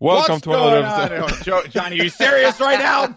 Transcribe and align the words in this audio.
Welcome 0.00 0.34
What's 0.34 0.42
to 0.42 0.52
another 0.52 0.84
episode. 0.84 1.22
Oh, 1.22 1.42
Jo- 1.62 1.68
Johnny, 1.68 2.00
are 2.00 2.04
you 2.04 2.10
serious 2.10 2.60
right 2.60 2.78
now? 2.78 3.16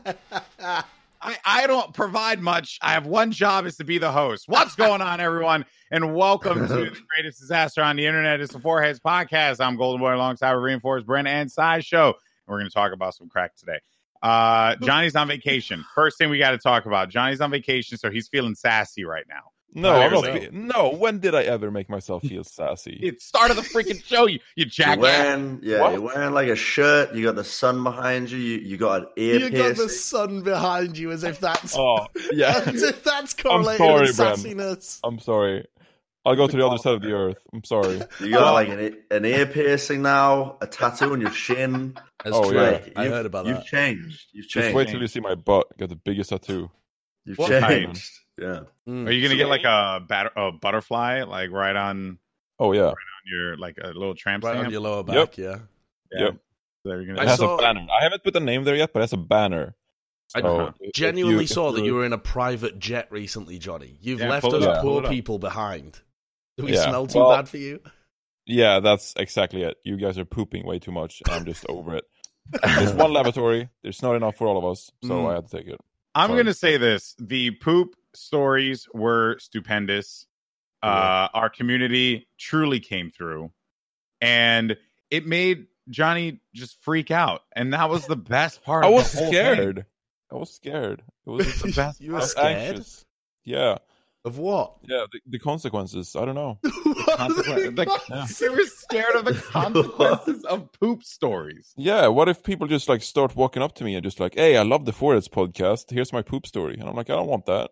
I, 1.21 1.35
I 1.43 1.65
don't 1.65 1.91
provide 1.93 2.39
much. 2.39 2.77
I 2.81 2.91
have 2.93 3.07
one 3.07 3.31
job 3.31 3.65
is 3.65 3.77
to 3.77 3.83
be 3.83 3.97
the 3.97 4.11
host. 4.11 4.45
What's 4.47 4.75
going 4.75 5.01
on, 5.01 5.19
everyone? 5.19 5.65
And 5.89 6.13
welcome 6.13 6.67
to 6.67 6.73
the 6.73 6.97
greatest 7.15 7.39
disaster 7.39 7.81
on 7.81 7.95
the 7.95 8.05
internet. 8.05 8.39
It's 8.41 8.53
the 8.53 8.59
Four 8.59 8.83
Heads 8.83 8.99
Podcast. 8.99 9.59
I'm 9.59 9.75
Goldenboy 9.75 10.13
alongside 10.13 10.53
with 10.53 10.63
Reinforce 10.63 11.03
Bren 11.03 11.27
and 11.27 11.51
Sideshow. 11.51 12.07
And 12.09 12.13
we're 12.47 12.59
going 12.59 12.69
to 12.69 12.73
talk 12.73 12.93
about 12.93 13.15
some 13.15 13.27
crack 13.27 13.55
today. 13.55 13.79
Uh, 14.21 14.75
Johnny's 14.75 15.15
on 15.15 15.27
vacation. 15.27 15.83
First 15.95 16.19
thing 16.19 16.29
we 16.29 16.37
got 16.37 16.51
to 16.51 16.59
talk 16.59 16.85
about. 16.85 17.09
Johnny's 17.09 17.41
on 17.41 17.49
vacation, 17.49 17.97
so 17.97 18.11
he's 18.11 18.27
feeling 18.27 18.53
sassy 18.53 19.03
right 19.03 19.25
now. 19.27 19.51
No, 19.73 19.91
I'm 19.91 20.11
not. 20.11 20.23
Seriously. 20.23 20.49
fe- 20.49 20.55
No, 20.57 20.89
when 20.93 21.19
did 21.19 21.35
I 21.35 21.43
ever 21.43 21.69
make 21.69 21.89
myself 21.89 22.23
feel 22.23 22.43
sassy? 22.43 22.99
It 23.03 23.21
started 23.21 23.55
the 23.57 23.61
freaking 23.61 24.03
show. 24.03 24.25
You, 24.25 24.35
you 24.35 24.39
You're 24.55 24.65
jackass. 24.67 25.01
wearing, 25.01 25.59
yeah, 25.61 25.81
What? 25.81 25.91
you're 25.93 26.01
wearing 26.01 26.33
like 26.33 26.47
a 26.47 26.55
shirt. 26.55 27.13
You 27.13 27.23
got 27.23 27.35
the 27.35 27.43
sun 27.43 27.83
behind 27.83 28.31
you. 28.31 28.37
You, 28.39 28.57
you 28.59 28.77
got 28.77 29.01
an 29.01 29.07
ear 29.17 29.39
You 29.39 29.49
got 29.49 29.75
the 29.75 29.89
sun 29.89 30.41
behind 30.41 30.97
you 30.97 31.11
as 31.11 31.23
if 31.23 31.39
that's 31.39 31.75
Oh, 31.77 32.07
yeah. 32.31 32.63
as 32.65 32.81
if 32.81 33.03
that's 33.03 33.33
correlated 33.33 33.77
sorry, 33.77 34.01
with 34.07 34.17
Bram. 34.17 34.35
sassiness. 34.37 34.99
I'm 35.03 35.19
sorry. 35.19 35.65
I'll 36.25 36.35
go 36.35 36.47
to 36.47 36.57
the 36.57 36.65
other 36.65 36.77
side 36.77 36.95
of 36.95 37.01
the 37.01 37.11
earth. 37.13 37.39
I'm 37.53 37.63
sorry. 37.63 38.01
You 38.19 38.31
got 38.31 38.53
like 38.53 38.69
an, 38.69 38.97
an 39.11 39.25
ear 39.25 39.45
piercing 39.45 40.01
now, 40.01 40.57
a 40.59 40.67
tattoo 40.67 41.13
on 41.13 41.21
your 41.21 41.31
shin. 41.31 41.93
Oh, 41.97 42.01
that's 42.23 42.35
Oh, 42.35 42.49
true. 42.51 42.61
yeah. 42.61 42.79
I 42.95 43.03
you've- 43.03 43.15
heard 43.15 43.25
about 43.25 43.45
You've 43.45 43.57
that. 43.57 43.65
changed. 43.65 44.25
You've 44.33 44.47
changed. 44.47 44.65
Just 44.69 44.75
wait 44.75 44.87
till 44.89 44.99
you 45.01 45.07
see 45.07 45.19
my 45.19 45.35
butt. 45.35 45.67
Got 45.77 45.89
the 45.89 45.95
biggest 45.95 46.29
tattoo. 46.31 46.69
You've 47.25 47.37
What 47.37 47.49
changed. 47.49 48.11
Yeah. 48.37 48.61
Mm. 48.87 49.07
Are 49.07 49.11
you 49.11 49.21
gonna 49.27 49.35
get 49.37 49.49
like 49.49 49.63
a, 49.63 49.99
bat- 50.07 50.33
a 50.35 50.51
butterfly, 50.51 51.23
like 51.23 51.51
right 51.51 51.75
on 51.75 52.19
Oh 52.59 52.71
yeah. 52.71 52.87
on 52.89 52.95
your 53.25 53.57
like 53.57 53.77
a 53.81 53.87
little 53.87 54.15
tramp 54.15 54.43
right 54.43 54.51
on 54.55 54.61
stamp? 54.63 54.71
your 54.71 54.81
lower 54.81 55.03
back? 55.03 55.15
Yep. 55.15 55.37
Yeah. 55.37 55.57
Yeah. 56.11 56.25
Yep. 56.25 56.37
So 56.85 56.89
you're 56.93 57.05
gonna 57.05 57.19
I 57.19 57.23
It 57.23 57.27
has 57.29 57.37
saw- 57.39 57.57
a 57.57 57.61
banner. 57.61 57.87
I 57.99 58.03
haven't 58.03 58.23
put 58.23 58.33
the 58.33 58.39
name 58.39 58.63
there 58.63 58.75
yet, 58.75 58.93
but 58.93 58.99
it 58.99 59.03
has 59.03 59.13
a 59.13 59.17
banner. 59.17 59.75
I 60.35 60.41
So, 60.41 60.73
genuinely 60.93 61.43
you- 61.43 61.47
saw 61.47 61.71
that 61.71 61.83
you 61.85 61.95
were 61.95 62.05
in 62.05 62.13
a 62.13 62.17
private 62.17 62.77
jet 62.79 63.07
recently, 63.11 63.57
Johnny. 63.59 63.97
You've 64.01 64.19
Yeah, 64.19 64.29
left 64.29 64.45
us 64.45 64.63
up, 64.63 64.81
pull 64.81 65.01
poor 65.01 65.09
people 65.09 65.39
behind. 65.39 66.01
Do 66.57 66.65
we 66.65 66.73
Yeah, 66.73 66.83
smell 66.83 67.07
too 67.07 67.19
well- 67.19 67.31
bad 67.35 67.47
for 67.49 67.57
you? 67.57 67.79
Yeah, 68.45 68.79
that's 68.79 69.13
exactly 69.17 69.63
it. 69.63 69.77
You 69.83 69.97
guys 69.97 70.17
are 70.17 70.25
pooping 70.25 70.65
way 70.65 70.79
too 70.79 70.91
much, 70.91 71.21
and 71.25 71.33
I'm 71.35 71.45
just 71.45 71.65
over 71.67 71.95
it. 71.95 72.05
There's 72.63 72.93
one 72.93 73.11
lavatory. 73.13 73.69
There's 73.83 74.01
not 74.01 74.15
enough 74.15 74.35
for 74.37 74.47
all 74.47 74.57
of 74.57 74.65
us, 74.65 74.89
so 75.03 75.09
Mm. 75.09 75.31
I 75.31 75.35
had 75.35 75.49
to 75.49 75.57
take 75.57 75.67
it. 75.67 75.79
I'm 76.15 76.29
Sorry. 76.29 76.39
gonna 76.43 76.53
say 76.53 76.77
this: 76.77 77.13
the 77.19 77.51
poop 77.51 77.95
stories 78.17 78.87
were 78.93 79.37
stupendous. 79.39 80.25
Uh, 80.83 81.27
our 81.33 81.49
community 81.49 82.27
truly 82.39 82.79
came 82.79 83.09
through, 83.11 83.51
and 84.21 84.77
it 85.09 85.25
made 85.25 85.67
Johnny 85.89 86.39
just 86.53 86.81
freak 86.83 87.11
out, 87.11 87.41
and 87.55 87.73
that 87.73 87.89
was 87.89 88.05
the 88.07 88.15
best 88.15 88.63
part. 88.63 88.85
I 88.85 88.87
of 88.87 88.93
was 88.93 89.11
scared. 89.11 89.75
thing. 89.77 89.85
I 90.31 90.35
was 90.35 90.51
scared. 90.53 91.01
It 91.25 91.29
was 91.29 91.61
the 91.61 91.71
best. 91.75 91.99
You 91.99 92.11
were 92.13 92.19
was 92.19 92.31
scared 92.31 92.57
anxious. 92.75 93.05
Yeah, 93.43 93.77
of 94.23 94.37
what? 94.37 94.75
yeah. 94.83 95.05
The, 95.11 95.19
the 95.27 95.39
consequences. 95.39 96.15
I 96.15 96.25
don't 96.25 96.35
know. 96.35 96.59
Consequence- 97.15 97.75
the- 97.75 98.01
Yeah. 98.09 98.25
They 98.39 98.49
were 98.55 98.65
scared 98.65 99.15
of 99.15 99.25
the 99.25 99.33
consequences 99.33 100.43
of 100.45 100.71
poop 100.73 101.03
stories. 101.03 101.73
Yeah, 101.75 102.07
what 102.07 102.29
if 102.29 102.43
people 102.43 102.67
just 102.67 102.87
like 102.87 103.01
start 103.01 103.35
walking 103.35 103.63
up 103.63 103.75
to 103.75 103.83
me 103.83 103.95
and 103.95 104.03
just 104.03 104.19
like, 104.19 104.35
"Hey, 104.35 104.57
I 104.57 104.63
love 104.63 104.85
the 104.85 104.93
Four 104.93 105.15
Heads 105.15 105.27
podcast. 105.27 105.89
Here's 105.89 106.13
my 106.13 106.21
poop 106.21 106.45
story," 106.45 106.75
and 106.79 106.87
I'm 106.87 106.95
like, 106.95 107.09
"I 107.09 107.15
don't 107.15 107.27
want 107.27 107.45
that." 107.47 107.71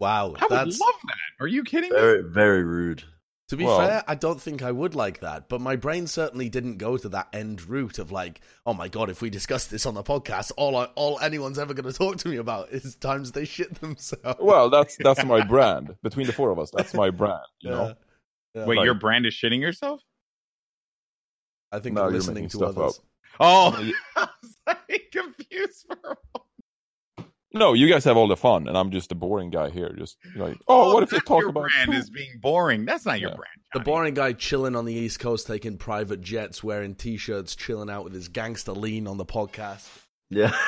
Wow, 0.00 0.34
I 0.38 0.46
would 0.46 0.50
that's 0.50 0.80
love 0.80 0.94
that. 1.04 1.44
Are 1.44 1.46
you 1.46 1.62
kidding 1.62 1.90
me? 1.90 1.96
Very, 2.00 2.22
very 2.22 2.64
rude. 2.64 3.04
To 3.48 3.56
be 3.56 3.64
Well- 3.64 3.78
fair, 3.80 4.04
I 4.06 4.14
don't 4.14 4.40
think 4.40 4.62
I 4.62 4.70
would 4.72 4.94
like 4.94 5.20
that, 5.20 5.48
but 5.48 5.60
my 5.60 5.74
brain 5.76 6.06
certainly 6.06 6.48
didn't 6.48 6.78
go 6.78 6.96
to 6.96 7.08
that 7.10 7.28
end 7.32 7.68
route 7.68 7.98
of 7.98 8.12
like, 8.12 8.40
oh 8.64 8.72
my 8.72 8.86
god, 8.88 9.10
if 9.10 9.20
we 9.20 9.28
discuss 9.28 9.66
this 9.66 9.86
on 9.86 9.94
the 9.94 10.04
podcast, 10.04 10.52
all 10.56 10.76
I, 10.76 10.84
all 10.94 11.18
anyone's 11.20 11.58
ever 11.58 11.74
going 11.74 11.92
to 11.92 11.96
talk 11.98 12.16
to 12.18 12.28
me 12.28 12.36
about 12.36 12.70
is 12.70 12.94
times 12.96 13.32
they 13.32 13.44
shit 13.44 13.80
themselves. 13.80 14.38
Well, 14.40 14.70
that's 14.70 14.96
that's 15.00 15.24
my 15.24 15.44
brand. 15.44 15.96
Between 16.02 16.26
the 16.28 16.32
four 16.32 16.50
of 16.50 16.58
us, 16.60 16.70
that's 16.70 16.94
my 16.94 17.10
brand. 17.10 17.40
You 17.60 17.70
know. 17.70 17.94
Yeah. 18.54 18.66
Wait, 18.66 18.76
like- 18.78 18.84
your 18.84 18.94
brand 18.94 19.26
is 19.26 19.34
shitting 19.34 19.60
yourself? 19.60 20.00
I 21.72 21.78
think 21.80 21.94
No, 21.96 22.02
you're 22.02 22.10
you're 22.10 22.18
listening 22.18 22.34
making 22.44 22.50
to 22.50 22.56
stuff 22.56 22.78
others. 22.78 22.98
up. 22.98 23.04
Oh, 23.40 23.92
I 24.16 24.28
was 24.42 24.56
like 24.66 25.12
confused 25.12 25.86
for 25.88 25.96
a 26.04 26.08
moment. 26.08 26.18
No, 27.52 27.72
you 27.72 27.88
guys 27.88 28.04
have 28.04 28.16
all 28.16 28.28
the 28.28 28.36
fun, 28.36 28.68
and 28.68 28.78
I'm 28.78 28.90
just 28.92 29.08
the 29.08 29.14
boring 29.16 29.50
guy 29.50 29.70
here. 29.70 29.92
Just 29.98 30.16
like, 30.36 30.56
oh, 30.68 30.94
what 30.94 31.02
if 31.02 31.10
they 31.10 31.18
talk 31.18 31.40
your 31.40 31.48
about 31.50 31.68
brand 31.70 31.94
is 31.94 32.08
being 32.08 32.38
boring? 32.40 32.84
That's 32.84 33.04
not 33.04 33.18
your 33.20 33.30
Yeah. 33.30 33.36
brand. 33.36 33.50
The 33.74 33.80
boring 33.80 34.14
guy 34.14 34.32
chilling 34.34 34.76
on 34.76 34.84
the 34.84 34.94
East 34.94 35.18
Coast, 35.20 35.46
taking 35.46 35.76
private 35.76 36.20
jets, 36.20 36.62
wearing 36.62 36.94
t-shirts, 36.94 37.56
chilling 37.56 37.90
out 37.90 38.04
with 38.04 38.12
his 38.14 38.28
gangster 38.28 38.72
lean 38.72 39.06
on 39.08 39.16
the 39.16 39.26
podcast. 39.26 39.88
Yeah. 40.28 40.52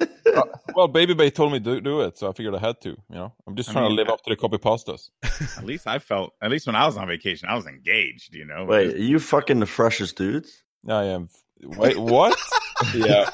Uh, 0.00 0.42
well, 0.76 0.86
Baby 0.88 1.14
Bay 1.14 1.30
told 1.30 1.50
me 1.52 1.58
to 1.58 1.80
do 1.80 2.02
it, 2.02 2.18
so 2.18 2.28
I 2.28 2.32
figured 2.32 2.54
I 2.54 2.58
had 2.58 2.80
to. 2.82 2.90
You 2.90 2.96
know, 3.10 3.32
I'm 3.46 3.56
just 3.56 3.70
I 3.70 3.72
trying 3.72 3.84
mean, 3.88 3.96
to 3.96 4.02
live 4.02 4.12
up 4.12 4.22
to 4.24 4.30
the 4.30 4.36
copy 4.36 4.58
pastas. 4.58 5.08
At 5.56 5.64
least 5.64 5.86
I 5.86 5.98
felt. 5.98 6.34
At 6.42 6.50
least 6.50 6.66
when 6.66 6.76
I 6.76 6.84
was 6.86 6.96
on 6.98 7.08
vacation, 7.08 7.48
I 7.48 7.54
was 7.56 7.66
engaged. 7.66 8.34
You 8.34 8.44
know. 8.44 8.66
Wait, 8.66 8.94
are 8.94 8.98
you 8.98 9.18
fucking 9.18 9.58
the 9.58 9.66
freshest 9.66 10.16
dudes? 10.16 10.62
I 10.86 11.04
am. 11.04 11.30
Wait, 11.64 11.96
what? 11.98 12.38
Yeah, 12.94 13.30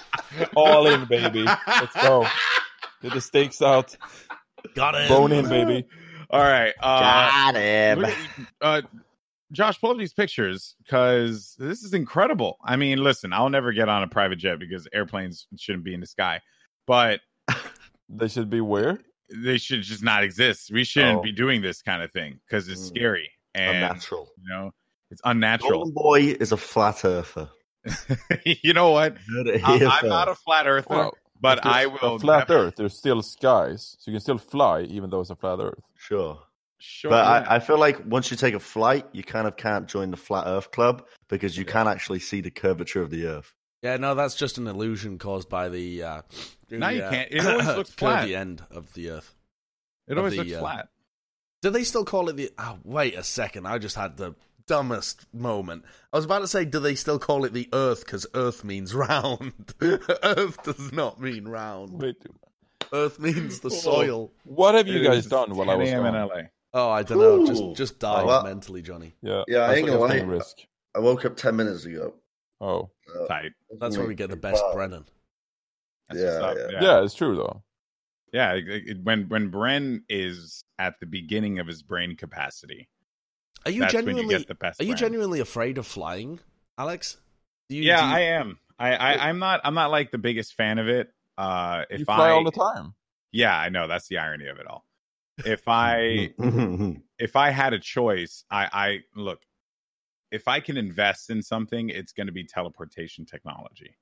all 0.57 0.87
in, 0.87 1.05
baby. 1.07 1.45
Let's 1.45 1.95
go. 2.03 2.27
Get 3.03 3.13
the 3.15 3.21
steaks 3.21 3.61
out. 3.63 3.97
Got 4.75 4.95
it. 4.95 5.09
Bone 5.09 5.33
in, 5.33 5.49
baby. 5.49 5.87
All 6.31 6.41
right. 6.43 6.73
Uh, 6.81 7.01
Got 7.01 7.55
him. 7.57 8.05
at- 8.05 8.15
uh, 8.61 8.83
Josh, 9.53 9.79
pull 9.81 9.91
up 9.91 9.99
these 9.99 10.15
pictures 10.15 10.75
because 10.83 11.55
this 11.59 11.83
is 11.85 11.95
incredible. 11.95 12.57
I 12.65 12.77
mean, 12.77 12.99
listen, 12.99 13.33
I'll 13.33 13.51
never 13.51 13.73
get 13.73 13.89
on 13.89 14.03
a 14.03 14.09
private 14.09 14.37
jet 14.37 14.59
because 14.59 14.89
airplanes 14.93 15.47
shouldn't 15.57 15.85
be 15.85 15.95
in 15.95 16.01
the 16.01 16.07
sky, 16.07 16.41
but 16.87 17.21
They 18.09 18.29
should 18.29 18.51
be 18.51 18.61
where? 18.61 18.99
they 19.35 19.57
should 19.59 19.83
just 19.83 20.03
not 20.03 20.23
exist. 20.23 20.71
We 20.73 20.85
shouldn't 20.85 21.19
Oh. 21.19 21.23
be 21.23 21.33
doing 21.33 21.63
this 21.63 21.81
kind 21.83 22.03
of 22.03 22.13
thing 22.13 22.41
because 22.47 22.69
it's 22.69 22.83
Mm. 22.83 22.89
scary 22.89 23.31
and 23.55 23.77
Unnatural. 23.79 24.29
you 24.39 24.49
know 24.53 24.71
it's 25.11 25.23
unnatural. 25.25 25.91
Goldenboy 25.93 26.41
is 26.41 26.53
a 26.53 26.57
flat 26.57 27.05
earther. 27.05 27.49
you 28.45 28.73
know 28.73 28.91
what? 28.91 29.17
I, 29.37 29.77
here 29.79 29.89
I'm 29.89 30.09
not 30.09 30.29
a 30.29 30.35
flat 30.35 30.67
earther, 30.67 30.87
Well, 30.89 31.17
but 31.41 31.65
I 31.65 31.87
will 31.87 32.17
A 32.17 32.19
flat 32.19 32.49
def- 32.49 32.57
Earth. 32.57 32.75
There's 32.77 32.97
still 32.97 33.23
skies, 33.23 33.97
so 33.99 34.11
you 34.11 34.15
can 34.17 34.21
still 34.21 34.39
fly, 34.39 34.83
even 34.83 35.11
though 35.11 35.21
it's 35.21 35.31
a 35.31 35.37
flat 35.37 35.59
Earth. 35.61 35.83
Sure. 35.97 36.41
Sure, 36.79 37.11
But. 37.11 37.25
I, 37.49 37.57
I 37.57 37.59
feel 37.61 37.79
like 37.79 38.05
once 38.05 38.31
you 38.31 38.37
take 38.37 38.53
a 38.55 38.61
flight, 38.61 39.07
you 39.13 39.23
kind 39.23 39.47
of 39.47 39.57
can't 39.57 39.87
join 39.87 40.11
the 40.11 40.19
Flat 40.19 40.47
Earth 40.47 40.71
Club 40.71 41.07
because 41.29 41.57
you 41.57 41.65
can't 41.65 41.89
actually 41.89 42.19
see 42.19 42.43
the 42.43 42.51
curvature 42.51 43.01
of 43.01 43.11
the 43.11 43.27
Earth. 43.27 43.55
Yeah, 43.83 43.97
no, 43.97 44.15
that's 44.15 44.35
just 44.35 44.59
an 44.59 44.67
illusion 44.67 45.19
caused 45.19 45.49
by 45.49 45.71
the. 45.71 46.03
Uh, 46.03 46.23
the, 46.69 46.79
No, 46.79 46.89
you 46.91 47.03
uh, 47.03 47.11
can't. 47.11 47.33
It 47.33 47.47
always 47.47 47.67
looks 47.77 47.91
flat. 47.91 48.27
curvy 48.29 48.37
end 48.37 48.63
of 48.71 48.93
the 48.93 49.11
Earth. 49.11 49.35
it 50.09 50.19
always 50.19 50.35
the, 50.35 50.41
looks 50.41 50.53
uh, 50.53 50.59
flat. 50.61 50.89
Do 51.63 51.71
they 51.71 51.85
still 51.85 52.05
call 52.05 52.29
it 52.29 52.37
the? 52.37 52.51
Oh, 52.59 52.79
wait 52.85 53.15
a 53.15 53.23
second! 53.23 53.67
I 53.67 53.79
just 53.79 53.97
had 53.97 54.19
the 54.19 54.35
dumbest 54.67 55.27
moment. 55.33 55.85
I 56.13 56.17
was 56.17 56.25
about 56.25 56.41
to 56.41 56.49
say, 56.49 56.65
do 56.65 56.79
they 56.81 56.95
still 56.95 57.19
call 57.19 57.45
it 57.45 57.53
the 57.53 57.69
Earth 57.73 58.05
because 58.05 58.27
Earth 58.35 58.65
means 58.65 58.95
round? 58.95 59.53
Earth 59.81 60.63
does 60.63 60.93
not 60.93 61.21
mean 61.21 61.47
round. 61.49 62.01
Wait, 62.03 62.17
Earth 62.93 63.19
means 63.19 63.61
the 63.61 63.71
soil. 63.71 64.33
what 64.45 64.75
have 64.75 64.87
you 64.89 65.01
It 65.01 65.05
guys 65.05 65.27
done 65.27 65.55
while 65.55 65.71
I 65.71 65.75
was 65.75 65.89
a.m. 65.91 66.07
in? 66.07 66.15
LA. 66.15 66.43
Oh, 66.73 66.91
I 66.91 67.03
don't 67.03 67.19
know. 67.19 67.47
Just 67.47 67.63
Ooh. 67.63 67.75
just 67.75 67.99
die 67.99 68.25
Well- 68.25 68.43
mentally, 68.45 68.83
Johnny. 68.83 69.15
Yeah, 69.23 69.45
Yeah, 69.49 69.65
I 69.65 69.67
that's 69.69 69.79
ain't 69.79 69.89
like 69.91 69.99
gonna 70.01 70.15
a 70.15 70.17
lie. 70.19 70.23
risk. 70.25 70.57
I 70.95 70.99
woke 71.01 71.25
up 71.25 71.37
10 71.37 71.57
minutes 71.57 71.85
ago. 71.85 72.15
Oh, 72.61 72.91
Uh, 73.15 73.27
Tight. 73.27 73.53
That's 73.79 73.97
where 73.99 74.07
we 74.07 74.15
get 74.15 74.31
the 74.31 74.37
best 74.37 74.63
Brennan. 74.73 75.05
Yeah, 76.13 76.21
yeah. 76.23 76.55
yeah. 76.71 76.79
yeah, 76.83 77.03
it's 77.03 77.15
true 77.15 77.35
though. 77.37 77.63
Yeah, 78.33 78.53
it- 78.55 78.69
it- 78.69 79.03
when 79.05 79.29
when 79.29 79.51
Bren 79.51 80.01
is 80.09 80.65
at 80.79 80.99
the 81.01 81.07
beginning 81.07 81.59
of 81.59 81.67
his 81.67 81.83
brain 81.83 82.17
capacity, 82.17 82.89
Are 83.67 83.71
you 83.71 83.81
that's 83.81 83.95
when 83.95 84.05
you 84.07 84.13
genuinely? 84.15 84.39
get 84.39 84.49
the 84.49 84.55
best. 84.55 84.81
Are 84.81 84.85
you 84.85 84.95
Bren. 84.95 84.99
genuinely 84.99 85.41
afraid 85.41 85.79
of 85.79 85.87
flying, 85.87 86.41
Alex? 86.79 87.17
Do 87.69 87.77
you, 87.77 87.83
Yeah, 87.83 88.03
do 88.03 88.09
you- 88.09 88.15
I 88.15 88.21
am. 88.21 88.59
I, 88.79 88.95
I 88.95 89.29
I'm 89.29 89.39
not. 89.39 89.61
I'm 89.65 89.75
not 89.75 89.91
like 89.91 90.11
the 90.11 90.19
biggest 90.19 90.55
fan 90.55 90.79
of 90.79 90.89
it. 90.89 91.11
Uh, 91.39 91.85
if 91.91 92.01
you 92.01 92.05
fly 92.05 92.29
I, 92.29 92.31
all 92.33 92.45
the 92.45 92.51
time. 92.51 92.95
yeah, 93.33 93.57
I 93.57 93.69
know 93.69 93.87
that's 93.87 94.09
the 94.09 94.19
irony 94.19 94.49
of 94.49 94.59
it 94.59 94.67
all. 94.67 94.85
If 95.45 95.63
I 95.69 96.33
if 97.19 97.37
I 97.37 97.51
had 97.51 97.73
a 97.73 97.79
choice, 97.79 98.45
I 98.51 98.69
I 98.73 98.99
look. 99.15 99.41
If 100.33 100.49
I 100.49 100.59
can 100.59 100.77
invest 100.77 101.31
in 101.31 101.41
something, 101.43 101.89
it's 101.91 102.13
going 102.13 102.27
to 102.27 102.33
be 102.33 102.43
teleportation 102.45 103.25
technology. 103.25 103.97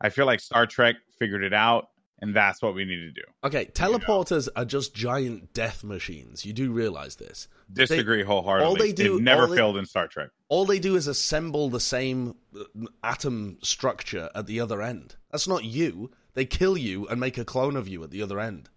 I 0.00 0.10
feel 0.10 0.26
like 0.26 0.38
Star 0.38 0.66
Trek 0.66 0.94
figured 1.18 1.42
it 1.42 1.52
out, 1.52 1.88
and 2.20 2.34
that's 2.34 2.60
what 2.62 2.74
we 2.74 2.84
need 2.84 2.96
to 2.96 3.10
do. 3.12 3.22
Okay, 3.44 3.66
teleporters 3.66 4.48
are 4.56 4.64
just 4.64 4.94
giant 4.94 5.52
death 5.52 5.84
machines. 5.84 6.44
You 6.44 6.52
do 6.52 6.72
realize 6.72 7.16
this. 7.16 7.48
Disagree 7.72 8.22
wholeheartedly. 8.22 8.66
all 8.68 8.76
they 8.76 8.92
do- 8.92 9.14
They've 9.14 9.22
never 9.22 9.46
they- 9.46 9.56
failed 9.56 9.76
in 9.76 9.86
Star 9.86 10.08
Trek. 10.08 10.30
All 10.48 10.64
they 10.64 10.78
do 10.78 10.96
is 10.96 11.06
assemble 11.06 11.68
the 11.68 11.80
same 11.80 12.34
uh, 12.58 12.64
atom 13.02 13.58
structure 13.62 14.30
at 14.34 14.46
the 14.46 14.60
other 14.60 14.82
end. 14.82 15.16
That's 15.30 15.48
not 15.48 15.64
you. 15.64 16.10
They 16.34 16.44
kill 16.46 16.76
you 16.76 17.06
and 17.08 17.20
make 17.20 17.38
a 17.38 17.44
clone 17.44 17.76
of 17.76 17.88
you 17.88 18.02
at 18.04 18.10
the 18.10 18.22
other 18.22 18.40
end. 18.40 18.70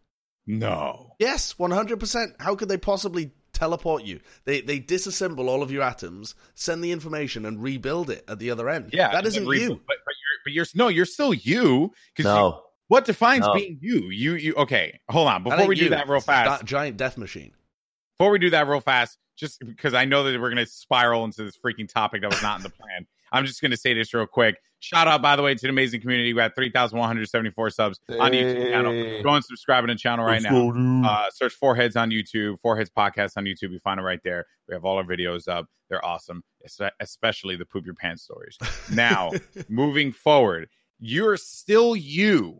No. 0.45 1.15
Yes, 1.19 1.53
100%. 1.53 2.33
How 2.39 2.55
could 2.55 2.67
they 2.69 2.77
possibly 2.77 3.31
teleport 3.53 4.03
you. 4.03 4.19
They 4.45 4.61
they 4.61 4.79
disassemble 4.79 5.47
all 5.47 5.61
of 5.61 5.71
your 5.71 5.83
atoms, 5.83 6.35
send 6.55 6.83
the 6.83 6.91
information, 6.91 7.45
and 7.45 7.61
rebuild 7.61 8.09
it 8.09 8.23
at 8.27 8.39
the 8.39 8.49
other 8.49 8.67
end. 8.69 8.89
Yeah, 8.91 9.11
that 9.11 9.23
but 9.23 9.25
isn't 9.27 9.47
re- 9.47 9.61
you. 9.61 9.69
But, 9.69 9.97
but 10.05 10.15
you're 10.15 10.39
but 10.43 10.53
you're 10.53 10.65
no, 10.75 10.87
you're 10.87 11.05
still 11.05 11.33
you. 11.33 11.91
Because 12.15 12.25
No, 12.25 12.63
what 12.91 13.05
defines 13.05 13.47
No. 13.47 13.53
being 13.53 13.77
you? 13.79 14.09
You 14.09 14.33
you 14.33 14.53
okay? 14.55 14.99
Hold 15.09 15.29
on. 15.29 15.43
Before 15.43 15.65
we 15.65 15.75
do 15.75 15.85
you. 15.85 15.89
that 15.91 16.09
real 16.09 16.19
fast, 16.19 16.65
giant 16.65 16.97
death 16.97 17.17
machine. 17.17 17.53
before 18.17 18.31
we 18.31 18.37
do 18.37 18.49
that 18.49 18.67
real 18.67 18.81
fast, 18.81 19.17
just 19.37 19.65
because 19.65 19.93
I 19.93 20.03
know 20.03 20.25
that 20.25 20.37
we're 20.41 20.49
going 20.53 20.65
to 20.65 20.69
spiral 20.69 21.23
into 21.23 21.41
this 21.45 21.55
freaking 21.57 21.87
topic 21.87 22.21
that 22.21 22.29
was 22.29 22.43
not 22.43 22.57
in 22.57 22.63
the 22.63 22.69
plan, 22.69 23.07
I'm 23.31 23.45
just 23.45 23.61
going 23.61 23.71
to 23.71 23.77
say 23.77 23.93
this 23.93 24.13
real 24.13 24.25
quick. 24.25 24.57
Shout 24.81 25.07
out, 25.07 25.21
by 25.21 25.37
the 25.37 25.41
way, 25.41 25.55
to 25.55 25.61
the 25.61 25.69
amazing 25.69 26.01
community. 26.01 26.33
We 26.33 26.41
had 26.41 26.53
3,174 26.53 27.69
subs 27.69 27.99
on 28.19 28.31
the 28.31 28.37
YouTube 28.37 28.71
channel. 28.71 29.23
Go 29.23 29.35
and 29.35 29.45
subscribe 29.45 29.87
to 29.87 29.93
the 29.93 29.97
channel 29.97 30.25
right 30.25 30.41
now. 30.41 31.07
Uh, 31.07 31.29
search 31.31 31.53
Four 31.53 31.75
Heads 31.75 31.95
on 31.95 32.09
YouTube, 32.09 32.59
Four 32.59 32.75
Heads 32.75 32.89
Podcast 32.89 33.37
on 33.37 33.45
YouTube. 33.45 33.71
You 33.71 33.79
find 33.79 34.01
it 34.01 34.03
right 34.03 34.19
there. 34.25 34.47
We 34.67 34.73
have 34.73 34.83
all 34.83 34.97
our 34.97 35.05
videos 35.05 35.47
up. 35.47 35.67
They're 35.89 36.03
awesome, 36.03 36.43
especially 36.99 37.55
the 37.55 37.65
poop 37.65 37.85
your 37.85 37.95
pants 37.95 38.23
stories. 38.23 38.57
Now, 38.91 39.31
moving 39.69 40.11
forward, 40.11 40.67
you're 40.99 41.37
still 41.37 41.95
you 41.95 42.59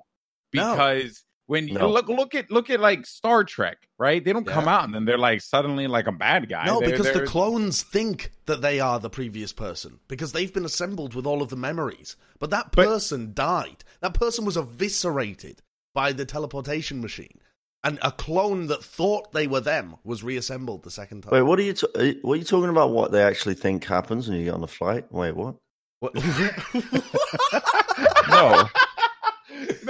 No. 0.54 0.72
because 0.74 1.24
when 1.48 1.68
you 1.68 1.74
No. 1.76 1.90
look 1.90 2.08
look 2.08 2.36
at 2.36 2.50
look 2.52 2.70
at 2.70 2.80
like 2.80 3.06
Star 3.06 3.44
Trek, 3.44 3.78
right? 4.00 4.24
They 4.24 4.34
don't 4.34 4.46
come 4.48 4.68
out 4.68 4.86
and 4.86 4.94
then 4.94 5.06
they're 5.06 5.18
like 5.18 5.42
suddenly 5.42 5.88
like 5.88 6.08
a 6.08 6.12
bad 6.12 6.50
guy. 6.50 6.66
No, 6.66 6.80
They're- 6.80 6.92
because 6.92 7.08
the 7.08 7.14
they're- 7.20 7.26
clones 7.26 7.84
think 7.84 8.32
that 8.46 8.62
they 8.62 8.80
are 8.80 9.00
the 9.00 9.10
previous 9.10 9.52
person 9.54 10.00
because 10.08 10.32
they've 10.32 10.54
been 10.54 10.66
assembled 10.66 11.14
with 11.14 11.26
all 11.26 11.42
of 11.42 11.50
the 11.50 11.58
memories. 11.58 12.16
But 12.40 12.50
that 12.52 12.72
But- 12.74 12.86
person 12.88 13.34
died. 13.34 13.84
That 14.02 14.14
person 14.14 14.46
was 14.46 14.58
eviscerated 14.58 15.62
by 15.94 16.14
the 16.14 16.26
teleportation 16.26 17.02
machine. 17.02 17.40
And 17.84 17.98
a 18.04 18.12
clone 18.12 18.68
that 18.68 18.84
thought 18.84 19.32
they 19.34 19.48
were 19.48 19.60
them 19.60 19.96
was 20.04 20.24
reassembled 20.24 20.84
the 20.84 20.92
second 20.92 21.24
time. 21.24 21.34
Wait, 21.34 21.42
what 21.42 21.58
are 21.58 21.64
you? 21.64 21.74
T- 21.74 21.88
are 21.96 22.04
you- 22.06 22.20
what 22.22 22.34
are 22.34 22.38
you 22.38 22.44
talking 22.44 22.70
about? 22.70 22.92
What 22.92 23.12
they 23.12 23.24
actually 23.24 23.56
think 23.56 23.84
happens 23.86 24.30
when 24.30 24.38
you 24.38 24.46
get 24.46 24.54
on 24.54 24.64
a 24.64 24.68
flight? 24.68 25.12
Wait, 25.12 25.36
what? 25.36 25.56
What- 26.00 26.14
No. 28.30 28.70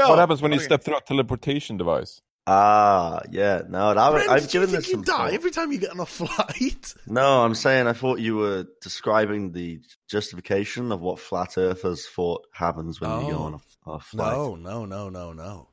No. 0.03 0.09
What 0.09 0.19
happens 0.19 0.41
when 0.41 0.51
you 0.51 0.59
step 0.59 0.83
through 0.83 0.97
a 0.97 1.01
teleportation 1.01 1.77
device? 1.77 2.21
Ah, 2.47 3.21
yeah. 3.31 3.61
No, 3.69 3.93
that, 3.93 4.11
Bren, 4.13 4.27
I've 4.27 4.41
did 4.41 4.53
you 4.53 4.59
given 4.61 4.69
think 4.69 4.79
this 4.83 4.87
you 4.87 4.93
some 4.95 5.03
die 5.03 5.13
thought. 5.17 5.33
every 5.33 5.51
time 5.51 5.71
you 5.71 5.77
get 5.77 5.91
on 5.91 5.99
a 5.99 6.05
flight? 6.19 6.93
No, 7.07 7.43
I'm 7.43 7.53
saying 7.55 7.87
I 7.87 7.93
thought 7.93 8.19
you 8.19 8.35
were 8.35 8.65
describing 8.81 9.51
the 9.51 9.79
justification 10.09 10.91
of 10.91 11.01
what 11.01 11.19
flat 11.19 11.57
earthers 11.57 12.07
thought 12.07 12.47
happens 12.53 12.99
when 12.99 13.11
you 13.25 13.31
go 13.31 13.37
Oh. 13.37 13.43
on 13.43 13.53
a, 13.53 13.91
a 13.91 13.99
flight. 13.99 14.35
No, 14.35 14.55
no, 14.55 14.85
no, 14.85 15.09
no, 15.09 15.33
no. 15.33 15.67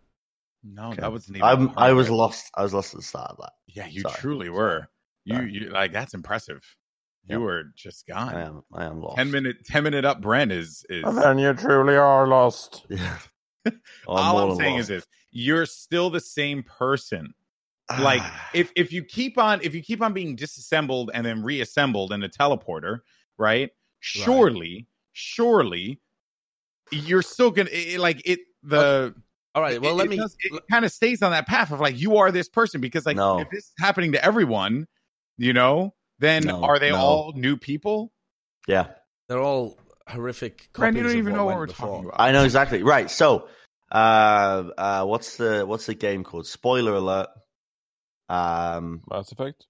No, 0.63 0.89
Okay. 0.91 1.01
that 1.01 1.11
wasn't 1.13 1.37
even. 1.39 1.49
I'm, 1.49 1.73
I 1.79 1.93
was 1.93 2.11
lost. 2.11 2.51
I 2.55 2.63
was 2.63 2.75
lost 2.75 2.93
at 2.93 2.99
the 3.01 3.05
start 3.07 3.31
of 3.31 3.37
that. 3.39 3.53
Yeah, 3.69 3.87
you 3.87 4.03
Sorry. 4.03 4.15
truly 4.19 4.49
were. 4.51 4.89
You, 5.25 5.35
Sorry. 5.37 5.53
you 5.53 5.71
like 5.71 5.93
that's 5.93 6.15
impressive. 6.15 6.63
You 7.27 7.41
were 7.41 7.65
just 7.77 8.07
gone. 8.07 8.35
I 8.35 8.43
am. 8.43 8.63
I 8.73 8.85
am 8.87 9.01
lost. 9.03 9.17
Ten 9.17 9.31
minute, 9.31 9.57
ten 9.67 9.85
minute 9.85 10.05
up. 10.05 10.21
Bren 10.23 10.51
is 10.51 10.85
is. 10.89 11.05
then 11.15 11.39
you 11.39 11.53
truly 11.55 11.97
are 11.97 12.27
lost. 12.27 12.87
Yeah. 12.91 13.19
Oh, 14.07 14.15
all 14.17 14.51
I'm 14.53 14.57
saying 14.57 14.75
lost. 14.77 14.83
is 14.83 14.89
this: 14.89 15.07
you're 15.31 15.67
still 15.67 16.11
the 16.11 16.21
same 16.21 16.63
person. 16.63 17.33
like 18.01 18.21
ah. 18.23 18.51
if 18.55 18.71
if 18.77 18.93
you 18.93 19.03
keep 19.03 19.39
on 19.39 19.61
if 19.63 19.75
you 19.75 19.83
keep 19.83 20.03
on 20.03 20.13
being 20.13 20.37
disassembled 20.37 21.11
and 21.15 21.25
then 21.25 21.43
reassembled 21.43 22.13
in 22.13 22.23
a 22.23 22.29
teleporter 22.29 22.99
right 23.39 23.71
surely 24.01 24.87
surely 25.13 25.99
you're 26.91 27.23
still 27.23 27.51
gonna 27.51 27.71
it, 27.73 27.99
like 27.99 28.21
it 28.27 28.41
the 28.63 29.15
All 29.55 29.63
right, 29.63 29.81
well, 29.81 29.93
it, 29.93 29.95
let 29.95 30.05
it 30.07 30.11
me. 30.11 30.17
does- 30.19 30.37
it 30.41 30.63
kind 30.71 30.85
of 30.85 30.93
stays 30.93 31.23
on 31.23 31.31
that 31.33 31.47
path 31.47 31.71
of 31.73 31.81
like 31.81 31.99
you 31.99 32.19
are 32.19 32.31
this 32.31 32.49
person 32.49 32.81
because 32.83 33.07
like 33.07 33.17
No. 33.17 33.39
if 33.41 33.49
this 33.51 33.65
is 33.65 33.73
happening 33.79 34.13
to 34.13 34.23
everyone 34.25 34.87
you 35.39 35.53
know 35.55 35.95
then 36.19 36.45
No, 36.45 36.63
are 36.63 36.79
they 36.79 36.91
no. 36.91 36.97
all 36.97 37.33
new 37.37 37.57
people 37.57 38.13
yeah, 38.67 38.89
They're 39.31 39.41
all 39.41 39.79
horrific 40.09 40.69
Bren, 40.75 40.93
copies 40.93 40.97
you 40.97 41.03
don't 41.05 41.11
of 41.13 41.17
even 41.17 41.33
what 41.33 41.37
know 41.39 41.45
what 41.47 41.49
went 41.53 41.59
we're 41.61 41.67
before. 41.69 41.89
talking 41.89 42.05
about 42.11 42.21
I 42.21 42.33
know 42.33 42.45
exactly. 42.45 42.83
Right. 42.83 43.11
So, 43.11 43.49
uh, 43.91 44.65
uh, 44.77 45.05
what's 45.05 45.37
the 45.37 45.65
what's 45.67 45.87
the 45.87 45.95
game 45.95 46.25
called? 46.25 46.47
Spoiler 46.47 46.95
alert. 46.95 47.29
Um, 48.29 49.03
Mass 49.11 49.33
Effect? 49.33 49.67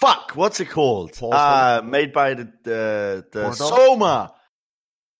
fuck. 0.00 0.32
What's 0.34 0.60
it 0.60 0.68
called? 0.68 1.12
Portal. 1.12 1.38
Uh, 1.38 1.82
made 1.84 2.12
by 2.12 2.34
the 2.34 2.52
the, 2.64 3.26
the 3.32 3.52
Soma. 3.52 4.34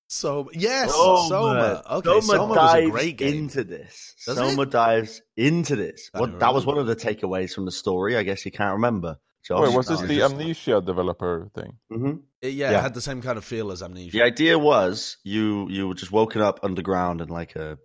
So 0.09 0.51
yes, 0.53 0.93
Soma. 0.93 1.29
Soma. 1.29 1.83
Okay, 1.99 2.21
Soma, 2.21 2.47
was 2.49 2.57
dives 2.57 2.87
a 2.89 2.91
great 2.91 3.17
game. 3.17 3.35
into 3.45 3.65
this. 3.65 4.15
Does 4.27 4.37
Soma 4.37 4.67
dives 4.67 5.23
into 5.37 5.77
this. 5.77 6.11
What 6.13 6.39
that 6.41 6.53
was 6.53 6.67
one 6.67 6.77
of 6.79 6.87
the 6.87 6.97
takeaways 6.97 7.53
from 7.55 7.65
the 7.65 7.73
story. 7.73 8.17
I 8.17 8.23
guess 8.23 8.45
you 8.45 8.53
can't 8.53 8.75
remember. 8.75 9.17
Josh, 9.45 9.67
Wait, 9.69 9.75
was 9.77 9.89
this 9.89 10.01
No, 10.01 10.07
the 10.07 10.17
just- 10.19 10.35
Amnesia 10.35 10.81
developer 10.83 11.51
thing? 11.55 11.79
Mhm. 11.91 12.21
It- 12.41 12.53
yeah, 12.55 12.71
Yeah. 12.73 12.79
it 12.79 12.83
had 12.83 12.95
the 12.95 13.01
same 13.01 13.23
kind 13.23 13.37
of 13.39 13.45
feel 13.45 13.73
as 13.73 13.83
Amnesia. 13.83 14.13
The 14.13 14.23
idea 14.23 14.57
was 14.59 15.17
you 15.25 15.69
you 15.71 15.89
were 15.89 15.95
just 15.95 16.13
woken 16.13 16.43
up 16.43 16.61
underground 16.63 17.21
in 17.21 17.29
like 17.29 17.57
a, 17.57 17.73
a 17.73 17.77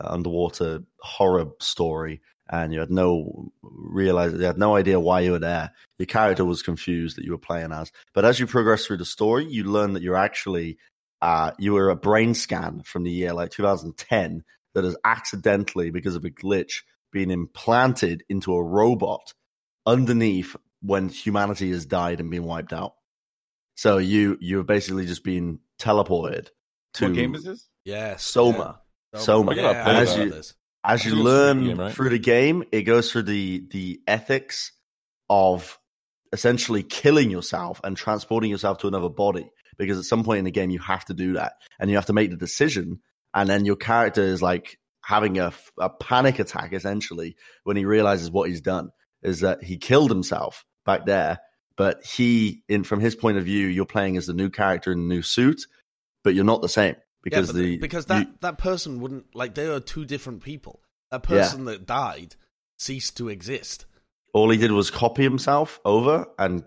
underwater 0.00 0.80
horror 1.00 1.46
story, 1.60 2.20
and 2.48 2.72
you 2.72 2.80
had 2.80 2.90
no 2.90 3.52
realize 3.62 4.32
you 4.32 4.40
had 4.40 4.58
no 4.58 4.76
idea 4.76 5.00
why 5.00 5.20
you 5.20 5.32
were 5.32 5.38
there. 5.38 5.72
Your 5.98 6.06
character 6.06 6.44
was 6.44 6.62
confused 6.62 7.16
that 7.16 7.24
you 7.24 7.32
were 7.32 7.38
playing 7.38 7.72
as, 7.72 7.92
but 8.14 8.24
as 8.24 8.38
you 8.38 8.46
progress 8.46 8.86
through 8.86 8.98
the 8.98 9.04
story, 9.04 9.46
you 9.46 9.64
learn 9.64 9.94
that 9.94 10.02
you're 10.02 10.16
actually 10.16 10.78
uh, 11.22 11.52
you 11.58 11.72
were 11.72 11.90
a 11.90 11.96
brain 11.96 12.34
scan 12.34 12.82
from 12.82 13.04
the 13.04 13.10
year 13.10 13.32
like 13.32 13.50
2010 13.50 14.44
that 14.74 14.84
has 14.84 14.96
accidentally 15.04 15.90
because 15.90 16.14
of 16.14 16.24
a 16.24 16.30
glitch 16.30 16.82
been 17.12 17.30
implanted 17.30 18.22
into 18.28 18.54
a 18.54 18.62
robot 18.62 19.32
underneath 19.86 20.54
when 20.82 21.08
humanity 21.08 21.70
has 21.70 21.86
died 21.86 22.20
and 22.20 22.30
been 22.30 22.44
wiped 22.44 22.72
out. 22.72 22.94
So 23.76 23.98
you 23.98 24.36
you've 24.40 24.66
basically 24.66 25.06
just 25.06 25.24
been 25.24 25.60
teleported 25.78 26.48
to 26.94 27.06
what 27.06 27.14
game 27.14 27.34
is 27.34 27.44
this 27.44 27.68
Yes, 27.86 28.24
Soma. 28.24 28.80
Yeah. 29.16 29.22
Soma. 29.22 29.54
Yeah, 29.54 29.84
as 29.86 30.16
you- 30.16 30.30
this. 30.30 30.54
As 30.88 31.04
you 31.04 31.16
learn 31.16 31.64
game, 31.64 31.80
right? 31.80 31.92
through 31.92 32.10
the 32.10 32.18
game, 32.18 32.62
it 32.70 32.82
goes 32.82 33.10
through 33.10 33.24
the 33.24 33.66
the 33.72 34.00
ethics 34.06 34.70
of 35.28 35.80
essentially 36.32 36.84
killing 36.84 37.28
yourself 37.28 37.80
and 37.82 37.96
transporting 37.96 38.50
yourself 38.50 38.78
to 38.78 38.86
another 38.86 39.08
body. 39.08 39.50
Because 39.78 39.98
at 39.98 40.04
some 40.04 40.22
point 40.22 40.38
in 40.38 40.44
the 40.44 40.52
game, 40.52 40.70
you 40.70 40.78
have 40.78 41.04
to 41.06 41.14
do 41.14 41.32
that, 41.32 41.54
and 41.80 41.90
you 41.90 41.96
have 41.96 42.06
to 42.06 42.12
make 42.12 42.30
the 42.30 42.36
decision. 42.36 43.00
And 43.34 43.48
then 43.48 43.64
your 43.64 43.74
character 43.74 44.22
is 44.22 44.40
like 44.40 44.78
having 45.04 45.38
a, 45.38 45.52
a 45.78 45.90
panic 45.90 46.38
attack 46.38 46.72
essentially 46.72 47.36
when 47.64 47.76
he 47.76 47.84
realizes 47.84 48.30
what 48.30 48.48
he's 48.48 48.60
done 48.60 48.90
is 49.22 49.40
that 49.40 49.62
he 49.62 49.78
killed 49.78 50.10
himself 50.10 50.64
back 50.84 51.04
there. 51.04 51.38
But 51.76 52.04
he, 52.04 52.62
in 52.68 52.84
from 52.84 53.00
his 53.00 53.14
point 53.14 53.38
of 53.38 53.44
view, 53.44 53.66
you're 53.66 53.86
playing 53.86 54.16
as 54.16 54.26
the 54.26 54.32
new 54.34 54.50
character 54.50 54.92
in 54.92 55.00
a 55.00 55.02
new 55.02 55.22
suit, 55.22 55.62
but 56.24 56.34
you're 56.34 56.44
not 56.44 56.62
the 56.62 56.68
same 56.68 56.94
because 57.26 57.48
yeah, 57.48 57.52
but 57.52 57.58
the 57.58 57.76
because 57.78 58.06
that 58.06 58.26
you- 58.28 58.34
that 58.40 58.56
person 58.58 59.00
wouldn't 59.00 59.34
like 59.34 59.54
they 59.56 59.66
are 59.66 59.80
two 59.80 60.04
different 60.04 60.42
people. 60.42 60.80
That 61.10 61.24
Yeah. 61.28 61.38
person 61.42 61.64
that 61.66 61.84
died 61.86 62.36
ceased 62.78 63.16
to 63.16 63.28
exist. 63.28 63.84
all 64.32 64.50
he 64.50 64.58
did 64.58 64.70
was 64.70 64.90
copy 64.90 65.22
himself 65.22 65.80
over 65.84 66.26
and 66.38 66.62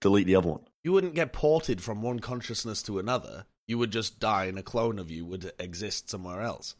delete 0.00 0.26
the 0.26 0.34
other 0.36 0.48
one. 0.48 0.64
You 0.82 0.92
wouldn't 0.92 1.14
get 1.14 1.32
ported 1.32 1.82
from 1.82 2.00
one 2.02 2.18
consciousness 2.20 2.82
to 2.84 2.98
another. 2.98 3.44
You 3.66 3.76
would 3.78 3.92
just 3.92 4.18
die, 4.18 4.46
and 4.46 4.58
a 4.58 4.62
clone 4.62 4.98
of 4.98 5.10
you 5.10 5.24
would 5.26 5.52
exist 5.58 6.08
somewhere 6.10 6.40
else. 6.42 6.74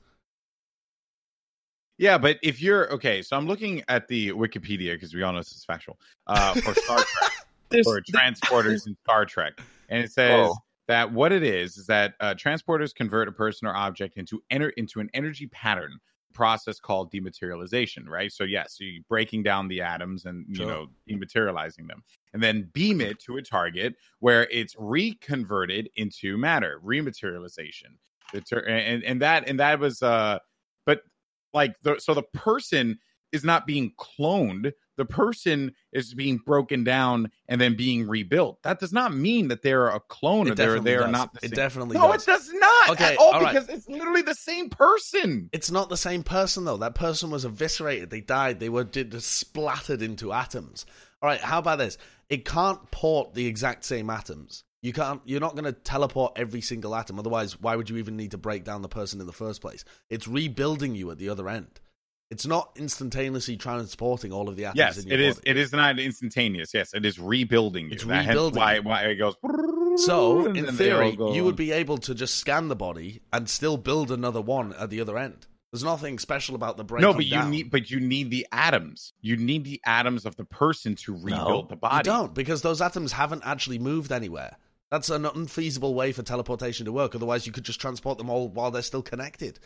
Yeah, 1.99 2.19
but 2.19 2.39
if 2.43 2.61
you're 2.63 2.91
okay, 2.95 3.23
so 3.23 3.37
I'm 3.37 3.47
looking 3.47 3.83
at 3.89 4.09
the 4.09 4.31
Wikipedia 4.31 4.95
because 4.95 5.15
we 5.15 5.23
all 5.23 5.33
know 5.33 5.39
this 5.41 5.53
is 5.53 5.65
factual 5.65 5.99
uh, 6.27 6.55
for 6.55 6.75
Star 6.75 6.99
Trek 7.71 7.85
for 7.85 8.01
transporters 8.03 8.87
in 8.87 8.97
Star 9.05 9.25
Trek, 9.27 9.61
and 9.89 10.03
it 10.05 10.11
says 10.13 10.49
Oh. 10.51 10.57
That 10.89 11.13
what 11.13 11.33
it 11.33 11.43
is 11.43 11.77
is 11.77 11.87
that 11.87 12.15
uh, 12.21 12.35
transporters 12.35 12.95
convert 12.95 13.29
a 13.29 13.33
person 13.33 13.67
or 13.69 13.75
object 13.75 14.17
into 14.17 14.43
enter 14.51 14.71
into 14.71 15.01
an 15.01 15.09
energy 15.15 15.47
pattern 15.47 15.99
process 16.33 16.81
called 16.81 17.13
dematerialization. 17.13 18.09
Right. 18.09 18.33
So 18.33 18.45
yes, 18.45 18.77
so 18.79 18.85
you're 18.85 19.03
breaking 19.09 19.43
down 19.43 19.69
the 19.69 19.83
atoms 19.83 20.25
and 20.25 20.47
you 20.49 20.57
Sure. 20.57 20.67
know 20.67 20.87
dematerializing 21.09 21.89
them, 21.89 22.03
and 22.33 22.43
then 22.43 22.71
beam 22.73 23.01
it 23.01 23.19
to 23.21 23.37
a 23.37 23.43
target 23.43 23.95
where 24.21 24.49
it's 24.51 24.75
reconverted 24.77 25.89
into 25.97 26.37
matter, 26.37 26.81
rematerialization. 26.85 27.97
Ter- 28.49 28.61
and 28.61 29.05
and 29.05 29.21
that 29.21 29.47
and 29.47 29.61
that 29.61 29.79
was 29.79 30.03
uh, 30.03 30.39
but 30.87 31.03
like 31.53 31.77
the 31.83 31.99
so 31.99 32.15
the 32.15 32.23
person 32.23 32.99
is 33.31 33.45
not 33.45 33.67
being 33.67 33.93
cloned 33.99 34.73
the 34.97 35.05
person 35.05 35.73
is 35.93 36.15
being 36.15 36.39
broken 36.39 36.85
down 36.85 37.31
and 37.49 37.61
then 37.61 37.77
being 37.77 38.07
rebuilt 38.07 38.63
that 38.63 38.79
does 38.81 38.93
not 38.93 39.15
mean 39.15 39.49
that 39.49 39.63
they're 39.63 39.89
a 39.89 40.01
clone 40.01 40.49
or 40.49 40.53
It 40.53 40.57
they're 40.57 40.81
they're 40.81 41.09
not 41.09 41.33
the 41.35 41.47
It 41.47 41.55
definitely 41.55 41.97
no 41.97 42.13
does. 42.13 42.23
it 42.23 42.27
does 42.31 42.53
not 42.53 42.91
Okay, 42.91 43.13
at 43.15 43.19
all, 43.19 43.33
all 43.33 43.41
right. 43.41 43.53
because 43.55 43.69
it's 43.69 43.89
literally 43.89 44.23
the 44.23 44.35
same 44.35 44.69
person 44.69 45.49
It's 45.53 45.71
not 45.71 45.89
the 45.89 45.97
same 45.97 46.23
person 46.23 46.65
though. 46.65 46.77
That 46.77 46.95
person 46.95 47.31
was 47.31 47.45
eviscerated. 47.45 48.11
They 48.11 48.21
died. 48.21 48.61
They 48.61 48.69
were 48.69 48.85
did, 48.85 49.21
splattered 49.23 50.03
into 50.03 50.33
atoms. 50.33 50.85
All 51.21 51.29
right. 51.29 51.41
How 51.41 51.59
about 51.59 51.79
this? 51.79 51.99
It 52.29 52.45
can't 52.45 52.91
port 52.91 53.35
the 53.35 53.47
exact 53.47 53.85
same 53.85 54.11
atoms. 54.11 54.65
You 54.81 54.93
can't. 54.93 55.21
You're 55.25 55.41
not 55.41 55.53
going 55.55 55.65
to 55.65 55.73
teleport 55.73 56.33
every 56.37 56.61
single 56.61 56.95
atom. 56.95 57.19
Otherwise, 57.19 57.61
why 57.61 57.77
would 57.77 57.89
you 57.89 57.99
even 57.99 58.17
need 58.17 58.33
to 58.33 58.39
break 58.39 58.65
down 58.65 58.83
the 58.83 58.89
person 58.89 59.21
in 59.21 59.27
the 59.27 59.33
first 59.33 59.61
place? 59.61 59.85
It's 60.11 60.27
rebuilding 60.27 60.95
you 60.97 61.11
at 61.13 61.19
the 61.19 61.29
other 61.29 61.49
end. 61.49 61.81
It's 62.33 62.47
not 62.47 62.71
instantaneously 62.77 63.59
transporting 63.59 64.33
all 64.33 64.49
of 64.49 64.57
the 64.57 64.65
atoms. 64.65 64.79
Yes, 64.79 64.97
in 64.99 65.09
your 65.09 65.19
it 65.19 65.21
is. 65.21 65.41
It 65.45 65.59
is 65.59 65.71
not 65.71 65.99
instantaneous. 65.99 66.73
Yes, 66.73 66.95
it 66.95 67.05
is 67.05 67.19
rebuilding 67.19 67.89
you. 67.89 67.93
It's 67.93 68.05
That- 68.05 68.27
rebuilding 68.27 68.59
Why? 68.59 68.79
Why 68.79 69.03
it 69.03 69.17
goes? 69.17 69.35
So, 70.07 70.47
in 70.47 70.55
then 70.55 70.77
they 70.77 70.91
all 70.91 71.13
theory, 71.13 71.35
you 71.35 71.45
would 71.45 71.57
be 71.57 71.73
able 71.73 71.99
to 71.99 72.15
just 72.15 72.37
scan 72.37 72.69
the 72.69 72.75
body 72.75 73.21
and 73.35 73.51
still 73.51 73.77
build 73.77 74.11
another 74.11 74.41
one 74.41 74.73
at 74.73 74.89
the 74.89 75.03
other 75.03 75.19
end. 75.19 75.47
There's 75.73 75.85
nothing 75.85 76.19
special 76.19 76.55
about 76.55 76.79
the 76.79 76.85
brain. 76.85 77.03
No, 77.03 77.13
but 77.13 77.27
you 77.27 77.33
down. 77.33 77.51
need. 77.51 77.71
But 77.71 77.91
you 77.91 78.01
need 78.01 78.31
the 78.31 78.47
atoms. 78.51 79.13
You 79.21 79.37
need 79.37 79.65
the 79.65 79.83
atoms 79.85 80.25
of 80.25 80.35
the 80.37 80.45
person 80.47 80.95
to 80.97 81.15
rebuild 81.15 81.69
the 81.69 81.77
body. 81.77 81.97
You 81.99 82.03
don't 82.15 82.35
because 82.35 82.63
those 82.63 82.81
atoms 82.81 83.13
haven't 83.13 83.43
actually 83.45 83.79
moved 83.79 84.11
anywhere. 84.11 84.57
That's 84.91 85.09
an 85.09 85.25
unfeasible 85.25 85.95
way 85.95 86.13
for 86.13 86.23
teleportation 86.23 86.85
to 86.85 86.93
work. 86.93 87.15
Otherwise, 87.15 87.47
you 87.47 87.53
could 87.53 87.65
just 87.65 87.81
transport 87.81 88.19
them 88.19 88.29
all 88.29 88.49
while 88.49 88.71
they're 88.71 88.83
still 88.83 89.03
connected. 89.03 89.59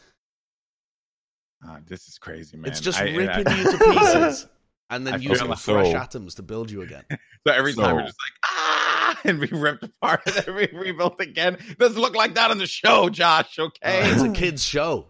Ah, 1.68 1.78
this 1.86 2.08
is 2.08 2.18
crazy, 2.18 2.56
man. 2.56 2.70
it's 2.70 2.80
just 2.80 2.98
I- 3.00 3.14
ripping 3.14 3.46
I- 3.48 3.56
you 3.58 3.70
to 3.72 3.78
pieces 3.92 4.46
and 4.90 5.06
then 5.06 5.20
feel 5.20 5.30
using 5.32 5.48
like- 5.48 5.58
fresh 5.58 5.90
So- 5.92 5.96
atoms 5.96 6.34
to 6.36 6.42
build 6.42 6.70
you 6.70 6.82
again. 6.82 7.04
So 7.46 7.52
every 7.52 7.74
time 7.74 7.94
we're 7.94 8.02
just 8.02 8.16
like 8.18 8.32
ah, 8.44 9.20
and 9.22 9.38
we 9.38 9.46
ripped 9.46 9.84
apart 9.84 10.20
and 10.26 10.34
then 10.34 10.54
we 10.56 10.68
rebuilt 10.76 11.20
again. 11.20 11.58
Doesn't 11.78 12.00
look 12.00 12.16
like 12.16 12.34
that 12.34 12.50
on 12.50 12.58
the 12.58 12.66
show, 12.66 13.08
Josh. 13.08 13.56
Okay, 13.56 14.10
it's 14.10 14.20
a 14.22 14.32
kids' 14.32 14.64
show. 14.64 15.06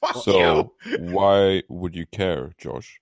fuck 0.00 0.14
So 0.22 0.72
you. 0.84 0.96
why 1.10 1.64
would 1.68 1.96
you 1.96 2.06
care, 2.06 2.52
Josh? 2.56 3.00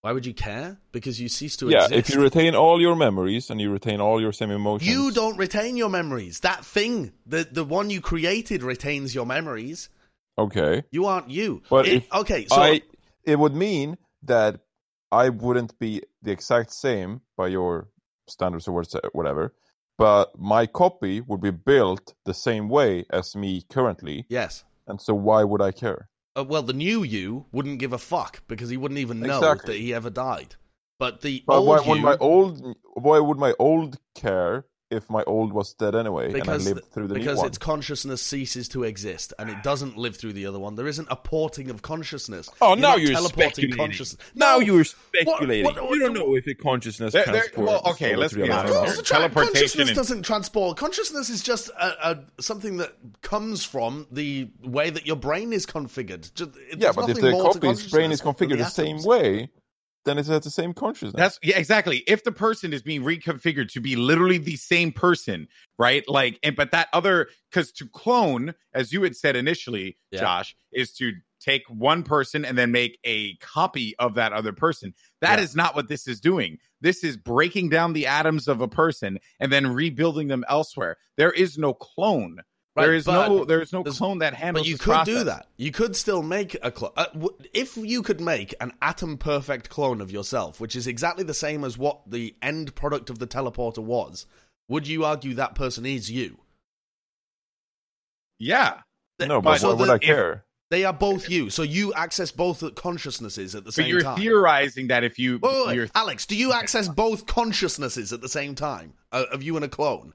Why 0.00 0.12
would 0.12 0.24
you 0.24 0.32
care? 0.32 0.78
Because 0.92 1.20
you 1.20 1.28
cease 1.28 1.56
to 1.58 1.68
Yeah, 1.68 1.84
exist. 1.84 1.92
Yeah, 1.92 1.98
if 1.98 2.10
you 2.14 2.22
retain 2.22 2.54
all 2.54 2.80
your 2.80 2.94
memories 2.96 3.50
and 3.50 3.60
you 3.60 3.70
retain 3.70 4.00
all 4.00 4.18
your 4.20 4.32
same 4.32 4.50
emotions, 4.50 4.88
You 4.90 5.10
don't 5.10 5.36
retain 5.36 5.76
your 5.76 5.90
memories. 5.90 6.40
That 6.40 6.64
thing, 6.64 7.12
the 7.26 7.46
the 7.50 7.64
one 7.64 7.90
you 7.90 8.00
created, 8.00 8.62
retains 8.62 9.14
your 9.14 9.26
memories. 9.26 9.88
Okay, 10.38 10.82
You 10.90 11.06
aren't 11.06 11.30
you. 11.30 11.62
But 11.70 11.86
It- 11.86 11.92
if 11.94 12.12
okay, 12.12 12.46
so 12.46 12.56
I 12.56 12.82
it 13.24 13.38
would 13.38 13.54
mean 13.54 13.96
that 14.22 14.60
I 15.10 15.28
wouldn't 15.30 15.78
be 15.78 16.02
the 16.22 16.30
exact 16.32 16.72
same 16.72 17.20
by 17.36 17.48
your 17.48 17.88
standards 18.28 18.68
or 18.68 18.72
what's- 18.72 18.94
whatever, 19.12 19.54
but 19.98 20.38
my 20.38 20.66
copy 20.66 21.20
would 21.22 21.40
be 21.40 21.50
built 21.52 22.14
the 22.24 22.34
same 22.34 22.68
way 22.68 23.04
as 23.10 23.34
me 23.34 23.62
currently, 23.70 24.26
yes. 24.28 24.64
and 24.86 25.00
so 25.00 25.14
why 25.14 25.42
would 25.44 25.62
I 25.62 25.72
care? 25.72 26.08
Uh, 26.36 26.44
well, 26.44 26.62
the 26.62 26.74
new 26.74 27.02
you 27.02 27.46
wouldn't 27.52 27.78
give 27.78 27.94
a 27.94 27.98
fuck 27.98 28.42
because 28.46 28.68
he 28.68 28.76
wouldn't 28.76 29.00
even 29.00 29.20
know 29.20 29.38
Exactly. 29.38 29.74
that 29.74 29.80
he 29.80 29.94
ever 29.94 30.10
died. 30.10 30.56
But 30.98 31.20
the 31.22 31.42
But 31.46 31.58
old 31.58 31.66
why 31.68 31.82
you, 31.82 31.90
would 31.90 32.00
my 32.02 32.16
old 32.18 32.76
why 32.94 33.18
would 33.20 33.38
my 33.38 33.54
old 33.58 33.98
care 34.14 34.66
if 34.90 35.10
my 35.10 35.22
old 35.24 35.52
was 35.52 35.72
dead 35.74 35.94
anyway 35.96 36.32
because 36.32 36.64
and 36.66 36.74
I 36.74 36.74
lived 36.74 36.92
through 36.92 37.08
the 37.08 37.14
because 37.14 37.24
new 37.26 37.36
one? 37.38 37.44
Because 37.46 37.48
its 37.48 37.58
consciousness 37.58 38.22
ceases 38.22 38.68
to 38.68 38.84
exist 38.84 39.32
and 39.38 39.50
it 39.50 39.62
doesn't 39.64 39.96
live 39.96 40.16
through 40.16 40.32
the 40.34 40.46
other 40.46 40.60
one. 40.60 40.76
There 40.76 40.86
isn't 40.86 41.08
a 41.10 41.16
porting 41.16 41.70
of 41.70 41.82
consciousness. 41.82 42.48
Oh, 42.60 42.68
You're 42.70 42.76
now 42.76 42.96
you're 42.96 43.12
teleporting 43.14 43.72
consciousness. 43.72 44.24
Now 44.36 44.54
No, 44.54 44.60
you're 44.60 44.84
speculating. 44.84 45.26
speculating. 45.32 45.64
what- 45.64 45.82
what- 45.82 45.90
you 45.94 46.00
don't 46.00 46.14
know 46.14 46.36
if 46.36 46.46
a 46.46 46.54
consciousness 46.54 47.12
There- 47.12 47.24
there- 47.24 47.34
transports. 47.48 47.68
well, 47.84 47.92
okay, 47.92 48.14
let's 48.14 48.32
be 48.34 48.48
honest. 48.48 48.72
Course, 48.72 48.94
tra- 49.02 49.16
Teleportation 49.18 49.52
consciousness 49.54 49.88
and- 49.88 49.96
doesn't 49.96 50.22
transport. 50.22 50.76
Consciousness 50.76 51.30
is 51.30 51.42
just 51.42 51.68
a, 51.70 52.10
a 52.12 52.18
something 52.40 52.76
that 52.76 52.94
comes 53.22 53.64
from 53.64 54.06
the 54.12 54.48
way 54.62 54.90
that 54.90 55.04
your 55.06 55.16
brain 55.16 55.52
is 55.52 55.66
configured. 55.66 56.32
Just, 56.34 56.50
Yeah, 56.70 56.76
there's 56.76 56.94
but 56.96 57.02
if 57.02 57.08
nothing 57.08 57.24
the 57.24 57.30
more 57.32 57.52
to 57.52 57.58
copy's 57.58 57.90
brain 57.90 58.12
is 58.12 58.20
consciousness 58.20 58.48
than 58.48 58.58
configured 58.58 58.64
the 58.64 58.70
same 58.70 59.02
way, 59.02 59.50
then 60.06 60.16
it 60.18 60.26
has 60.26 60.44
the 60.44 60.50
same 60.50 60.72
consciousness. 60.72 61.14
That's 61.14 61.38
yeah, 61.42 61.58
exactly. 61.58 61.98
If 62.06 62.24
the 62.24 62.32
person 62.32 62.72
is 62.72 62.80
being 62.82 63.02
reconfigured 63.02 63.70
to 63.72 63.80
be 63.80 63.96
literally 63.96 64.38
the 64.38 64.56
same 64.56 64.92
person, 64.92 65.48
right? 65.78 66.02
Like, 66.08 66.38
and 66.42 66.56
but 66.56 66.70
that 66.70 66.88
other 66.94 67.28
because 67.50 67.72
to 67.72 67.86
clone, 67.88 68.54
as 68.72 68.92
you 68.92 69.02
had 69.02 69.14
said 69.16 69.36
initially, 69.36 69.98
Yeah. 70.10 70.20
Josh, 70.20 70.56
is 70.72 70.92
to 70.94 71.12
take 71.40 71.62
one 71.68 72.02
person 72.02 72.44
and 72.44 72.56
then 72.56 72.72
make 72.72 72.98
a 73.04 73.36
copy 73.36 73.94
of 73.98 74.14
that 74.14 74.32
other 74.32 74.52
person. 74.52 74.94
That 75.20 75.38
is 75.38 75.54
Yeah. 75.54 75.64
not 75.64 75.74
what 75.76 75.88
this 75.88 76.08
is 76.08 76.20
doing. 76.20 76.58
This 76.80 77.04
is 77.04 77.16
breaking 77.16 77.68
down 77.68 77.92
the 77.92 78.06
atoms 78.06 78.48
of 78.48 78.60
a 78.62 78.68
person 78.68 79.18
and 79.38 79.52
then 79.52 79.66
rebuilding 79.66 80.28
them 80.28 80.44
elsewhere. 80.48 80.96
There 81.16 81.32
is 81.32 81.58
no 81.58 81.74
clone. 81.74 82.38
There 82.76 82.90
Right, 82.90 82.96
is 82.96 83.04
but 83.04 83.28
no 83.28 83.44
there 83.44 83.60
is 83.62 83.72
no 83.72 83.82
there's- 83.82 83.98
clone 83.98 84.18
that 84.18 84.34
handles. 84.34 84.62
But 84.64 84.68
you 84.68 84.74
this 84.74 84.84
could 84.84 84.90
process. 84.92 85.14
do 85.14 85.24
that. 85.24 85.46
You 85.56 85.72
could 85.72 85.96
still 85.96 86.22
make 86.22 86.56
a 86.62 86.70
clone. 86.70 86.92
Uh, 86.96 87.06
w- 87.14 87.36
if 87.54 87.76
you 87.76 88.02
could 88.02 88.20
make 88.20 88.54
an 88.60 88.72
atom 88.82 89.16
perfect 89.18 89.68
clone 89.70 90.00
of 90.00 90.10
yourself, 90.10 90.60
which 90.60 90.76
is 90.76 90.86
exactly 90.86 91.24
the 91.24 91.34
same 91.34 91.64
as 91.64 91.76
what 91.78 92.02
the 92.10 92.34
end 92.42 92.74
product 92.74 93.08
of 93.10 93.18
the 93.18 93.26
teleporter 93.26 93.78
was, 93.82 94.26
would 94.68 94.86
you 94.86 95.04
argue 95.04 95.34
that 95.34 95.54
person 95.54 95.84
is 95.86 96.10
you? 96.10 96.38
Yeah, 98.38 98.80
no, 99.20 99.40
but 99.40 99.52
but 99.52 99.60
so 99.60 99.68
why 99.68 99.74
would 99.74 99.88
the- 99.88 99.92
I 99.94 99.98
care? 99.98 100.42
They 100.68 100.84
are 100.84 100.92
both 100.92 101.30
you. 101.30 101.48
So 101.48 101.62
you 101.62 101.94
access 101.94 102.32
both 102.32 102.74
consciousnesses 102.74 103.54
at 103.54 103.64
the 103.64 103.70
same 103.70 103.84
time. 103.84 103.88
but 103.88 103.92
you're 103.92 104.02
time. 104.02 104.18
theorizing 104.18 104.88
that 104.88 105.04
if 105.04 105.16
you 105.16 105.38
Wait, 105.40 105.52
wait, 105.54 105.66
wait. 105.68 105.74
you're 105.76 105.88
Alex, 105.94 106.26
do 106.26 106.34
you 106.36 106.52
access 106.52 106.88
both 106.88 107.24
consciousnesses 107.26 108.12
at 108.12 108.20
the 108.20 108.28
same 108.28 108.56
time 108.56 108.94
uh, 109.12 109.26
of 109.30 109.44
you 109.44 109.54
and 109.54 109.64
a 109.64 109.68
clone? 109.68 110.12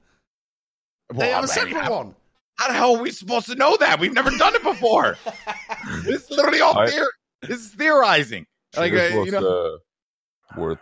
they 1.10 1.16
Well, 1.18 1.26
have 1.42 1.48
a 1.48 1.52
I 1.52 1.64
mean, 1.64 1.72
separate 1.72 1.84
how- 1.84 1.90
one. 1.96 2.14
How 2.62 2.68
the 2.68 2.74
hell 2.74 2.96
are 2.96 3.02
we 3.02 3.10
supposed 3.10 3.46
to 3.46 3.56
know 3.56 3.76
that? 3.78 3.98
We've 3.98 4.12
never 4.12 4.30
done 4.30 4.54
it 4.54 4.62
before. 4.62 5.16
this 6.04 6.22
is 6.24 6.30
literally 6.30 6.60
all 6.60 6.78
I- 6.78 6.86
theor- 6.86 7.06
This 7.42 7.58
is 7.58 7.74
theorizing. 7.74 8.46
Like 8.76 8.92
this 8.92 9.12
uh, 9.12 9.16
was 9.18 9.26
you 9.26 9.32
know, 9.32 9.48
uh, 9.74 10.58
worth 10.60 10.78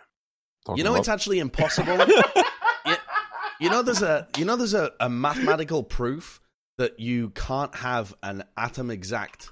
talking 0.65 0.77
You 0.77 0.83
know, 0.83 0.91
about. 0.91 0.99
it's 0.99 1.09
actually 1.09 1.39
impossible. 1.39 1.97
you, 2.85 2.93
you 3.59 3.69
know, 3.71 3.81
there's 3.81 4.03
a 4.03 4.27
you 4.37 4.45
know 4.45 4.55
there's 4.55 4.75
a, 4.75 4.91
a 4.99 5.09
mathematical 5.09 5.81
proof 5.83 6.39
that 6.77 6.99
you 6.99 7.29
can't 7.31 7.73
have 7.75 8.13
an 8.21 8.43
atom 8.55 8.91
exact. 8.91 9.49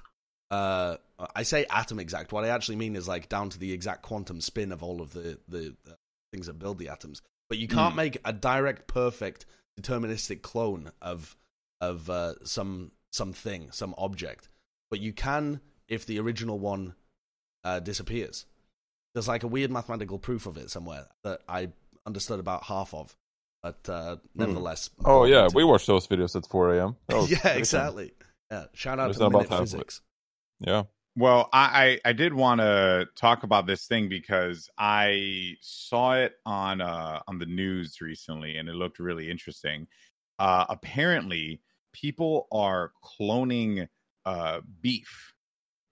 Uh, 0.52 0.96
I 1.34 1.42
say 1.42 1.66
atom 1.68 1.98
exact. 2.00 2.32
What 2.32 2.44
I 2.44 2.48
actually 2.48 2.76
mean 2.76 2.94
is 2.96 3.06
like 3.08 3.28
down 3.28 3.50
to 3.50 3.58
the 3.58 3.72
exact 3.72 4.02
quantum 4.02 4.40
spin 4.40 4.70
of 4.72 4.82
all 4.84 5.02
of 5.02 5.12
the 5.12 5.38
the 5.48 5.74
uh, 5.88 5.94
things 6.32 6.46
that 6.46 6.58
build 6.60 6.78
the 6.78 6.88
atoms. 6.90 7.22
But 7.48 7.58
you 7.58 7.66
can't 7.66 7.92
Hmm. 7.92 7.96
make 7.96 8.18
a 8.24 8.32
direct, 8.32 8.86
perfect, 8.86 9.46
deterministic 9.80 10.42
clone 10.42 10.92
of 11.02 11.36
of 11.80 12.08
uh, 12.10 12.34
some 12.44 12.92
something, 13.12 13.70
some 13.72 13.94
object. 13.98 14.48
But 14.90 15.00
you 15.00 15.12
can 15.12 15.60
if 15.88 16.06
the 16.06 16.18
original 16.20 16.58
one 16.58 16.94
uh, 17.64 17.80
disappears. 17.80 18.46
There's 19.14 19.28
like 19.28 19.42
a 19.42 19.48
weird 19.48 19.70
mathematical 19.70 20.18
proof 20.18 20.46
of 20.46 20.56
it 20.56 20.70
somewhere 20.70 21.06
that 21.24 21.40
I 21.48 21.70
understood 22.06 22.38
about 22.38 22.62
half 22.64 22.94
of, 22.94 23.16
but 23.62 23.88
uh, 23.88 24.16
nevertheless. 24.34 24.90
oh 25.04 25.24
yeah, 25.24 25.48
we 25.52 25.64
watched 25.64 25.88
those 25.88 26.06
videos 26.06 26.36
at 26.36 26.46
4 26.46 26.76
a.m. 26.76 26.96
That 27.08 27.16
yeah, 27.22 27.26
pretty 27.26 27.36
fun. 27.48 27.58
exactly. 27.58 28.12
Yeah, 28.50 28.64
shout 28.72 28.98
out 29.00 29.10
It's 29.10 29.18
to 29.18 29.24
not 29.24 29.34
about 29.34 29.50
Minute. 29.50 29.60
Physics. 29.60 30.00
Yeah, 30.60 30.84
well, 31.16 31.48
I, 31.52 31.98
I 32.04 32.10
I 32.10 32.12
did 32.12 32.32
want 32.32 32.60
to 32.60 33.08
talk 33.16 33.42
about 33.42 33.66
this 33.66 33.86
thing 33.86 34.08
because 34.08 34.68
I 34.78 35.56
saw 35.60 36.14
it 36.14 36.34
on 36.46 36.80
uh 36.80 37.20
on 37.26 37.38
the 37.38 37.46
news 37.46 38.00
recently 38.00 38.56
and 38.56 38.68
it 38.68 38.74
looked 38.74 38.98
really 39.00 39.30
interesting. 39.30 39.88
Uh, 40.38 40.64
apparently, 40.68 41.60
people 41.92 42.46
are 42.52 42.92
cloning 43.04 43.88
uh 44.24 44.60
beef. 44.80 45.34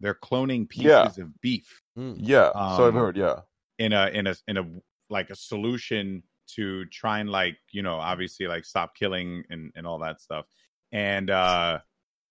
They're 0.01 0.15
cloning 0.15 0.69
pieces 0.69 0.85
Yeah. 0.87 1.05
of 1.25 1.41
beef. 1.41 1.83
Mm. 1.99 2.17
yeah. 2.19 2.53
so 2.53 2.87
I've 2.87 2.95
Um, 2.95 2.95
heard. 2.95 3.17
Yeah, 3.17 3.41
in 3.79 3.93
a 3.93 4.09
in 4.09 4.27
a 4.27 4.35
in 4.47 4.57
a 4.57 4.69
like 5.11 5.31
a 5.31 5.37
solution 5.37 6.23
to 6.49 6.85
try 6.87 7.19
and 7.21 7.31
like 7.31 7.57
you 7.73 7.83
know 7.83 7.97
obviously 7.97 8.47
like 8.47 8.65
stop 8.65 8.95
killing 8.95 9.45
and 9.51 9.71
and 9.77 9.87
all 9.87 9.99
that 9.99 10.21
stuff 10.21 10.47
and 10.93 11.29
uh 11.29 11.79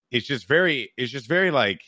it's 0.10 0.26
just 0.26 0.48
very 0.48 0.92
it's 0.98 1.12
just 1.12 1.28
very 1.28 1.52
like 1.52 1.82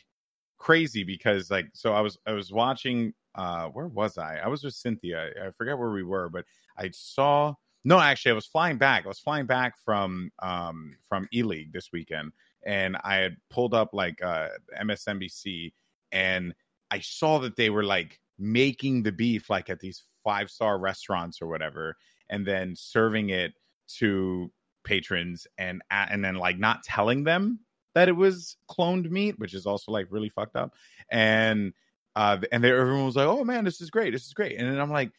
crazy 0.60 1.04
because 1.04 1.50
like 1.50 1.68
so 1.74 1.94
i 1.94 2.02
was 2.02 2.18
i 2.28 2.32
was 2.32 2.52
watching 2.52 3.14
uh 3.36 3.68
where 3.70 3.88
was 3.88 4.18
i 4.20 4.38
i 4.38 4.48
was 4.48 4.64
with 4.64 4.76
cynthia 4.76 5.32
i 5.44 5.50
forget 5.58 5.78
where 5.78 5.90
we 5.90 6.04
were 6.04 6.30
but 6.30 6.46
i 6.78 6.90
saw 6.94 7.54
no 7.84 8.00
actually 8.00 8.32
i 8.32 8.36
was 8.36 8.46
flying 8.46 8.78
back 8.78 9.06
i 9.06 9.08
was 9.08 9.20
flying 9.20 9.46
back 9.46 9.76
from 9.84 10.32
um 10.40 10.96
from 11.08 11.28
ELEAGUE 11.34 11.72
this 11.72 11.92
weekend 11.92 12.32
and 12.66 12.98
i 13.04 13.16
had 13.16 13.38
pulled 13.50 13.74
up 13.74 13.90
like 13.94 14.22
uh 14.24 14.48
msnbc 14.82 15.72
and 16.12 16.54
I 16.92 17.00
saw 17.00 17.40
that 17.40 17.56
they 17.56 17.70
were 17.70 17.84
like 17.84 18.20
making 18.38 19.04
the 19.04 19.12
beef 19.12 19.50
like 19.50 19.70
at 19.70 19.80
these 19.80 20.04
five 20.24 20.50
star 20.50 20.80
restaurants 20.80 21.42
or 21.42 21.48
whatever, 21.48 21.98
and 22.30 22.46
then 22.46 22.76
serving 22.76 23.30
it 23.30 23.54
to 23.98 24.52
patrons 24.84 25.46
and 25.58 25.82
and 25.92 26.24
then 26.24 26.36
like 26.36 26.58
not 26.58 26.84
telling 26.84 27.24
them 27.24 27.60
that 27.96 28.08
it 28.10 28.16
was 28.16 28.56
cloned 28.70 29.10
meat, 29.10 29.38
which 29.40 29.54
is 29.54 29.66
also 29.66 29.92
like 29.92 30.08
really 30.10 30.30
fucked 30.30 30.56
up. 30.56 30.74
And 31.12 31.74
uh, 32.16 32.38
and 32.52 32.64
there 32.64 32.80
everyone 32.80 33.06
was 33.06 33.16
like, 33.16 33.28
"Oh 33.28 33.44
man, 33.44 33.66
this 33.66 33.82
is 33.82 33.90
great, 33.90 34.12
this 34.12 34.26
is 34.26 34.34
great." 34.34 34.58
And 34.58 34.70
then 34.70 34.80
I'm 34.80 34.92
like, 34.92 35.12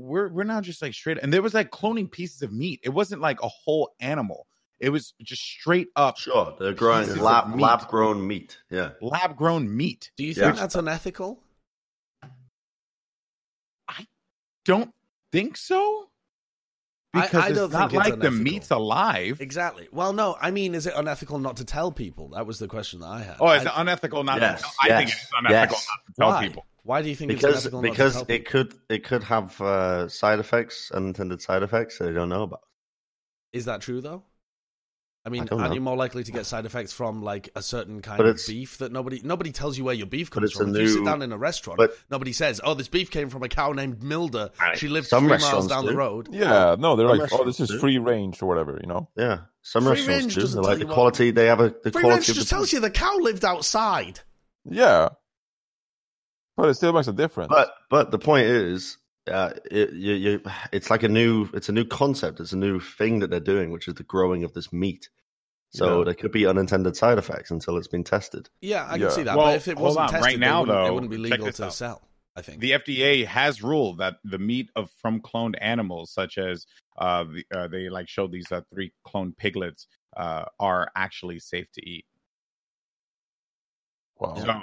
"We're 0.00 0.28
we're 0.28 0.44
not 0.44 0.62
just 0.64 0.80
like 0.82 0.94
straight." 0.94 1.18
And 1.18 1.32
there 1.32 1.42
was 1.42 1.54
like 1.54 1.70
cloning 1.70 2.10
pieces 2.10 2.42
of 2.42 2.52
meat. 2.52 2.80
It 2.82 2.90
wasn't 2.90 3.20
like 3.20 3.42
a 3.42 3.48
whole 3.48 3.94
animal. 4.00 4.46
It 4.80 4.88
was 4.90 5.14
just 5.22 5.42
straight 5.42 5.88
up 5.94 6.16
Sure, 6.18 6.56
they're 6.58 6.72
growing 6.72 7.08
lab 7.16 7.54
meat. 7.54 7.62
lab 7.62 7.86
grown 7.88 8.26
meat. 8.26 8.58
Yeah, 8.70 8.90
lab 9.00 9.36
grown 9.36 9.74
meat. 9.76 10.10
Do 10.16 10.24
you 10.24 10.32
Yeah. 10.32 10.46
think 10.46 10.56
that's 10.56 10.74
unethical? 10.74 11.40
I 13.88 14.06
don't 14.64 14.92
think 15.30 15.56
so. 15.56 16.08
I- 17.14 17.22
because 17.22 17.44
I 17.44 17.48
it's 17.48 17.58
don't 17.58 17.72
not 17.72 17.90
think 17.90 18.02
it's 18.02 18.10
like 18.10 18.20
the 18.20 18.30
meat's 18.30 18.70
alive. 18.70 19.40
Exactly. 19.40 19.88
Well, 19.92 20.12
no, 20.12 20.36
I 20.40 20.50
mean, 20.50 20.74
is 20.74 20.86
it 20.86 20.94
unethical 20.96 21.38
not 21.38 21.58
to 21.58 21.64
tell 21.64 21.92
people? 21.92 22.30
That 22.30 22.46
was 22.46 22.58
the 22.58 22.68
question 22.68 23.00
that 23.00 23.08
I 23.08 23.22
had. 23.22 23.36
Oh, 23.40 23.50
is 23.50 23.66
I- 23.66 23.70
it 23.70 23.72
unethical 23.76 24.24
not 24.24 24.40
Yes, 24.40 24.60
to 24.62 24.64
tell? 24.64 24.96
I 24.96 24.98
think 24.98 25.10
it's 25.10 25.26
unethical 25.38 25.76
yes. 25.76 25.88
not 25.88 26.06
to 26.06 26.12
tell 26.20 26.28
why? 26.30 26.46
people. 26.48 26.66
Why 26.84 27.02
do 27.02 27.08
you 27.10 27.14
think 27.14 27.30
it's 27.32 27.40
because 27.42 27.54
unethical 27.66 27.82
not 27.82 27.88
to 27.88 27.92
because 27.92 28.24
it 28.28 28.44
could 28.46 28.74
it 28.88 29.04
could 29.04 29.24
have 29.24 29.60
uh, 29.60 30.08
side 30.08 30.38
effects, 30.40 30.90
unintended 30.92 31.40
side 31.42 31.62
effects 31.62 31.98
that 31.98 32.04
they 32.06 32.12
don't 32.12 32.28
know 32.30 32.42
about. 32.44 32.62
Is 33.52 33.66
that 33.66 33.82
true 33.82 34.00
though? 34.00 34.24
I 35.24 35.28
mean, 35.28 35.42
I 35.42 35.44
don't 35.46 35.60
aren't 35.60 35.74
you 35.74 35.80
more 35.80 35.96
likely 35.96 36.24
to 36.24 36.32
get 36.32 36.46
side 36.46 36.66
effects 36.66 36.92
from 36.92 37.22
like 37.22 37.48
a 37.54 37.62
certain 37.62 38.02
kind 38.02 38.18
But 38.18 38.26
of 38.26 38.40
beef 38.48 38.78
that 38.78 38.90
nobody 38.90 39.20
nobody 39.22 39.52
tells 39.52 39.78
you 39.78 39.84
where 39.84 39.94
your 39.94 40.08
beef 40.08 40.30
But 40.30 40.40
comes 40.40 40.50
it's 40.50 40.58
from? 40.58 40.70
a 40.70 40.74
if 40.74 40.80
you 40.80 40.88
sit 40.94 41.04
down 41.04 41.22
in 41.22 41.30
a 41.30 41.38
restaurant, 41.38 41.76
but- 41.78 41.96
nobody 42.10 42.32
says, 42.32 42.60
"Oh, 42.64 42.74
this 42.74 42.88
beef 42.88 43.08
came 43.10 43.28
from 43.30 43.44
a 43.44 43.48
cow 43.48 43.70
named 43.70 44.00
Milda. 44.00 44.50
Right. 44.58 44.76
She 44.76 44.88
lived 44.88 45.06
Some 45.06 45.22
three 45.24 45.28
miles 45.30 45.42
restaurants 45.44 45.66
down 45.68 45.86
the 45.86 45.94
road." 45.94 46.28
Yeah, 46.32 46.74
no, 46.76 46.96
they're 46.96 47.08
Some 47.08 47.18
like, 47.18 47.32
oh, 47.34 47.44
this 47.44 47.60
is 47.60 47.68
do. 47.68 47.78
free 47.78 47.98
range 47.98 48.42
or 48.42 48.46
whatever, 48.46 48.80
you 48.82 48.88
know. 48.88 49.08
Yeah, 49.16 49.42
some 49.62 49.84
Free 49.84 49.92
restaurants 49.92 50.22
range 50.22 50.34
do. 50.34 50.40
doesn't 50.40 50.56
They 50.60 50.62
tell 50.64 50.70
like 50.72 50.78
you 50.80 50.84
the 50.84 50.88
what- 50.88 50.94
quality. 50.94 51.30
They 51.30 51.46
have 51.46 51.60
a 51.60 51.68
the 51.70 51.92
Free 51.92 52.02
quality 52.02 52.08
range 52.10 52.26
just 52.26 52.40
the 52.40 52.44
tells 52.56 52.72
you 52.72 52.80
the 52.80 52.90
cow 52.90 53.16
lived 53.18 53.44
outside. 53.44 54.18
Yeah, 54.64 55.10
but 56.56 56.68
it 56.68 56.74
still 56.74 56.92
makes 56.92 57.06
a 57.06 57.12
difference. 57.12 57.48
But 57.50 57.72
but 57.90 58.10
the 58.10 58.18
point 58.18 58.46
is, 58.46 58.98
uh, 59.30 59.52
it, 59.70 59.92
you, 59.92 60.12
you, 60.14 60.42
it's 60.72 60.90
like 60.90 61.02
a 61.02 61.08
new 61.08 61.48
it's 61.54 61.68
a 61.68 61.72
new 61.72 61.84
concept. 61.84 62.40
It's 62.40 62.52
a 62.52 62.56
new 62.56 62.80
thing 62.80 63.20
that 63.20 63.30
they're 63.30 63.40
doing, 63.40 63.70
which 63.70 63.88
is 63.88 63.94
the 63.94 64.02
growing 64.02 64.44
of 64.44 64.52
this 64.52 64.72
meat. 64.72 65.08
So 65.70 65.98
Yeah. 65.98 66.04
there 66.06 66.14
could 66.14 66.32
be 66.32 66.46
unintended 66.46 66.96
side 66.96 67.18
effects 67.18 67.50
until 67.50 67.76
it's 67.78 67.88
been 67.88 68.04
tested. 68.04 68.50
Yeah, 68.60 68.84
I 68.84 68.96
Yeah. 68.96 69.06
can 69.06 69.10
see 69.10 69.22
that. 69.22 69.36
Well, 69.36 69.46
but 69.46 69.56
if 69.56 69.68
it 69.68 69.78
wasn't 69.78 70.04
on. 70.04 70.08
tested, 70.10 70.24
Right 70.24 70.34
they 70.40 70.46
now, 70.46 70.60
wouldn't- 70.60 70.86
it 70.88 70.92
wouldn't 70.94 71.10
be 71.10 71.18
legal 71.18 71.50
to 71.52 71.64
out. 71.66 71.72
sell. 71.74 72.02
I 72.34 72.40
think. 72.42 72.60
The 72.60 72.72
FDA 72.72 73.26
has 73.26 73.62
ruled 73.62 73.98
that 73.98 74.16
the 74.24 74.38
meat 74.38 74.70
of 74.74 74.90
from 75.02 75.20
cloned 75.20 75.54
animals, 75.60 76.10
such 76.12 76.38
as 76.38 76.66
uh, 76.98 77.24
the, 77.24 77.44
uh 77.54 77.68
they 77.68 77.88
like 77.90 78.08
showed 78.08 78.32
these 78.32 78.50
uh, 78.50 78.62
three 78.72 78.92
cloned 79.06 79.36
piglets, 79.36 79.86
uh, 80.16 80.44
are 80.58 80.90
actually 80.96 81.38
safe 81.38 81.70
to 81.72 81.86
eat. 81.88 82.06
wow. 84.18 84.34
So, 84.34 84.62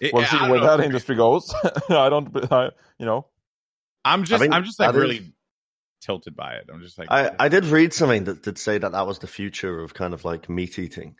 it- 0.00 0.12
We'll 0.14 0.24
see 0.24 0.38
don't 0.38 0.50
where 0.50 0.60
know. 0.60 0.76
that 0.76 0.84
industry 0.84 1.16
goes. 1.16 1.52
I 1.90 2.08
don't, 2.08 2.52
I, 2.52 2.70
you 2.98 3.06
know. 3.06 3.26
I'm 4.04 4.24
just, 4.24 4.42
I'm 4.50 4.64
just 4.64 4.78
like 4.80 4.92
that 4.92 4.96
is- 4.96 5.02
really 5.02 5.32
tilted 6.00 6.34
by 6.34 6.54
it. 6.54 6.68
I'm 6.72 6.80
just 6.80 6.98
like, 6.98 7.08
I, 7.10 7.30
I 7.38 7.48
did 7.48 7.64
read 7.66 7.92
something 7.92 8.24
that 8.24 8.42
did 8.42 8.58
say 8.58 8.78
that 8.78 8.92
that 8.92 9.06
was 9.06 9.18
the 9.18 9.26
future 9.26 9.80
of 9.80 9.94
kind 9.94 10.14
of 10.14 10.24
like 10.24 10.48
meat 10.48 10.78
eating. 10.78 11.16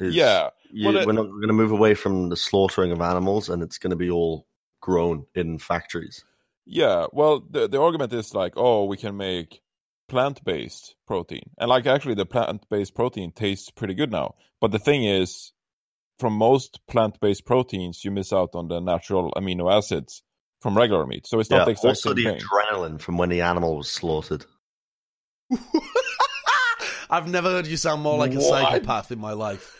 Is 0.00 0.14
Yeah, 0.14 0.50
you, 0.70 0.86
well, 0.86 0.96
it- 0.96 1.06
we're 1.06 1.12
not 1.12 1.26
going 1.26 1.48
to 1.48 1.52
move 1.54 1.72
away 1.72 1.94
from 1.94 2.28
the 2.28 2.36
slaughtering 2.36 2.92
of 2.92 3.00
animals, 3.00 3.48
and 3.48 3.62
it's 3.62 3.78
going 3.78 3.90
to 3.90 3.96
be 3.96 4.10
all 4.10 4.46
grown 4.80 5.26
in 5.34 5.58
factories. 5.58 6.24
Yeah, 6.66 7.06
well, 7.12 7.40
the 7.50 7.66
the 7.68 7.80
argument 7.80 8.12
is 8.12 8.34
like, 8.34 8.52
oh, 8.56 8.84
we 8.84 8.98
can 8.98 9.16
make 9.16 9.62
plant-based 10.08 10.94
protein, 11.06 11.50
and 11.58 11.68
like 11.68 11.86
actually, 11.86 12.14
the 12.14 12.26
plant-based 12.26 12.94
protein 12.94 13.32
tastes 13.32 13.70
pretty 13.70 13.94
good 13.94 14.10
now. 14.12 14.34
But 14.60 14.72
the 14.72 14.78
thing 14.78 15.04
is, 15.04 15.52
from 16.18 16.34
most 16.34 16.80
plant-based 16.86 17.46
proteins, 17.46 18.04
you 18.04 18.10
miss 18.10 18.32
out 18.32 18.50
on 18.54 18.68
the 18.68 18.80
natural 18.80 19.32
amino 19.36 19.72
acids 19.72 20.22
from 20.60 20.76
regular 20.76 21.06
meat, 21.06 21.26
so 21.26 21.38
it's 21.40 21.50
not 21.50 21.58
Yeah, 21.58 21.64
the 21.66 21.70
exact 21.72 21.86
also 21.88 22.08
same 22.14 22.16
the 22.16 22.24
thing. 22.24 22.40
adrenaline 22.40 23.00
from 23.00 23.16
when 23.16 23.28
the 23.28 23.40
animal 23.42 23.76
was 23.76 23.90
slaughtered. 23.90 24.44
I've 27.10 27.28
never 27.28 27.48
heard 27.50 27.66
you 27.66 27.76
sound 27.76 28.02
more 28.02 28.18
like 28.18 28.32
a 28.32 28.36
What? 28.36 28.44
psychopath 28.44 29.10
in 29.12 29.18
my 29.18 29.32
life. 29.32 29.74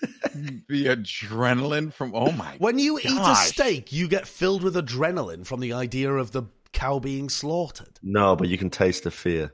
the 0.34 0.86
adrenaline 0.86 1.92
from 1.92 2.14
oh 2.14 2.32
my 2.32 2.56
When 2.58 2.78
you 2.78 2.98
eat 2.98 3.20
a 3.20 3.34
steak, 3.36 3.92
you 3.92 4.08
get 4.08 4.26
filled 4.26 4.62
with 4.62 4.74
adrenaline 4.76 5.46
from 5.46 5.60
the 5.60 5.72
idea 5.72 6.10
of 6.12 6.32
the 6.32 6.44
cow 6.72 6.98
being 6.98 7.28
slaughtered. 7.28 7.98
No, 8.02 8.34
but 8.36 8.48
you 8.48 8.58
can 8.58 8.70
taste 8.70 9.04
the 9.04 9.10
fear. 9.10 9.52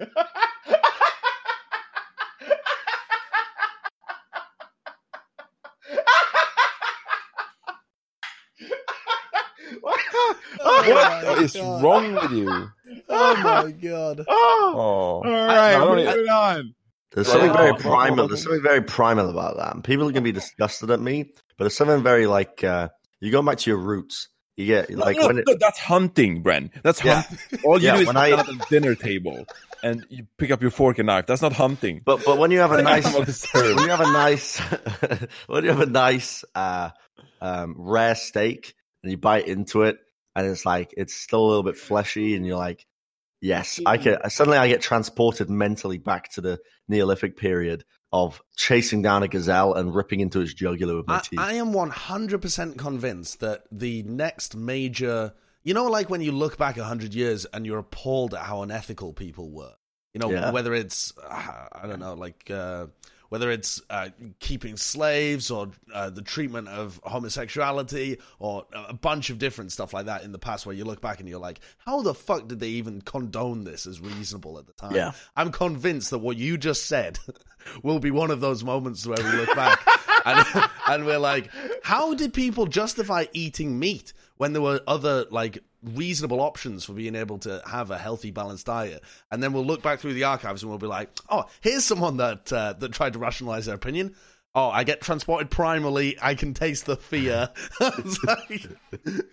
What 10.88 11.42
is 11.42 11.56
wrong 11.58 12.14
with 12.14 12.30
you? 12.32 12.70
Oh 13.12 13.36
my 13.42 13.70
god! 13.72 14.24
Oh, 14.28 14.72
Oh, 14.74 14.78
all 14.78 15.22
right, 15.22 15.74
I 15.74 15.78
don't 15.78 15.96
moving 15.96 16.08
even- 16.12 16.28
on. 16.28 16.74
There's 17.12 17.26
Right. 17.28 17.32
something 17.32 17.52
very 17.52 17.70
Oh. 17.70 17.74
primal. 17.76 18.28
There's 18.28 18.42
something 18.42 18.62
very 18.62 18.82
primal 18.82 19.30
about 19.30 19.56
that. 19.56 19.74
And 19.74 19.82
people 19.82 20.02
are 20.04 20.12
going 20.12 20.22
to 20.22 20.28
be 20.28 20.32
disgusted 20.32 20.90
at 20.92 21.00
me, 21.00 21.24
but 21.24 21.64
there's 21.64 21.76
something 21.76 22.02
very 22.04 22.26
like 22.28 22.62
uh, 22.62 22.88
you 23.20 23.32
go 23.32 23.42
back 23.42 23.58
to 23.58 23.70
your 23.70 23.78
roots. 23.80 24.28
You 24.56 24.66
get 24.66 24.90
like 24.92 25.16
no, 25.16 25.26
when 25.28 25.38
it, 25.38 25.44
no, 25.48 25.56
that's 25.58 25.78
hunting, 25.78 26.42
Bren. 26.44 26.70
That's 26.82 27.02
Yeah. 27.04 27.22
hunting. 27.22 27.58
All 27.64 27.78
you 27.80 27.86
Yeah, 27.86 27.94
do 27.96 28.00
is 28.02 28.06
when 28.06 28.16
sit 28.16 28.22
I- 28.22 28.38
at 28.38 28.46
the 28.46 28.66
dinner 28.70 28.94
table 28.94 29.44
and 29.82 30.04
you 30.08 30.26
pick 30.36 30.50
up 30.52 30.60
your 30.62 30.70
fork 30.70 30.98
and 30.98 31.06
knife. 31.06 31.26
That's 31.26 31.42
not 31.42 31.52
hunting. 31.52 32.02
but 32.04 32.24
but 32.24 32.38
when 32.38 32.50
you 32.52 32.58
have 32.60 32.72
a 32.72 32.82
nice 32.82 33.06
Animal 33.06 33.24
when 33.54 33.78
you 33.84 33.88
have 33.90 34.00
a 34.00 34.12
nice 34.12 34.58
when 35.48 35.64
you 35.64 35.70
have 35.70 35.80
a 35.80 35.86
nice 35.86 36.44
uh, 36.54 36.90
um, 37.40 37.74
rare 37.78 38.14
steak 38.14 38.74
and 39.02 39.10
you 39.10 39.16
bite 39.18 39.46
into 39.48 39.82
it 39.82 39.98
and 40.36 40.46
it's 40.46 40.64
like 40.64 40.94
it's 40.96 41.14
still 41.14 41.44
a 41.44 41.48
little 41.48 41.62
bit 41.62 41.76
fleshy 41.76 42.34
and 42.36 42.46
you're 42.46 42.56
like 42.56 42.86
yes 43.40 43.80
i 43.86 43.96
can 43.96 44.18
suddenly 44.30 44.58
i 44.58 44.68
get 44.68 44.82
transported 44.82 45.48
mentally 45.48 45.98
back 45.98 46.30
to 46.30 46.40
the 46.40 46.58
neolithic 46.88 47.36
period 47.36 47.84
of 48.12 48.42
chasing 48.56 49.02
down 49.02 49.22
a 49.22 49.28
gazelle 49.28 49.74
and 49.74 49.94
ripping 49.94 50.20
into 50.20 50.40
its 50.40 50.52
jugular 50.52 50.96
with 50.96 51.06
my 51.06 51.16
I, 51.16 51.20
teeth 51.20 51.38
I 51.38 51.52
am 51.54 51.72
one 51.72 51.90
hundred 51.90 52.42
percent 52.42 52.76
convinced 52.76 53.40
that 53.40 53.64
the 53.70 54.02
next 54.02 54.56
major, 54.56 55.32
you 55.62 55.74
know, 55.74 55.86
like 55.86 56.10
when 56.10 56.20
you 56.20 56.32
look 56.32 56.58
back 56.58 56.76
hundred 56.76 57.14
years 57.14 57.46
and 57.46 57.64
you're 57.64 57.78
appalled 57.78 58.34
at 58.34 58.40
how 58.42 58.62
unethical 58.62 59.12
people 59.12 59.50
were. 59.50 59.74
You 60.12 60.18
know, 60.18 60.30
Yeah. 60.30 60.50
whether 60.50 60.74
it's 60.74 61.12
uh, 61.22 61.68
I 61.70 61.86
don't 61.86 62.00
know, 62.00 62.14
like 62.14 62.50
uh, 62.50 62.86
whether 63.30 63.50
it's 63.50 63.80
uh, 63.88 64.10
keeping 64.40 64.76
slaves 64.76 65.50
or 65.50 65.70
uh, 65.94 66.10
the 66.10 66.20
treatment 66.20 66.68
of 66.68 67.00
homosexuality 67.04 68.18
or 68.40 68.66
a 68.74 68.92
bunch 68.92 69.30
of 69.30 69.38
different 69.38 69.72
stuff 69.72 69.94
like 69.94 70.06
that 70.06 70.24
in 70.24 70.32
the 70.32 70.38
past, 70.38 70.66
where 70.66 70.74
you 70.74 70.84
look 70.84 71.00
back 71.00 71.20
and 71.20 71.28
you're 71.28 71.38
like, 71.38 71.60
how 71.78 72.02
the 72.02 72.12
fuck 72.12 72.48
did 72.48 72.60
they 72.60 72.68
even 72.68 73.00
condone 73.00 73.64
this 73.64 73.86
as 73.86 74.00
reasonable 74.00 74.58
at 74.58 74.66
the 74.66 74.72
time? 74.72 74.94
Yeah. 74.94 75.12
I'm 75.36 75.52
convinced 75.52 76.10
that 76.10 76.18
what 76.18 76.36
you 76.36 76.58
just 76.58 76.86
said 76.86 77.18
will 77.82 78.00
be 78.00 78.10
one 78.10 78.32
of 78.32 78.40
those 78.40 78.64
moments 78.64 79.06
where 79.06 79.16
we 79.16 79.38
look 79.38 79.54
back 79.54 79.80
and, 80.26 80.68
and 80.88 81.06
we're 81.06 81.18
like, 81.18 81.48
how 81.84 82.14
did 82.14 82.34
people 82.34 82.66
justify 82.66 83.26
eating 83.32 83.78
meat 83.78 84.12
when 84.38 84.52
there 84.52 84.62
were 84.62 84.80
other 84.88 85.26
like 85.30 85.62
reasonable 85.82 86.40
options 86.40 86.84
for 86.84 86.92
being 86.92 87.14
able 87.14 87.38
to 87.38 87.62
have 87.66 87.90
a 87.90 87.98
healthy, 87.98 88.30
balanced 88.30 88.66
diet? 88.66 89.02
And 89.30 89.42
then 89.42 89.52
we'll 89.52 89.64
look 89.64 89.82
back 89.82 90.00
through 90.00 90.14
the 90.14 90.24
archives 90.24 90.62
and 90.62 90.70
we'll 90.70 90.78
be 90.78 90.86
like, 90.86 91.10
oh, 91.28 91.44
here's 91.60 91.84
someone 91.84 92.18
that 92.18 92.52
uh, 92.52 92.74
that 92.74 92.92
tried 92.92 93.14
to 93.14 93.18
rationalize 93.18 93.66
their 93.66 93.74
opinion. 93.74 94.14
Oh, 94.52 94.68
I 94.68 94.82
get 94.82 95.00
transported 95.00 95.48
primally. 95.48 96.18
I 96.20 96.34
can 96.34 96.54
taste 96.54 96.86
the 96.86 96.96
fear. 96.96 97.50
Like- 97.80 98.66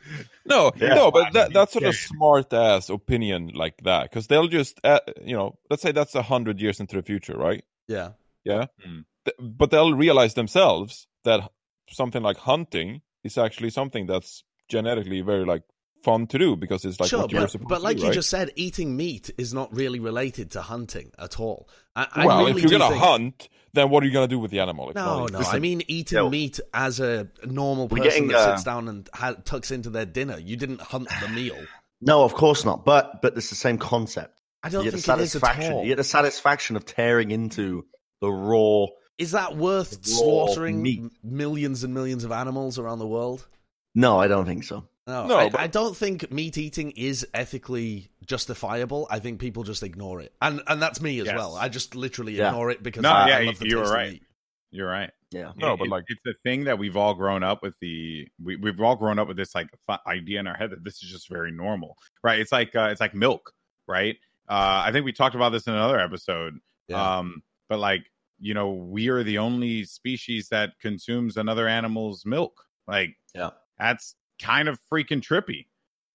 No, 0.46 0.72
Yeah. 0.78 0.94
no, 0.94 1.12
but 1.12 1.34
that, 1.34 1.54
that's 1.54 1.74
sort 1.74 1.86
of 1.86 1.96
smart 1.96 2.54
ass 2.54 2.90
opinion 2.90 3.52
like 3.54 3.78
that 3.84 4.04
because 4.04 4.28
they'll 4.28 4.48
just, 4.48 4.80
uh, 4.84 5.00
you 5.24 5.36
know, 5.36 5.58
let's 5.70 5.82
say 5.82 5.92
that's 5.92 6.16
a 6.16 6.22
hundred 6.22 6.62
years 6.62 6.80
into 6.80 6.96
the 6.96 7.04
future, 7.04 7.36
right? 7.38 7.64
yeah. 7.88 8.12
Yeah, 8.46 8.68
Mm. 8.88 9.04
Th- 9.26 9.36
but 9.42 9.72
they'll 9.72 9.94
realize 9.94 10.34
themselves 10.36 11.06
that 11.26 11.52
something 11.90 12.24
like 12.24 12.38
hunting 12.38 13.02
is 13.26 13.38
actually 13.38 13.72
something 13.72 14.06
that's 14.06 14.44
genetically 14.70 15.20
very 15.20 15.44
like 15.44 15.64
fun 16.08 16.26
to 16.28 16.38
do 16.38 16.56
because 16.56 16.86
it's 16.86 17.00
like 17.00 17.10
sure, 17.10 17.22
what 17.24 17.32
you're 17.32 17.42
but, 17.42 17.52
supposed 17.52 17.70
but 17.70 17.78
to 17.80 17.84
like 17.84 17.98
do, 17.98 18.04
you 18.04 18.08
right? 18.10 18.14
just 18.16 18.30
said, 18.30 18.52
eating 18.56 18.96
meat 18.96 19.30
is 19.38 19.54
not 19.54 19.74
really 19.76 20.00
related 20.00 20.52
to 20.52 20.62
hunting 20.62 21.12
at 21.20 21.40
all. 21.40 21.68
I, 21.96 22.08
I 22.14 22.26
well, 22.26 22.40
really 22.46 22.52
if 22.52 22.62
you're 22.62 22.80
gonna 22.80 22.90
think- 22.94 23.04
hunt, 23.04 23.50
then 23.74 23.90
what 23.90 24.02
are 24.04 24.06
you 24.08 24.14
gonna 24.14 24.28
do 24.28 24.40
with 24.40 24.52
the 24.52 24.62
animal? 24.62 24.92
No, 24.96 25.26
no. 25.26 25.38
listen, 25.40 25.56
I 25.56 25.60
mean 25.60 25.82
eating 25.88 26.18
Yo. 26.18 26.30
meat 26.30 26.60
as 26.74 27.00
a 27.00 27.28
normal 27.46 27.90
person 27.90 28.04
getting, 28.04 28.28
that 28.30 28.38
uh, 28.38 28.56
sits 28.56 28.64
down 28.64 28.88
and 28.88 29.10
ha- 29.14 29.36
tucks 29.44 29.72
into 29.72 29.90
their 29.90 30.06
dinner. 30.06 30.38
You 30.40 30.56
didn't 30.56 30.82
hunt 30.82 31.10
the 31.22 31.28
meal. 31.30 31.58
no 32.02 32.24
of 32.24 32.34
course 32.36 32.64
not 32.64 32.86
but 32.86 33.22
but 33.24 33.36
it's 33.36 33.50
the 33.50 33.56
same 33.56 33.78
concept 33.80 34.40
I 34.62 34.70
don't 34.70 34.86
you 34.86 34.92
get 34.92 34.98
the 34.98 35.02
think 35.02 35.18
it 35.20 35.24
is 35.24 35.36
at 35.36 35.42
satisfaction 35.42 35.74
all. 35.74 35.82
you 35.82 35.88
get 35.90 35.98
the 35.98 36.04
satisfaction 36.04 36.76
of 36.76 36.86
tearing 36.86 37.32
into 37.32 37.86
the 38.22 38.30
raw 38.30 38.86
Is 39.18 39.32
that 39.32 39.58
worth 39.58 40.06
slaughtering 40.06 40.82
meat. 40.82 41.02
millions 41.24 41.84
and 41.84 41.96
millions 41.96 42.24
of 42.24 42.32
animals 42.32 42.78
around 42.78 43.00
the 43.00 43.08
world? 43.08 43.48
no 43.96 44.20
i 44.20 44.28
don't 44.28 44.46
think 44.46 44.64
so 44.64 44.88
No, 45.08 45.26
No, 45.26 45.38
I, 45.38 45.50
but- 45.50 45.60
I 45.62 45.68
don't 45.68 45.96
think 45.96 46.30
meat 46.32 46.58
eating 46.58 46.92
is 46.92 47.26
ethically 47.34 48.10
justifiable. 48.26 49.08
I 49.10 49.20
think 49.20 49.40
people 49.40 49.64
just 49.64 49.82
ignore 49.84 50.22
it, 50.22 50.34
and 50.42 50.62
and 50.68 50.82
that's 50.82 51.02
me 51.02 51.20
as 51.20 51.28
Yes. 51.28 51.36
well. 51.36 51.56
I 51.56 51.70
just 51.70 51.96
literally 51.96 52.34
Yeah. 52.36 52.50
ignore 52.50 52.70
it 52.72 52.84
because 52.84 53.04
No, 53.04 53.12
I, 53.12 53.30
yeah, 53.30 53.38
I 53.38 53.44
love 53.44 53.60
the 53.60 53.68
you're 53.70 53.82
taste 53.82 53.92
of 53.92 53.96
right. 53.98 54.12
meat. 54.12 54.24
You're 54.72 54.90
right. 54.90 55.12
yeah 55.32 55.52
No, 55.56 55.74
It- 55.74 55.80
but 55.80 55.88
like- 55.88 56.04
it's 56.10 56.26
a 56.26 56.34
thing 56.44 56.66
that 56.66 56.78
we've 56.78 56.98
all 56.98 57.14
grown 57.14 57.42
up 57.44 57.64
with 57.64 57.76
the 57.80 58.28
we 58.44 58.58
we've 58.58 58.80
all 58.82 58.96
grown 58.98 59.18
up 59.18 59.28
with 59.30 59.38
this 59.38 59.56
like 59.56 59.70
idea 60.06 60.40
in 60.42 60.48
our 60.48 60.56
head 60.58 60.72
that 60.72 60.84
this 60.84 61.02
is 61.04 61.10
just 61.10 61.30
very 61.30 61.52
normal, 61.52 61.98
right? 62.24 62.40
It's 62.40 62.52
like 62.52 62.76
uh, 62.76 62.90
it's 62.92 63.00
like 63.02 63.14
milk, 63.14 63.54
right? 63.88 64.18
Uh, 64.50 64.84
I 64.86 64.92
think 64.92 65.06
we 65.06 65.14
talked 65.14 65.36
about 65.36 65.50
this 65.52 65.68
in 65.68 65.74
another 65.74 66.00
episode. 66.00 66.60
Yeah. 66.90 67.18
Um, 67.20 67.44
but 67.70 67.80
like 67.80 68.04
you 68.40 68.54
know, 68.54 68.72
we 68.72 69.08
are 69.08 69.24
the 69.24 69.38
only 69.40 69.84
species 69.86 70.50
that 70.50 70.78
consumes 70.80 71.38
another 71.38 71.68
animal's 71.68 72.24
milk. 72.26 72.64
Like 72.88 73.16
Yeah. 73.34 73.50
that's 73.80 74.16
kind 74.42 74.68
of 74.70 74.80
freaking 74.92 75.22
trippy. 75.22 75.66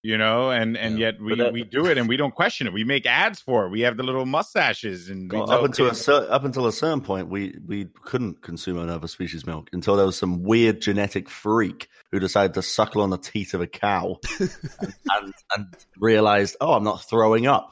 you 0.05 0.17
know, 0.17 0.51
and 0.51 0.75
and 0.75 0.99
Yeah. 0.99 1.11
yet 1.11 1.21
we, 1.21 1.35
that- 1.37 1.53
we 1.53 1.63
do 1.63 1.85
it 1.85 1.97
and 1.97 2.09
we 2.09 2.17
don't 2.17 2.35
question 2.35 2.67
it. 2.67 2.73
We 2.73 2.83
make 2.83 3.05
ads 3.05 3.39
for 3.39 3.65
it. 3.65 3.69
We 3.69 3.81
have 3.81 3.95
the 3.95 4.03
little 4.03 4.25
mustaches 4.25 5.07
and 5.09 5.31
Well, 5.31 5.49
up 5.49 5.63
until 5.63 5.85
a 5.85 5.89
kids- 5.91 6.01
cer- 6.01 6.27
up 6.29 6.43
until 6.43 6.67
a 6.67 6.73
certain 6.73 6.99
point, 6.99 7.29
we 7.29 7.55
we 7.65 7.85
couldn't 8.03 8.41
consume 8.41 8.77
another 8.79 9.07
species 9.07 9.45
milk 9.45 9.69
until 9.71 9.95
there 9.95 10.05
was 10.05 10.17
some 10.17 10.43
weird 10.43 10.81
genetic 10.81 11.29
freak 11.29 11.87
who 12.11 12.19
decided 12.19 12.53
to 12.55 12.61
suckle 12.61 13.01
on 13.01 13.11
the 13.11 13.17
teat 13.17 13.53
of 13.53 13.61
a 13.61 13.67
cow 13.67 14.17
and, 14.41 14.49
and 15.15 15.33
and 15.55 15.67
realized, 15.97 16.57
oh, 16.59 16.73
I'm 16.73 16.83
not 16.83 17.01
throwing 17.09 17.47
up, 17.47 17.71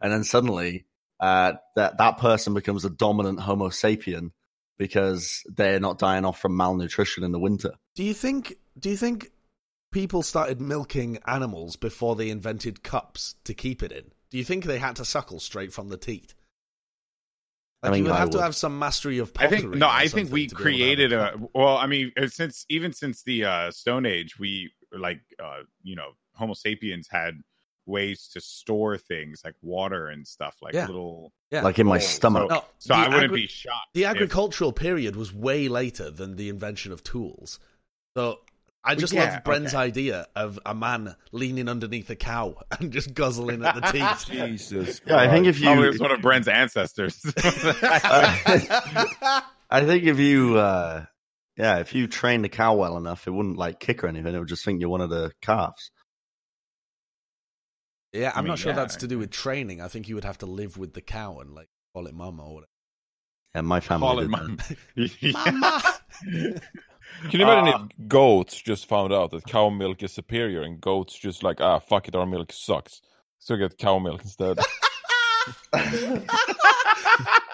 and 0.00 0.10
then 0.10 0.24
suddenly 0.24 0.86
uh, 1.20 1.52
that 1.74 1.98
that 1.98 2.16
person 2.16 2.54
becomes 2.54 2.86
a 2.86 2.90
dominant 2.90 3.38
Homo 3.40 3.68
sapien 3.68 4.30
because 4.78 5.42
they're 5.54 5.80
not 5.80 5.98
dying 5.98 6.24
off 6.24 6.40
from 6.40 6.56
malnutrition 6.56 7.22
in 7.22 7.32
the 7.32 7.38
winter. 7.38 7.72
Do 7.94 8.02
you 8.02 8.14
think? 8.14 8.56
Do 8.78 8.88
you 8.88 8.96
think 8.96 9.30
people 9.92 10.22
started 10.22 10.60
milking 10.60 11.18
animals 11.26 11.76
before 11.76 12.16
they 12.16 12.30
invented 12.30 12.82
cups 12.82 13.34
to 13.44 13.54
keep 13.54 13.82
it 13.82 13.92
in? 13.92 14.10
Do 14.30 14.38
you 14.38 14.44
think 14.44 14.64
they 14.64 14.78
had 14.78 14.96
to 14.96 15.04
suckle 15.04 15.40
straight 15.40 15.72
from 15.72 15.88
the 15.88 15.96
teat? 15.96 16.34
I 17.82 17.88
Like 17.88 17.92
mean, 17.94 18.04
you 18.04 18.10
would 18.10 18.16
I 18.16 18.20
have 18.20 18.30
to 18.30 18.42
have 18.42 18.56
some 18.56 18.78
mastery 18.78 19.18
of 19.18 19.30
I 19.36 19.42
pottery. 19.44 19.60
think 19.60 19.74
no, 19.74 19.88
I 19.88 20.08
think 20.08 20.32
we 20.32 20.46
to 20.48 20.54
be 20.56 20.60
able 20.62 20.64
to 20.64 20.70
have 20.70 20.74
created 20.74 21.12
a 21.12 21.34
a 21.34 21.48
well, 21.54 21.76
I 21.76 21.86
mean, 21.86 22.12
uh, 22.20 22.26
since 22.28 22.64
even 22.68 22.92
since 22.92 23.22
the 23.22 23.44
uh 23.44 23.70
Stone 23.70 24.06
Age, 24.06 24.38
we 24.38 24.72
like 24.92 25.20
uh 25.42 25.60
you 25.82 25.94
know, 25.94 26.12
Homo 26.34 26.54
sapiens 26.54 27.06
had 27.08 27.40
ways 27.84 28.28
to 28.32 28.40
store 28.40 28.98
things 28.98 29.42
like 29.44 29.54
water 29.62 30.08
and 30.08 30.26
stuff, 30.26 30.56
like 30.60 30.74
Yeah. 30.74 30.86
little 30.86 31.32
Yeah. 31.52 31.62
Like 31.62 31.78
in 31.78 31.86
my 31.86 31.98
stomach. 31.98 32.50
No, 32.50 32.64
so 32.78 32.94
I 32.94 33.04
wouldn't 33.08 33.24
agri- 33.24 33.42
be 33.42 33.46
shocked. 33.46 33.90
The 33.94 34.04
if- 34.04 34.10
agricultural 34.10 34.72
period 34.72 35.14
was 35.14 35.32
way 35.32 35.68
later 35.68 36.10
than 36.10 36.34
the 36.36 36.48
invention 36.48 36.90
of 36.92 37.04
tools. 37.04 37.60
So 38.16 38.40
I 38.86 38.94
just 38.94 39.12
yeah, 39.12 39.34
love 39.34 39.44
Bren's 39.44 39.74
okay. 39.74 39.82
idea 39.82 40.28
of 40.36 40.60
a 40.64 40.72
man 40.72 41.16
leaning 41.32 41.68
underneath 41.68 42.08
a 42.08 42.14
cow 42.14 42.62
and 42.78 42.92
just 42.92 43.12
guzzling 43.12 43.64
at 43.64 43.74
the 43.74 43.80
teeth. 43.92 44.26
Jesus. 44.30 45.00
Yeah, 45.04 45.18
I 45.18 45.28
think 45.28 45.46
if 45.46 45.58
you 45.58 45.64
Probably 45.64 45.84
you 45.84 45.90
was 45.90 46.00
one 46.00 46.12
of 46.12 46.22
Bren's 46.22 46.46
ancestors. 46.46 47.20
I 49.68 49.82
think 49.84 50.04
if 50.04 50.20
you, 50.20 50.56
uh, 50.56 51.04
yeah, 51.56 51.78
if 51.78 51.96
you 51.96 52.06
train 52.06 52.42
the 52.42 52.48
cow 52.48 52.76
well 52.76 52.96
enough, 52.96 53.26
it 53.26 53.32
wouldn't 53.32 53.56
like 53.56 53.80
kick 53.80 54.04
or 54.04 54.06
anything. 54.06 54.32
It 54.32 54.38
would 54.38 54.46
just 54.46 54.64
think 54.64 54.80
you're 54.80 54.88
one 54.88 55.00
of 55.00 55.10
the 55.10 55.32
calves. 55.42 55.90
yeah, 58.12 58.30
I'm 58.30 58.38
I 58.38 58.42
mean, 58.42 58.48
not 58.50 58.60
sure 58.60 58.70
yeah. 58.70 58.76
that's 58.76 58.96
to 58.96 59.08
do 59.08 59.18
with 59.18 59.32
training. 59.32 59.80
I 59.80 59.88
think 59.88 60.08
you 60.08 60.14
would 60.14 60.24
have 60.24 60.38
to 60.38 60.46
live 60.46 60.78
with 60.78 60.94
the 60.94 61.00
cow 61.00 61.40
and 61.40 61.52
like 61.54 61.68
call 61.92 62.06
it 62.06 62.14
mama 62.14 62.44
or 62.44 62.54
whatever. 62.54 62.70
Yeah, 63.56 63.62
my 63.62 63.80
family. 63.80 64.06
Call 64.06 64.18
it 64.20 64.28
did 64.94 65.34
Mama. 65.34 65.82
Can 67.30 67.40
you 67.40 67.46
imagine 67.46 67.74
Uh, 67.74 67.86
if 68.00 68.08
goats 68.08 68.60
just 68.60 68.86
found 68.88 69.12
out 69.12 69.30
that 69.30 69.44
cow 69.46 69.68
milk 69.70 70.02
is 70.02 70.12
superior 70.12 70.62
and 70.62 70.80
goats 70.80 71.16
just 71.18 71.42
like, 71.42 71.60
ah, 71.60 71.78
fuck 71.78 72.08
it, 72.08 72.14
our 72.14 72.26
milk 72.26 72.52
sucks. 72.52 73.00
So 73.38 73.56
get 73.56 73.78
cow 73.78 73.98
milk 73.98 74.22
instead. 74.22 74.58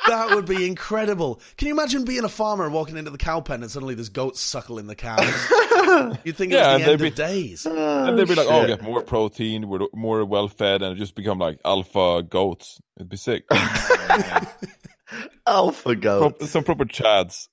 that 0.06 0.30
would 0.34 0.46
be 0.46 0.66
incredible. 0.66 1.40
Can 1.56 1.68
you 1.68 1.74
imagine 1.74 2.04
being 2.04 2.24
a 2.24 2.28
farmer 2.28 2.64
and 2.64 2.72
walking 2.74 2.96
into 2.96 3.10
the 3.10 3.18
cow 3.18 3.40
pen 3.40 3.62
and 3.62 3.70
suddenly 3.70 3.94
there's 3.94 4.08
goats 4.08 4.40
suckling 4.40 4.86
the 4.86 4.94
cows? 4.94 5.20
You'd 6.24 6.36
think 6.36 6.52
Yeah, 6.52 6.74
was 6.76 6.82
the 6.82 6.82
and 6.82 6.82
end 6.82 6.84
they'd 6.84 6.92
of 6.94 7.00
be- 7.00 7.10
days. 7.10 7.66
and 7.66 8.18
they'd 8.18 8.28
be 8.28 8.34
like, 8.34 8.46
oh, 8.48 8.66
shit. 8.66 8.78
get 8.80 8.82
more 8.82 9.02
protein, 9.02 9.68
we're 9.68 9.80
more 9.94 10.24
well 10.24 10.48
fed, 10.48 10.82
and 10.82 10.96
just 10.98 11.14
become 11.14 11.38
like 11.38 11.60
alpha 11.64 12.22
goats. 12.22 12.80
It'd 12.96 13.08
be 13.08 13.16
sick. 13.16 13.44
alpha 15.46 15.94
goats. 15.96 16.36
Pro- 16.38 16.46
some 16.46 16.64
proper 16.64 16.84
chads. 16.84 17.48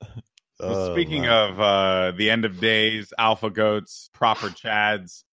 Oh, 0.62 0.94
Speaking 0.94 1.28
of 1.28 1.60
uh, 1.60 2.12
the 2.18 2.30
end 2.30 2.46
of 2.46 2.60
days, 2.60 3.14
alpha 3.18 3.50
goats, 3.50 4.10
proper 4.14 4.48
chads, 4.48 5.24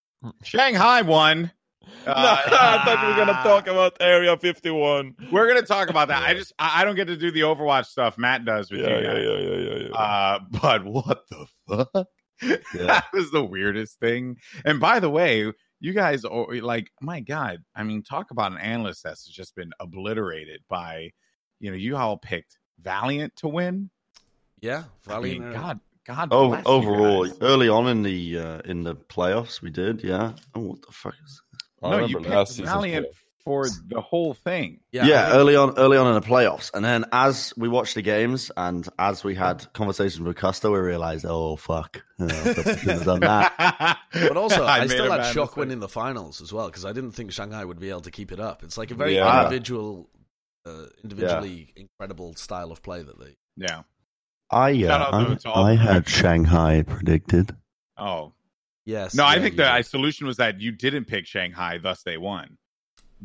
Shanghai 0.45 1.03
won. 1.03 1.51
no, 2.07 2.13
I 2.13 2.83
thought 2.85 3.03
we 3.03 3.09
were 3.13 3.17
gonna 3.17 3.43
talk 3.45 3.67
about 3.69 3.97
Area 4.01 4.37
51. 4.37 5.15
We're 5.31 5.47
gonna 5.49 5.63
talk 5.63 5.89
about 5.89 6.09
that. 6.09 6.23
I 6.25 6.35
just 6.35 6.53
I 6.59 6.83
I 6.83 6.85
don't 6.85 6.97
get 6.97 7.07
to 7.07 7.17
do 7.17 7.31
the 7.31 7.41
Overwatch 7.43 7.87
stuff. 7.87 8.19
Matt 8.19 8.45
does 8.45 8.71
with 8.73 8.81
Yeah, 8.81 8.99
you 8.99 9.05
yeah, 9.05 9.13
guys. 9.15 9.23
yeah, 9.25 9.39
yeah, 9.39 9.57
yeah, 9.79 9.89
yeah. 9.89 9.95
Uh, 9.97 10.39
but 10.63 10.85
what 10.85 11.23
the 11.29 11.47
fuck? 11.69 12.09
Yeah. 12.43 12.87
that 12.87 13.07
was 13.15 13.31
the 13.31 13.43
weirdest 13.43 13.99
thing. 13.99 14.37
And 14.65 14.79
by 14.79 15.01
the 15.01 15.09
way, 15.09 15.51
you 15.81 15.93
guys 15.95 16.23
are 16.27 16.55
like, 16.61 16.91
my 17.01 17.21
God, 17.21 17.65
I 17.75 17.83
mean, 17.83 18.03
talk 18.03 18.31
about 18.31 18.53
an 18.53 18.59
analyst 18.59 19.03
that's 19.05 19.25
just 19.27 19.55
been 19.57 19.71
obliterated 19.81 20.61
by, 20.69 21.13
you 21.61 21.71
know, 21.71 21.77
you 21.79 21.97
all 21.97 22.19
picked 22.19 22.59
Valiant 22.79 23.35
to 23.37 23.49
win. 23.49 23.89
Yeah, 24.61 24.85
I 25.09 25.21
mean, 25.21 25.53
God, 25.53 25.81
God, 26.07 26.29
Oh, 26.31 26.49
bless 26.49 26.65
you 26.65 26.71
overall, 26.71 27.25
guys. 27.27 27.39
early 27.41 27.69
on 27.69 27.89
in 27.89 28.03
the 28.03 28.39
uh, 28.39 28.61
in 28.65 28.83
the 28.83 28.95
playoffs, 28.97 29.61
we 29.61 29.71
did. 29.71 30.03
Yeah. 30.03 30.33
Oh, 30.55 30.61
what 30.61 30.83
the 30.83 30.93
fuck 30.93 31.15
is? 31.25 31.43
I 31.83 31.91
no, 31.91 31.97
remember 31.97 32.21
you 32.21 32.25
last 32.27 32.31
picked 32.31 32.49
season's 32.49 32.69
Valiant 32.71 33.07
for 33.45 33.67
the 33.89 34.01
whole 34.01 34.35
thing. 34.35 34.81
Yeah, 34.91 35.07
yeah 35.07 35.33
early 35.33 35.55
on, 35.55 35.79
early 35.79 35.97
on 35.99 36.09
in 36.09 36.15
the 36.15 36.27
playoffs, 36.27 36.73
and 36.75 36.85
then 36.85 37.05
as 37.13 37.53
we 37.57 37.69
watched 37.69 37.95
the 37.95 38.03
games 38.03 38.51
and 38.57 38.89
as 38.99 39.23
we 39.23 39.35
had 39.37 39.73
conversations 39.73 40.21
with 40.21 40.37
Costa, 40.37 40.71
we 40.71 40.79
realized, 40.79 41.25
oh 41.29 41.55
fuck, 41.57 42.03
uh, 42.19 42.29
shouldn't 42.29 43.05
done 43.05 43.21
that. 43.21 43.99
But 44.13 44.37
also, 44.37 44.65
I, 44.67 44.81
made 44.81 44.91
still 44.91 45.13
had 45.13 45.27
shock 45.33 45.51
mistake. 45.51 45.57
winning 45.59 45.79
the 45.81 45.89
finals 45.89 46.41
as 46.41 46.53
well 46.53 46.67
because 46.67 46.85
I 46.85 46.93
didn't 46.93 47.13
think 47.13 47.31
Shanghai 47.31 47.65
would 47.65 47.79
be 47.79 47.91
able 47.91 48.01
to 48.01 48.11
keep 48.11 48.33
it 48.33 48.41
up. 48.41 48.63
It's 48.65 48.79
like 48.79 48.91
a 48.91 48.95
very 48.95 49.15
Yeah. 49.17 49.45
individual, 49.45 50.09
uh, 50.65 50.87
individually 51.05 51.73
incredible 51.77 52.35
style 52.35 52.73
of 52.73 52.83
play 52.83 53.03
that 53.03 53.19
they. 53.21 53.37
Yeah. 53.57 53.83
I 54.51 54.79
Shout 54.81 55.01
out 55.01 55.15
uh, 55.15 55.25
to- 55.29 55.37
to 55.37 55.49
I, 55.51 55.71
I 55.73 55.75
had 55.75 56.09
Shanghai 56.09 56.83
predicted. 56.83 57.55
Oh 57.99 58.33
Yes. 58.85 59.15
no, 59.15 59.25
I 59.25 59.35
think 59.41 59.55
you 59.55 59.57
the 59.59 59.63
did. 59.65 59.81
uh, 59.81 59.83
solution 59.83 60.27
was 60.27 60.37
that 60.37 60.61
you 60.61 60.71
didn't 60.71 61.07
pick 61.07 61.27
Shanghai, 61.27 61.79
thus 61.79 62.03
they 62.05 62.17
won. 62.17 62.57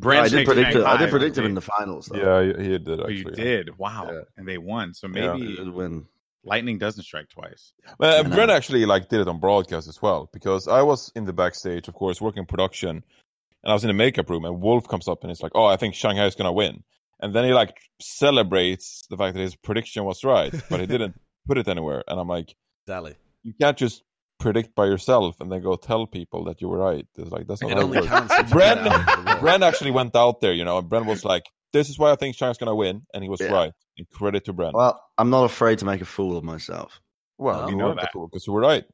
I 0.04 0.24
did 0.30 0.32
picked 0.32 0.48
predict 0.48 0.76
it. 0.76 0.84
I 0.86 0.98
did 0.98 1.10
predict 1.10 1.38
it 1.38 1.44
in 1.46 1.54
the 1.54 1.62
finals. 1.62 2.08
Though. 2.08 2.18
Yeah, 2.44 2.54
he, 2.58 2.64
he 2.72 2.78
did 2.80 2.88
Oh, 3.00 3.04
actually. 3.04 3.18
you 3.18 3.24
did. 3.32 3.78
Wow. 3.78 4.10
Yeah. 4.12 4.22
And 4.38 4.48
they 4.48 4.58
won. 4.58 4.94
So 4.94 5.08
maybe 5.10 5.52
It 5.54 5.58
did 5.58 5.70
win. 5.70 6.06
lightning 6.46 6.78
doesn't 6.80 7.04
strike 7.04 7.28
twice. 7.30 7.74
Well, 8.00 8.26
I. 8.26 8.28
Brent 8.28 8.50
actually 8.50 8.86
like 8.86 9.10
did 9.10 9.20
it 9.20 9.28
on 9.28 9.40
broadcast 9.40 9.88
as 9.90 10.02
well 10.02 10.30
because 10.34 10.68
I 10.70 10.82
was 10.82 11.12
in 11.16 11.26
the 11.26 11.34
backstage, 11.34 11.88
of 11.90 11.94
course, 11.94 12.22
working 12.22 12.46
production, 12.46 12.90
and 12.90 13.72
I 13.72 13.74
was 13.74 13.84
in 13.84 13.90
the 13.90 13.94
makeup 13.94 14.30
room, 14.30 14.46
and 14.46 14.62
Wolf 14.62 14.88
comes 14.88 15.08
up 15.10 15.22
and 15.24 15.30
he's 15.30 15.42
like, 15.44 15.52
"Oh, 15.54 15.66
I 15.66 15.76
think 15.76 15.94
Shanghai 15.94 16.26
is 16.26 16.36
gonna 16.36 16.54
win," 16.54 16.84
and 17.22 17.34
then 17.34 17.46
he 17.46 17.54
like 17.54 17.78
celebrates 18.00 19.06
the 19.10 19.18
fact 19.18 19.36
that 19.36 19.42
his 19.42 19.56
prediction 19.56 20.04
was 20.06 20.24
right, 20.24 20.54
but 20.70 20.80
he 20.80 20.86
didn't 20.88 21.16
put 21.48 21.58
it 21.58 21.68
anywhere, 21.68 22.04
and 22.08 22.20
I'm 22.20 22.28
like, 22.28 22.56
Dally. 22.88 23.16
you 23.44 23.54
can't 23.60 23.78
just 23.78 24.04
predict 24.40 24.74
by 24.74 24.86
yourself 24.88 25.40
and 25.40 25.52
then 25.52 25.62
go 25.62 25.76
tell 25.76 26.08
people 26.08 26.46
that 26.46 26.62
you 26.62 26.68
were 26.68 26.80
right. 26.80 27.06
It's 27.16 27.30
like 27.32 27.46
that's 27.48 27.62
not 27.62 27.72
It 27.72 27.78
how 27.78 27.84
only 27.84 27.98
works. 28.00 28.10
counts. 28.10 28.34
If 28.40 28.48
Bren- 28.48 28.84
get 28.84 28.88
out 28.94 29.00
of 29.20 29.26
the 29.26 29.32
war. 29.42 29.52
Bren 29.52 29.62
actually 29.68 29.92
went 29.92 30.16
out 30.16 30.42
there, 30.42 30.54
you 30.54 30.66
know, 30.66 30.78
and 30.80 30.90
Bren 30.90 31.06
was 31.06 31.24
like, 31.24 31.44
"This 31.74 31.90
is 31.90 32.00
why 32.00 32.12
I 32.12 32.16
think 32.16 32.36
Shanghai's 32.36 32.58
gonna 32.58 32.76
win," 32.76 33.04
and 33.14 33.24
he 33.24 33.30
was 33.30 33.40
Yeah. 33.42 33.52
right. 33.52 33.72
And 33.98 34.10
credit 34.10 34.46
to 34.46 34.54
Bren. 34.54 34.74
Well, 34.74 35.00
I'm 35.18 35.30
not 35.30 35.44
afraid 35.44 35.80
to 35.80 35.86
make 35.86 36.02
a 36.02 36.06
fool 36.06 36.38
of 36.38 36.44
myself. 36.44 37.00
well, 37.38 37.62
Oh. 37.62 37.70
you 37.70 37.76
We 37.76 37.82
know 37.82 37.90
know 37.90 37.96
that. 37.96 38.10
that 38.14 38.20
because 38.32 38.48
you 38.48 38.54
were 38.54 38.62
right. 38.62 38.86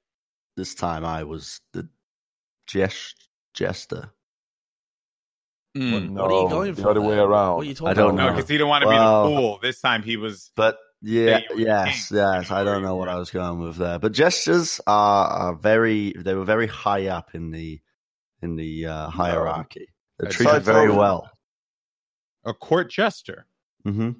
This 0.58 0.74
time, 0.76 1.06
I 1.06 1.24
was 1.24 1.62
the 1.74 1.88
jest- 2.68 3.30
jester. 3.54 4.12
Mm. 5.80 6.10
No, 6.12 6.22
what 6.24 6.32
are 6.32 6.42
you 6.44 6.50
going 6.50 6.74
the 6.74 6.82
for? 6.82 6.90
other 6.90 7.02
way 7.02 7.18
around. 7.18 7.56
What 7.58 7.66
are 7.66 7.70
you 7.70 7.76
talking 7.76 7.88
I 7.90 7.94
don't 7.94 8.16
No, 8.16 8.28
know. 8.30 8.34
because 8.36 8.50
he 8.50 8.56
didn't 8.56 8.70
want 8.70 8.82
to 8.84 8.88
Well- 8.88 9.28
be 9.28 9.34
the 9.36 9.40
fool. 9.42 9.60
This 9.62 9.80
time 9.82 10.04
he 10.04 10.18
was. 10.18 10.52
But 10.56 10.78
yeah, 11.02 11.24
Yeah, 11.30 11.40
you 11.50 11.56
were 11.56 11.62
yes, 11.62 12.10
king. 12.10 12.18
yes. 12.18 12.52
I 12.52 12.64
don't 12.64 12.82
know 12.82 12.96
what. 12.96 13.08
I 13.10 13.16
was 13.16 13.30
going 13.30 13.60
with 13.60 13.76
there, 13.78 14.00
but 14.00 14.12
gestures 14.14 14.82
are, 14.88 15.28
are 15.28 15.56
very. 15.56 16.14
They 16.18 16.34
were 16.34 16.46
very 16.46 16.68
high 16.68 17.08
up 17.08 17.36
in 17.36 17.52
the 17.52 17.80
in 18.42 18.56
the 18.56 18.86
uh, 18.88 19.10
hierarchy. 19.10 19.88
They're 20.20 20.32
treated 20.32 20.64
very 20.64 20.90
well. 20.92 21.30
A 22.46 22.54
court 22.54 22.90
jester. 22.92 23.46
Mm-hmm. 23.86 24.12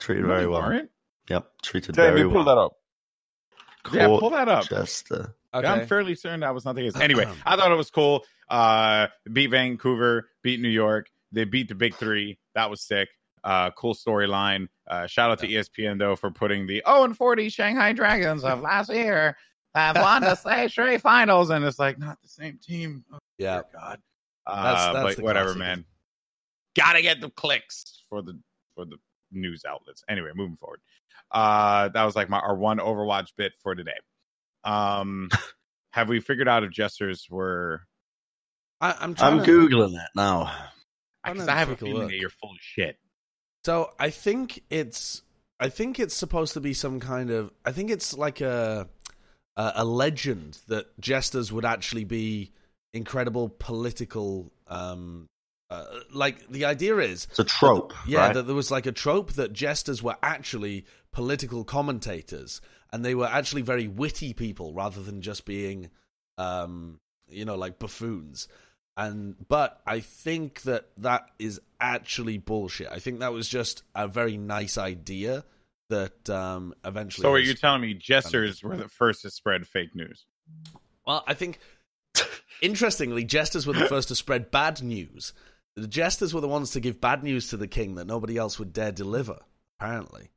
Treated 0.00 0.26
very 0.26 0.46
well. 0.46 0.62
weren't. 0.62 0.90
Yep, 1.28 1.46
treated 1.62 1.94
Jamie, 1.94 2.08
very 2.16 2.22
pull 2.24 2.44
well. 2.44 2.44
that 2.44 2.58
up. 2.58 2.72
Yeah, 3.92 4.06
pull 4.06 4.30
that 4.30 4.48
up. 4.48 4.68
Jester. 4.68 5.34
Okay. 5.54 5.66
I'm 5.66 5.86
fairly 5.86 6.14
certain 6.14 6.40
that 6.40 6.54
was 6.54 6.64
not 6.64 6.74
the 6.76 6.82
case. 6.82 6.96
Anyway, 6.96 7.28
I 7.44 7.56
thought 7.56 7.70
it 7.70 7.76
was 7.76 7.90
cool. 7.90 8.24
Uh, 8.48 9.08
beat 9.30 9.48
Vancouver, 9.48 10.28
beat 10.42 10.60
New 10.60 10.68
York. 10.68 11.06
They 11.32 11.44
beat 11.44 11.68
the 11.68 11.74
big 11.74 11.94
three. 11.94 12.38
That 12.54 12.68
was 12.70 12.82
sick. 12.82 13.08
Uh, 13.44 13.70
cool 13.72 13.94
storyline. 13.94 14.68
Uh, 14.86 15.06
shout 15.06 15.30
out 15.30 15.38
to 15.40 15.48
ESPN 15.48 15.98
though 15.98 16.14
for 16.16 16.30
putting 16.30 16.66
the 16.66 16.82
0 16.86 17.04
and 17.04 17.16
40 17.16 17.48
Shanghai 17.48 17.92
Dragons 17.92 18.44
of 18.44 18.60
last 18.60 18.92
year 18.92 19.36
have 19.74 19.96
won 19.96 20.22
the 20.22 20.34
straight 20.68 21.00
finals, 21.00 21.50
and 21.50 21.64
it's 21.64 21.78
like 21.78 21.98
not 21.98 22.20
the 22.22 22.28
same 22.28 22.58
team. 22.62 23.04
Oh, 23.12 23.18
Yeah. 23.38 23.62
God. 23.72 23.98
Uh, 24.46 24.62
That's- 24.64 24.92
that's 25.04 25.16
but 25.16 25.24
whatever, 25.24 25.54
classic. 25.54 25.58
man. 25.60 25.84
Gotta 26.76 27.02
get 27.02 27.20
the 27.20 27.30
clicks 27.30 28.02
for 28.08 28.22
the 28.22 28.38
for 28.74 28.84
the 28.84 28.96
news 29.30 29.64
outlets. 29.68 30.02
Anyway, 30.08 30.30
moving 30.34 30.56
forward. 30.56 30.80
Uh, 31.30 31.88
that 31.88 32.04
was 32.04 32.14
like 32.16 32.28
my 32.28 32.38
our 32.38 32.54
one 32.54 32.78
Overwatch 32.78 33.28
bit 33.36 33.52
for 33.62 33.74
today. 33.74 33.98
Um, 34.64 35.28
have 35.92 36.08
we 36.08 36.20
figured 36.20 36.48
out 36.48 36.64
if 36.64 36.70
jesters 36.70 37.26
were? 37.30 37.82
I, 38.82 38.96
I'm 39.00 39.14
trying 39.14 39.38
I'm 39.38 39.44
to, 39.44 39.50
googling 39.50 39.94
it 39.94 40.10
now. 40.16 40.52
I'm 41.24 41.34
Because 41.34 41.48
I 41.48 41.56
have 41.56 41.70
a 41.70 41.76
feeling 41.76 41.94
look. 41.94 42.10
that 42.10 42.16
you're 42.16 42.30
full 42.30 42.50
of 42.50 42.58
shit. 42.60 42.98
So 43.64 43.92
I 43.98 44.10
think 44.10 44.62
it's 44.70 45.22
I 45.60 45.68
think 45.68 46.00
it's 46.00 46.14
supposed 46.16 46.54
to 46.54 46.60
be 46.60 46.74
some 46.74 46.98
kind 46.98 47.30
of 47.30 47.52
I 47.64 47.70
think 47.70 47.90
it's 47.90 48.12
like 48.18 48.40
a 48.40 48.88
a, 49.56 49.72
a 49.76 49.84
legend 49.84 50.58
that 50.66 50.98
jesters 51.00 51.52
would 51.52 51.64
actually 51.64 52.04
be 52.04 52.50
incredible 52.92 53.48
political 53.48 54.50
um 54.66 55.28
uh, 55.70 55.84
like 56.12 56.46
the 56.50 56.64
idea 56.66 56.98
is 56.98 57.26
It's 57.30 57.38
a 57.38 57.44
trope, 57.44 57.94
yeah 58.06 58.26
right? 58.26 58.34
that 58.34 58.42
there 58.42 58.54
was 58.54 58.70
like 58.70 58.84
a 58.84 58.92
trope 58.92 59.32
that 59.34 59.54
jesters 59.54 60.02
were 60.02 60.16
actually 60.22 60.84
political 61.12 61.64
commentators 61.64 62.60
and 62.92 63.02
they 63.02 63.14
were 63.14 63.26
actually 63.26 63.62
very 63.62 63.88
witty 63.88 64.34
people 64.34 64.74
rather 64.74 65.00
than 65.02 65.22
just 65.22 65.46
being 65.46 65.88
um 66.36 66.98
you 67.28 67.44
know 67.46 67.54
like 67.54 67.78
buffoons 67.78 68.48
and 68.96 69.34
but 69.48 69.80
i 69.86 70.00
think 70.00 70.62
that 70.62 70.88
that 70.96 71.30
is 71.38 71.60
actually 71.80 72.38
bullshit 72.38 72.88
i 72.90 72.98
think 72.98 73.20
that 73.20 73.32
was 73.32 73.48
just 73.48 73.82
a 73.94 74.06
very 74.06 74.36
nice 74.36 74.76
idea 74.76 75.44
that 75.88 76.30
um 76.30 76.74
eventually 76.84 77.22
So 77.22 77.32
are 77.32 77.38
you 77.38 77.54
telling 77.54 77.82
me 77.82 77.94
jesters 77.94 78.62
were 78.62 78.76
the 78.76 78.88
first 78.88 79.22
to 79.22 79.30
spread 79.30 79.66
fake 79.66 79.94
news? 79.94 80.24
well, 81.06 81.24
I 81.26 81.34
think 81.34 81.58
interestingly, 82.62 83.24
jesters 83.24 83.66
were 83.66 83.74
the 83.74 83.86
first 83.86 84.08
to 84.08 84.14
spread 84.14 84.50
bad 84.50 84.82
news. 84.82 85.32
The 85.76 85.88
jesters 85.88 86.32
were 86.32 86.40
the 86.40 86.48
ones 86.48 86.70
to 86.72 86.80
give 86.80 87.00
bad 87.00 87.22
news 87.22 87.48
to 87.48 87.56
the 87.56 87.66
king 87.66 87.96
that 87.96 88.06
nobody 88.06 88.36
else 88.36 88.58
would 88.58 88.72
dare 88.72 88.92
deliver. 88.92 89.40
Apparently, 89.78 90.30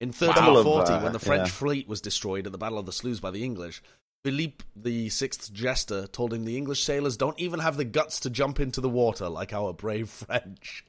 in 0.00 0.08
1340, 0.08 0.90
that, 0.90 1.02
when 1.02 1.12
the 1.12 1.18
French 1.18 1.48
yeah. 1.48 1.52
fleet 1.52 1.88
was 1.88 2.00
destroyed 2.00 2.46
at 2.46 2.52
the 2.52 2.58
Battle 2.58 2.78
of 2.78 2.86
the 2.86 2.92
Sluys 2.92 3.20
by 3.20 3.30
the 3.30 3.44
English, 3.44 3.82
Philippe 4.26 4.64
the 4.74 5.08
Sixth 5.08 5.52
Jester 5.52 6.08
told 6.08 6.34
him 6.34 6.44
the 6.44 6.56
English 6.56 6.82
sailors 6.82 7.16
don't 7.16 7.38
even 7.38 7.60
have 7.60 7.76
the 7.76 7.84
guts 7.84 8.18
to 8.20 8.28
jump 8.30 8.58
into 8.58 8.80
the 8.80 8.88
water 8.88 9.28
like 9.28 9.52
our 9.52 9.72
brave 9.72 10.08
French. 10.26 10.84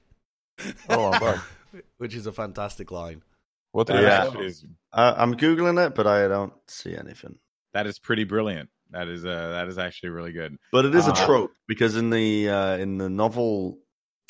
Oh, 0.89 1.11
I'm. 1.11 1.39
Which 1.99 2.15
is 2.15 2.25
a 2.25 2.31
fantastic 2.31 2.89
line. 2.89 3.21
What 3.73 3.85
That 3.87 3.97
did 3.97 4.03
Yeah. 4.03 4.39
is 4.41 4.65
Uh, 4.91 5.13
I'm 5.15 5.35
googling 5.35 5.85
it, 5.85 5.93
but 5.93 6.07
I 6.07 6.27
don't 6.27 6.53
see 6.67 6.95
anything. 6.95 7.37
that 7.73 7.85
is 7.85 7.99
pretty 7.99 8.23
brilliant. 8.23 8.69
That 8.89 9.07
is 9.07 9.23
uh 9.23 9.49
that 9.51 9.67
is 9.67 9.77
actually 9.77 10.09
really 10.09 10.31
good. 10.31 10.57
But 10.71 10.85
it 10.85 10.95
is 10.95 11.07
a 11.07 11.11
Uh, 11.11 11.25
trope 11.27 11.51
because 11.67 11.95
in 11.95 12.09
the 12.09 12.49
uh, 12.49 12.77
in 12.77 12.97
the 12.97 13.09
novel 13.09 13.77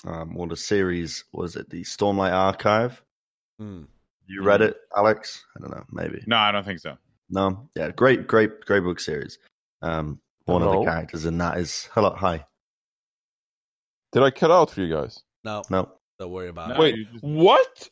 um, 0.03 0.35
or 0.35 0.47
the 0.47 0.57
series 0.57 1.23
was 1.31 1.55
it 1.55 1.69
the 1.69 1.83
Stormlight 1.83 2.33
Archive? 2.33 3.01
Hmm. 3.57 3.83
You 4.25 4.43
read 4.43 4.61
it, 4.61 4.75
Alex? 4.93 5.45
I 5.55 5.61
don't 5.61 5.71
know, 5.71 5.85
maybe. 5.91 6.21
No, 6.27 6.35
I 6.35 6.51
don't 6.51 6.65
think 6.65 6.79
so. 6.79 6.97
No, 7.29 7.69
yeah, 7.75 7.91
great, 7.91 8.25
great, 8.27 8.61
great 8.61 8.79
book 8.81 8.99
series. 8.99 9.37
Um, 9.81 10.19
one 10.45 10.61
of 10.63 10.71
the 10.71 10.83
characters 10.83 11.25
in 11.25 11.37
that 11.39 11.57
is 11.57 11.89
hello, 11.93 12.13
hi. 12.15 12.45
Did 14.13 14.23
I 14.23 14.31
cut 14.31 14.49
out 14.51 14.71
for 14.71 14.79
you 14.81 14.93
guys? 14.93 15.21
No, 15.43 15.63
No, 15.69 15.91
don't 16.19 16.31
worry 16.31 16.47
about 16.49 16.69
No, 16.69 16.75
it. 16.75 16.79
Wait, 16.79 17.11
just- 17.11 17.23
what? 17.23 17.89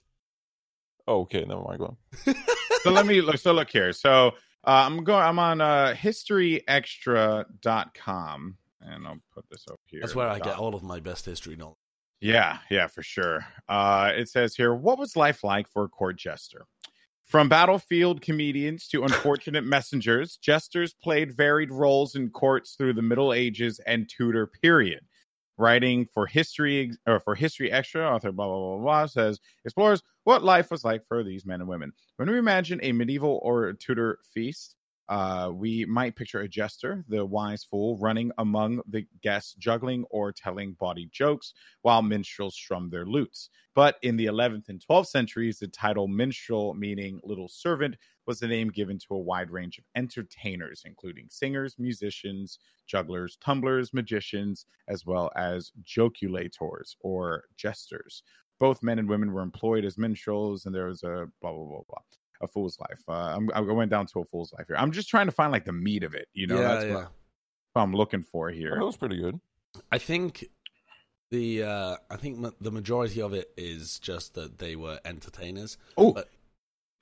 Oh, 1.08 1.22
okay, 1.22 1.46
never 1.46 1.62
mind. 1.62 1.78
Go 1.80 1.86
on. 1.86 1.98
so 2.82 2.92
let 2.92 3.06
me 3.06 3.22
look 3.22 3.38
so 3.38 3.52
look 3.52 3.70
here. 3.70 3.94
So 3.94 4.30
uh, 4.66 4.84
I'm 4.86 5.04
going 5.04 5.24
I'm 5.24 5.38
on 5.38 5.62
uh 5.62 5.94
historyextra.com 5.96 8.58
and 8.82 9.08
I'll 9.08 9.20
put 9.34 9.46
this 9.52 9.66
up 9.70 9.80
here. 9.86 10.02
That's 10.02 10.16
where 10.16 10.28
I 10.28 10.40
get 10.40 10.58
all 10.58 10.74
of 10.76 10.82
my 10.84 11.00
best 11.00 11.26
history 11.26 11.56
knowledge. 11.56 11.78
Yeah, 12.22 12.58
yeah, 12.72 12.88
for 12.88 13.04
sure. 13.04 13.46
Uh, 13.68 14.12
it 14.16 14.30
says 14.30 14.56
here, 14.56 14.74
what 14.74 14.98
was 14.98 15.16
life 15.16 15.44
like 15.44 15.68
for 15.68 15.84
a 15.84 15.90
court 15.90 16.18
jester? 16.18 16.66
From 17.26 17.50
battlefield 17.50 18.22
comedians 18.22 18.88
to 18.90 19.04
unfortunate 19.04 19.64
messengers, 19.64 20.38
jesters 20.38 20.94
played 20.94 21.36
varied 21.36 21.72
roles 21.72 22.14
in 22.14 22.30
courts 22.30 22.76
through 22.76 22.94
the 22.94 23.02
Middle 23.02 23.34
Ages 23.34 23.80
and 23.88 24.08
Tudor 24.08 24.46
period. 24.46 25.00
Writing 25.58 26.06
for 26.06 26.28
history 26.28 26.92
or 27.08 27.20
for 27.20 27.34
history 27.34 27.72
extra, 27.72 28.04
author 28.08 28.32
blah 28.32 28.46
blah 28.46 28.60
blah 28.60 28.78
blah 28.78 29.06
says 29.08 29.40
explores 29.64 30.04
what 30.24 30.44
life 30.44 30.70
was 30.70 30.84
like 30.84 31.04
for 31.08 31.24
these 31.24 31.48
men 31.48 31.62
and 31.62 31.70
women. 31.70 31.94
When 32.18 32.30
we 32.30 32.38
imagine 32.38 32.80
a 32.84 32.92
medieval 32.92 33.40
or 33.42 33.74
Tudor 33.74 34.20
feast, 34.32 34.75
uh, 35.08 35.52
we 35.54 35.86
might 35.86 36.16
picture 36.16 36.42
a 36.42 36.48
jester, 36.48 37.06
the 37.08 37.26
wise 37.26 37.64
fool, 37.64 37.98
running 37.98 38.32
among 38.38 38.82
the 38.88 39.06
guests, 39.22 39.54
juggling 39.56 40.04
or 40.10 40.32
telling 40.32 40.74
bawdy 40.74 41.08
jokes 41.12 41.54
while 41.84 42.02
minstrels 42.02 42.56
strum 42.56 42.90
their 42.90 43.06
lutes. 43.06 43.50
But 43.76 43.98
in 44.02 44.16
the 44.16 44.26
11th 44.26 44.70
and 44.70 44.82
12th 44.90 45.08
centuries, 45.08 45.60
the 45.60 45.68
title 45.68 46.08
minstrel, 46.08 46.74
meaning 46.74 47.20
little 47.24 47.48
servant, 47.48 47.96
was 48.26 48.40
the 48.40 48.48
name 48.48 48.70
given 48.70 48.98
to 48.98 49.14
a 49.14 49.20
wide 49.20 49.52
range 49.52 49.78
of 49.78 49.84
entertainers, 49.96 50.82
including 50.86 51.28
singers, 51.30 51.76
musicians, 51.78 52.58
jugglers, 52.88 53.38
tumblers, 53.44 53.94
magicians, 53.94 54.66
as 54.88 55.06
well 55.06 55.32
as 55.36 55.72
joculators 55.84 56.96
or 57.02 57.44
jesters. 57.58 58.24
Both 58.60 58.82
men 58.82 58.98
and 59.00 59.10
women 59.10 59.32
were 59.32 59.42
employed 59.42 59.86
as 59.86 59.98
minstrels, 59.98 60.66
and 60.66 60.74
there 60.74 60.88
was 60.88 61.04
a 61.04 61.28
blah, 61.42 61.52
blah, 61.52 61.66
blah, 61.66 61.82
blah. 61.88 62.02
A 62.42 62.48
fool's 62.48 62.80
life. 62.80 63.02
Uh, 63.08 63.12
I'm, 63.36 63.50
I'm 63.56 63.66
going 63.66 63.90
down 63.90 64.06
to 64.08 64.20
a 64.20 64.26
fool's 64.26 64.54
life 64.54 64.68
here. 64.68 64.76
I'm 64.78 64.92
just 64.92 65.10
trying 65.10 65.26
to 65.28 65.32
find 65.32 65.52
like 65.52 65.66
the 65.66 65.72
meat 65.74 66.04
of 66.04 66.14
it. 66.14 66.28
You 66.34 66.48
know, 66.48 66.60
yeah, 66.60 66.68
that's 66.68 66.86
yeah. 66.86 66.94
what 67.74 67.82
I'm 67.82 67.94
looking 67.94 68.24
for 68.24 68.50
here. 68.50 68.76
That 68.78 68.86
was 68.86 68.98
pretty 68.98 69.18
good. 69.18 69.40
I 69.92 69.98
think 69.98 70.46
the 71.32 71.64
uh, 71.64 71.96
I 72.10 72.16
think 72.18 72.38
ma- 72.38 72.52
the 72.62 72.72
majority 72.72 73.22
of 73.22 73.34
it 73.34 73.50
is 73.58 74.00
just 74.00 74.34
that 74.36 74.58
they 74.60 74.76
were 74.76 75.00
entertainers. 75.06 75.78
Oh, 75.98 76.14
But- 76.14 76.30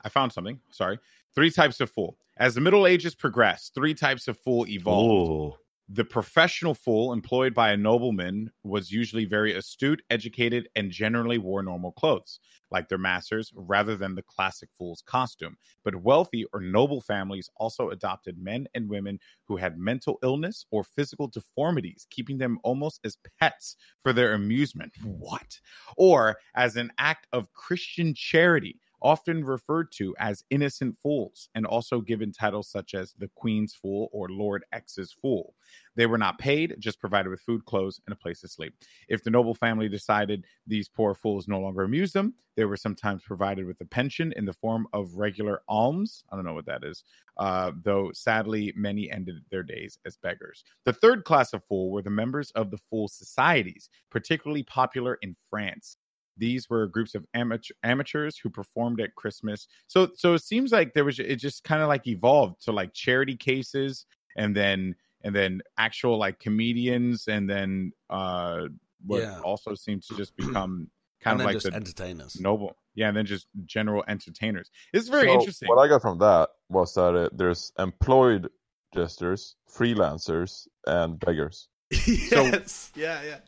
I 0.06 0.10
found 0.10 0.34
something. 0.34 0.60
Sorry. 0.70 1.00
Three 1.34 1.50
types 1.50 1.80
of 1.80 1.90
fool. 1.90 2.18
As 2.38 2.56
the 2.56 2.62
Middle 2.62 2.86
Ages 2.86 3.16
progressed, 3.16 3.74
three 3.74 3.94
types 3.94 4.28
of 4.28 4.38
fool 4.38 4.68
evolved. 4.68 5.56
oh, 5.56 5.58
The 5.96 6.04
professional 6.04 6.74
fool, 6.74 7.14
employed 7.14 7.54
by 7.54 7.72
a 7.72 7.78
nobleman, 7.78 8.50
was 8.64 8.92
usually 8.92 9.26
very 9.26 9.54
astute, 9.54 10.02
educated, 10.10 10.68
and 10.76 10.90
generally 10.90 11.38
wore 11.38 11.62
normal 11.62 11.92
clothes, 11.92 12.40
like 12.72 12.90
their 12.90 12.98
masters, 12.98 13.52
rather 13.54 13.96
than 13.96 14.16
the 14.16 14.24
classic 14.24 14.70
fool's 14.76 15.04
costume. 15.06 15.56
But 15.84 15.98
wealthy 15.98 16.46
or 16.52 16.62
noble 16.62 17.00
families 17.00 17.48
also 17.58 17.92
adopted 17.92 18.40
men 18.40 18.66
and 18.74 18.90
women 18.90 19.20
who 19.48 19.58
had 19.58 19.78
mental 19.78 20.18
illness 20.24 20.66
or 20.72 20.84
physical 20.84 21.28
deformities, 21.28 22.08
keeping 22.10 22.40
them 22.40 22.58
almost 22.64 23.00
as 23.06 23.20
pets 23.40 23.76
for 24.02 24.14
their 24.14 24.34
amusement. 24.34 24.94
What? 25.04 25.60
Or 25.96 26.38
as 26.56 26.76
an 26.76 26.92
act 26.98 27.28
of 27.34 27.54
Christian 27.54 28.16
charity 28.16 28.80
often 29.04 29.44
referred 29.44 29.92
to 29.92 30.16
as 30.18 30.44
innocent 30.50 30.98
fools, 30.98 31.50
and 31.54 31.66
also 31.66 32.02
given 32.02 32.32
titles 32.32 32.70
such 32.70 32.94
as 32.94 33.14
the 33.18 33.30
Queen's 33.36 33.74
Fool 33.74 34.10
or 34.12 34.30
Lord 34.30 34.64
X's 34.72 35.12
Fool. 35.22 35.54
They 35.96 36.06
were 36.06 36.18
not 36.18 36.40
paid, 36.40 36.76
just 36.80 37.00
provided 37.00 37.30
with 37.30 37.42
food, 37.42 37.66
clothes, 37.66 38.00
and 38.08 38.14
a 38.14 38.18
place 38.18 38.42
to 38.42 38.48
sleep. 38.48 38.74
If 39.08 39.24
the 39.24 39.30
noble 39.30 39.54
family 39.54 39.90
decided 39.90 40.46
these 40.66 40.90
poor 40.90 41.14
fools 41.14 41.48
no 41.48 41.60
longer 41.60 41.84
amused 41.84 42.14
them, 42.14 42.34
they 42.56 42.66
were 42.66 42.78
sometimes 42.78 43.24
provided 43.24 43.66
with 43.66 43.82
a 43.82 43.86
pension 43.86 44.32
in 44.36 44.46
the 44.46 44.54
form 44.54 44.88
of 44.94 45.16
regular 45.16 45.62
alms. 45.68 46.24
I 46.32 46.36
don't 46.36 46.46
know 46.46 46.54
what 46.54 46.68
that 46.68 46.84
is, 46.84 47.04
uh, 47.38 47.72
though 47.84 48.12
sadly, 48.14 48.74
many 48.76 49.12
ended 49.12 49.38
their 49.50 49.64
days 49.64 49.98
as 50.06 50.18
beggars. 50.18 50.64
The 50.86 50.94
third 50.94 51.24
class 51.26 51.54
of 51.54 51.64
fool 51.66 51.92
were 51.92 52.04
the 52.04 52.10
members 52.10 52.52
of 52.52 52.70
the 52.70 52.78
fool 52.78 53.08
societies, 53.08 53.90
particularly 54.12 54.64
popular 54.64 55.18
in 55.22 55.36
France 55.50 55.98
these 56.38 56.70
were 56.70 56.88
groups 56.88 57.16
of 57.16 57.26
amateur, 57.34 57.74
amateurs 57.84 58.38
who 58.38 58.50
performed 58.50 59.00
at 59.02 59.14
christmas 59.16 59.68
so 59.88 60.10
so 60.16 60.34
it 60.34 60.42
seems 60.44 60.72
like 60.72 60.94
there 60.94 61.06
was 61.06 61.20
it 61.20 61.36
just 61.38 61.64
kind 61.64 61.82
of 61.82 61.88
like 61.88 62.08
evolved 62.08 62.62
to 62.64 62.72
like 62.72 62.94
charity 62.94 63.36
cases 63.36 64.06
and 64.38 64.56
then 64.56 64.96
and 65.24 65.36
then 65.36 65.62
actual 65.78 66.18
like 66.18 66.40
comedians 66.40 67.28
and 67.28 67.50
then 67.50 67.92
uh 68.10 68.62
what 69.06 69.22
Yeah. 69.22 69.40
also 69.42 69.76
seemed 69.76 70.04
to 70.04 70.16
just 70.16 70.36
become 70.38 70.88
kind 71.22 71.40
of 71.40 71.46
like 71.46 71.54
just 71.56 71.68
the 71.70 71.74
entertainers. 71.76 72.40
noble 72.40 72.76
yeah 72.96 73.08
and 73.08 73.16
then 73.18 73.26
just 73.26 73.48
general 73.66 74.04
entertainers 74.08 74.70
it's 74.94 75.08
very 75.08 75.28
So 75.28 75.34
interesting 75.34 75.70
What 75.70 75.80
I 75.80 75.88
got 75.88 76.02
from 76.02 76.18
that 76.20 76.50
was 76.70 76.94
that 76.96 77.16
uh, 77.16 77.30
there's 77.34 77.72
employed 77.80 78.50
jesters, 78.94 79.56
freelancers, 79.68 80.68
and 80.86 81.20
beggars. 81.20 81.68
yes. 82.08 82.92
yeah, 82.96 83.22
yeah. 83.24 83.40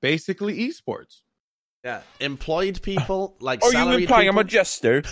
basically 0.00 0.56
esports 0.68 1.20
Yeah. 1.88 2.00
Employed 2.20 2.82
people, 2.82 3.34
like 3.40 3.62
Are 3.62 3.66
you 3.66 3.72
salaried 3.72 4.02
implying 4.02 4.28
I'm 4.28 4.36
a 4.38 4.44
jester? 4.44 5.02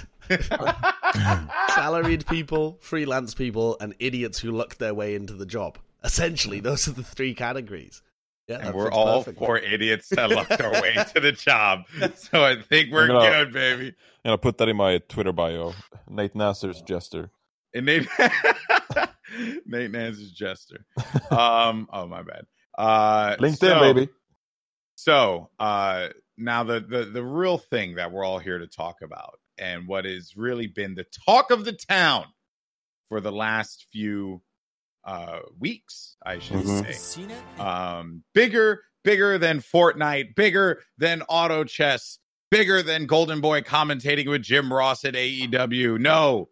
salaried 1.74 2.26
people, 2.26 2.78
freelance 2.80 3.34
people, 3.34 3.76
and 3.80 3.94
idiots 3.98 4.38
who 4.38 4.50
lucked 4.50 4.78
their 4.78 4.92
way 4.94 5.14
into 5.14 5.32
the 5.32 5.46
job. 5.46 5.78
Essentially, 6.04 6.60
those 6.60 6.86
are 6.88 6.92
the 6.92 7.02
three 7.02 7.34
categories. 7.34 8.02
Yeah, 8.48 8.58
and 8.62 8.74
we're 8.74 8.90
all 8.92 9.24
perfectly. 9.24 9.46
four 9.46 9.58
idiots 9.58 10.08
that 10.10 10.30
lucked 10.30 10.60
our 10.60 10.70
way 10.82 10.94
to 11.14 11.20
the 11.20 11.32
job 11.32 11.82
so 12.14 12.44
i 12.44 12.54
think 12.62 12.92
we're 12.92 13.08
gonna- 13.08 13.28
good 13.44 13.52
baby 13.52 13.86
And 14.24 14.30
I'll 14.30 14.38
put 14.38 14.58
that 14.58 14.68
in 14.68 14.76
my 14.76 14.98
Twitter 15.08 15.32
bio. 15.32 15.74
Nate 16.08 16.34
Nanzer's 16.34 16.80
jester. 16.82 17.30
And 17.74 17.86
Nate 17.86 18.06
Nate 19.66 19.90
Nanzer's 19.90 20.30
jester. 20.30 20.84
Um, 21.30 21.88
oh 21.92 22.06
my 22.06 22.22
bad. 22.22 22.46
Uh 22.78 23.34
LinkedIn, 23.36 23.56
so- 23.56 23.80
baby. 23.80 24.08
So 24.94 25.50
uh 25.58 26.08
now 26.36 26.64
the, 26.64 26.80
the 26.80 27.04
the 27.06 27.22
real 27.24 27.58
thing 27.58 27.94
that 27.96 28.12
we're 28.12 28.24
all 28.24 28.38
here 28.38 28.58
to 28.58 28.66
talk 28.66 29.02
about, 29.02 29.38
and 29.58 29.86
what 29.88 30.04
has 30.04 30.36
really 30.36 30.66
been 30.66 30.94
the 30.94 31.06
talk 31.26 31.50
of 31.50 31.64
the 31.64 31.72
town 31.72 32.26
for 33.08 33.20
the 33.20 33.32
last 33.32 33.86
few 33.92 34.42
uh 35.04 35.40
weeks, 35.58 36.16
I 36.24 36.38
should 36.40 36.58
Mhm. 36.64 36.94
say. 36.94 37.26
Um 37.62 38.24
bigger, 38.34 38.82
bigger 39.04 39.38
than 39.38 39.60
Fortnite, 39.60 40.34
bigger 40.34 40.82
than 40.98 41.22
auto 41.28 41.64
chess, 41.64 42.18
bigger 42.50 42.82
than 42.82 43.06
Goldenboy 43.06 43.64
commentating 43.64 44.28
with 44.28 44.42
Jim 44.42 44.72
Ross 44.72 45.04
at 45.04 45.14
AEW. 45.14 45.98
No, 46.00 46.48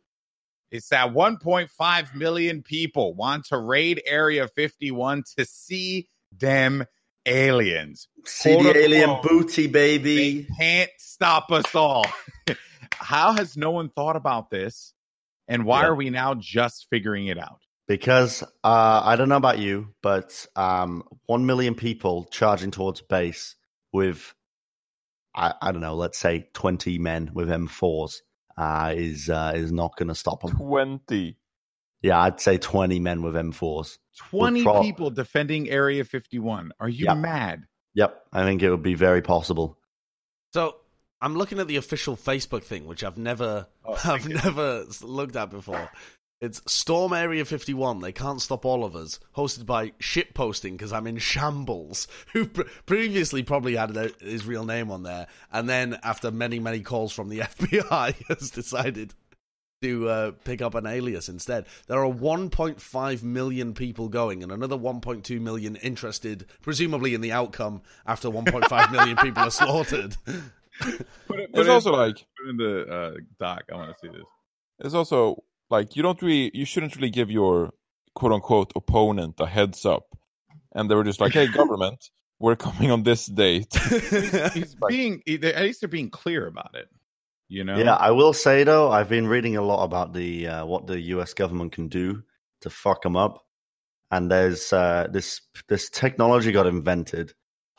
it's 0.71 0.89
that 0.91 1.13
1.5 1.13 2.15
million 2.15 2.63
people 2.63 3.15
want 3.15 3.47
to 3.47 3.59
raid 3.59 4.03
Area 4.07 4.47
51 4.49 5.25
to 5.37 5.45
see 5.45 6.09
them 6.33 6.85
aliens. 7.27 8.09
See 8.25 8.55
Quote, 8.55 8.75
the 8.75 8.81
alien 8.81 9.11
unquote, 9.11 9.23
booty, 9.23 9.67
They 9.67 9.99
baby. 9.99 10.47
can't 10.59 10.91
stop 10.99 11.51
us 11.53 11.75
all. 11.75 12.07
How 12.95 13.33
has 13.33 13.57
no 13.57 13.71
one 13.71 13.91
thought 13.91 14.17
about 14.17 14.51
this? 14.51 14.93
And 15.49 15.65
why 15.67 15.83
Yeah. 15.83 15.89
are 15.89 15.95
we 15.95 16.11
now 16.11 16.35
just 16.35 16.87
figuring 16.91 17.27
it 17.27 17.39
out? 17.39 17.61
Because 17.87 18.43
uh, 18.43 19.03
I 19.05 19.17
don't 19.17 19.29
know 19.29 19.37
about 19.37 19.59
you, 19.59 19.89
but 20.03 20.47
um, 20.57 21.03
one 21.27 21.45
million 21.45 21.75
people 21.75 22.25
charging 22.31 22.71
towards 22.71 23.03
base 23.03 23.57
with, 23.93 24.35
I, 25.35 25.53
I 25.61 25.73
don't 25.73 25.83
know, 25.83 25.95
let's 25.95 26.17
say 26.19 26.49
twenty 26.55 26.99
men 26.99 27.31
with 27.35 27.49
M4s 27.51 28.17
uh, 28.57 28.95
is 28.97 29.29
uh, 29.29 29.53
is 29.55 29.71
not 29.71 29.97
going 29.99 30.09
to 30.09 30.15
stop 30.15 30.41
them. 30.43 30.57
Twenty. 30.57 31.37
Yeah, 32.05 32.21
I'd 32.21 32.39
say 32.41 32.59
twenty 32.59 33.01
men 33.01 33.23
with 33.23 33.35
M4s. 33.35 33.97
20 34.31 34.63
pro- 34.63 34.83
people 34.83 35.11
defending 35.11 35.69
Area 35.71 36.05
51. 36.05 36.73
Are 36.79 36.89
you 36.89 37.07
Yeah. 37.07 37.15
mad? 37.15 37.65
Yep, 37.95 38.27
I 38.33 38.45
think 38.45 38.63
it 38.63 38.71
would 38.71 38.83
be 38.83 38.95
very 38.95 39.23
possible. 39.23 39.79
So 40.53 40.77
I'm 41.21 41.35
looking 41.35 41.59
at 41.59 41.67
the 41.67 41.77
official 41.77 42.17
Facebook 42.17 42.63
thing, 42.63 42.87
which 42.87 43.03
I've 43.03 43.19
never, 43.19 43.67
Oh, 43.85 43.99
I've 44.05 44.29
you. 44.29 44.35
never 44.35 44.85
looked 45.03 45.35
at 45.37 45.51
before. 45.51 45.89
It's 46.41 46.61
Storm 46.71 47.15
Area 47.15 47.45
51. 47.45 48.01
They 48.01 48.13
can't 48.13 48.43
stop 48.43 48.67
all 48.67 48.85
of 48.85 48.95
us. 48.95 49.19
Hosted 49.35 49.65
by 49.65 49.91
shitposting 50.01 50.73
because 50.73 50.93
I'm 50.93 51.07
in 51.07 51.17
shambles. 51.19 52.07
Who 52.35 52.47
pr- 52.47 52.63
previously 52.85 53.43
probably 53.43 53.77
had 53.77 53.97
a, 53.97 54.11
his 54.21 54.45
real 54.45 54.65
name 54.67 54.91
on 54.91 55.05
there, 55.05 55.27
and 55.51 55.69
then 55.69 55.99
after 56.03 56.31
many 56.31 56.59
many 56.59 56.81
calls 56.81 57.13
from 57.15 57.31
the 57.31 57.39
FBI, 57.41 58.15
has 58.29 58.51
decided 58.51 59.15
to 59.83 60.09
uh, 60.09 60.31
pick 60.45 60.63
up 60.63 60.75
an 60.75 60.87
alias 60.87 61.29
instead. 61.29 61.67
There 61.89 61.99
are 62.05 62.11
1.5 62.13 63.23
million 63.23 63.75
people 63.75 64.09
going, 64.09 64.43
and 64.43 64.51
another 64.51 64.77
1.2 64.77 65.41
million 65.41 65.77
interested, 65.77 66.47
presumably 66.63 67.15
in 67.15 67.21
the 67.21 67.33
outcome 67.33 67.83
after 68.07 68.29
1.5 68.29 68.93
million 68.93 69.17
people 69.19 69.43
are 69.43 69.51
slaughtered. 69.51 70.17
Put 70.81 71.41
it, 71.41 71.51
It's 71.55 71.69
also 71.69 71.93
like 71.93 72.25
in 72.49 72.57
the 72.57 72.87
uh, 72.87 73.13
doc. 73.39 73.65
I 73.73 73.77
want 73.77 73.91
to 73.93 73.99
see 74.01 74.09
this. 74.13 74.27
it's 74.81 74.95
also 74.95 75.45
like 75.71 75.97
you 75.97 76.03
don't 76.03 76.21
really 76.21 76.51
you 76.55 76.65
shouldn't 76.65 76.97
really 76.97 77.11
give 77.11 77.31
your 77.31 77.73
quote 78.15 78.33
unquote 78.33 78.73
opponent 78.77 79.35
a 79.39 79.47
heads 79.47 79.85
up. 79.87 80.07
And 80.75 80.91
they 80.91 80.95
were 80.97 81.05
just 81.05 81.21
like, 81.21 81.33
Hey 81.33 81.47
government, 81.53 82.11
we're 82.41 82.57
coming 82.57 82.91
on 82.91 83.03
this 83.05 83.27
date. 83.27 83.73
He's 84.55 84.75
being, 84.89 85.23
he- 85.25 85.41
at 85.43 85.63
least 85.63 85.81
they're 85.81 85.89
being 85.89 86.11
clear 86.11 86.47
about 86.49 86.75
it. 86.75 86.89
You 87.49 87.65
know? 87.65 87.77
Yeah, 87.77 87.95
I 87.95 88.13
will 88.13 88.33
say 88.33 88.65
though, 88.65 88.91
I've 88.91 89.09
been 89.09 89.27
reading 89.27 89.57
a 89.57 89.63
lot 89.63 89.85
about 89.85 90.13
the 90.13 90.49
uh, 90.49 90.67
what 90.67 90.87
the 90.87 91.01
U.S. 91.01 91.35
government 91.35 91.73
can 91.73 91.89
do 91.89 92.23
to 92.63 92.71
fuck 92.71 93.03
them 93.03 93.17
up, 93.17 93.45
and 94.11 94.31
there's 94.31 94.73
uh, 94.73 95.07
this 95.11 95.43
this 95.69 95.91
technology 95.91 96.53
got 96.53 96.67
invented. 96.67 97.35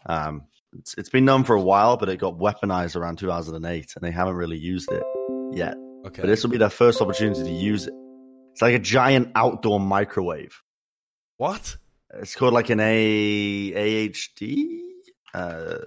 Um, 0.05 0.43
it's, 0.77 0.95
it's 0.97 1.09
been 1.09 1.25
known 1.25 1.43
for 1.43 1.55
a 1.55 1.61
while, 1.61 1.97
but 1.97 2.09
it 2.09 2.17
got 2.17 2.37
weaponized 2.37 2.95
around 2.95 3.17
2008, 3.17 3.93
and 3.95 4.03
they 4.03 4.11
haven't 4.11 4.35
really 4.35 4.57
used 4.57 4.91
it 4.91 5.03
yet. 5.51 5.75
okay. 6.05 6.21
But 6.21 6.27
this 6.27 6.43
will 6.43 6.51
be 6.51 6.57
their 6.57 6.69
first 6.69 7.01
opportunity 7.01 7.43
to 7.43 7.51
use 7.51 7.87
it. 7.87 7.93
It's 8.51 8.61
like 8.61 8.75
a 8.75 8.79
giant 8.79 9.31
outdoor 9.35 9.79
microwave. 9.79 10.61
what? 11.37 11.77
It's 12.13 12.35
called 12.35 12.53
like 12.53 12.69
an 12.69 12.79
A 12.79 14.09
AHD. 14.09 14.79
Uh, 15.33 15.77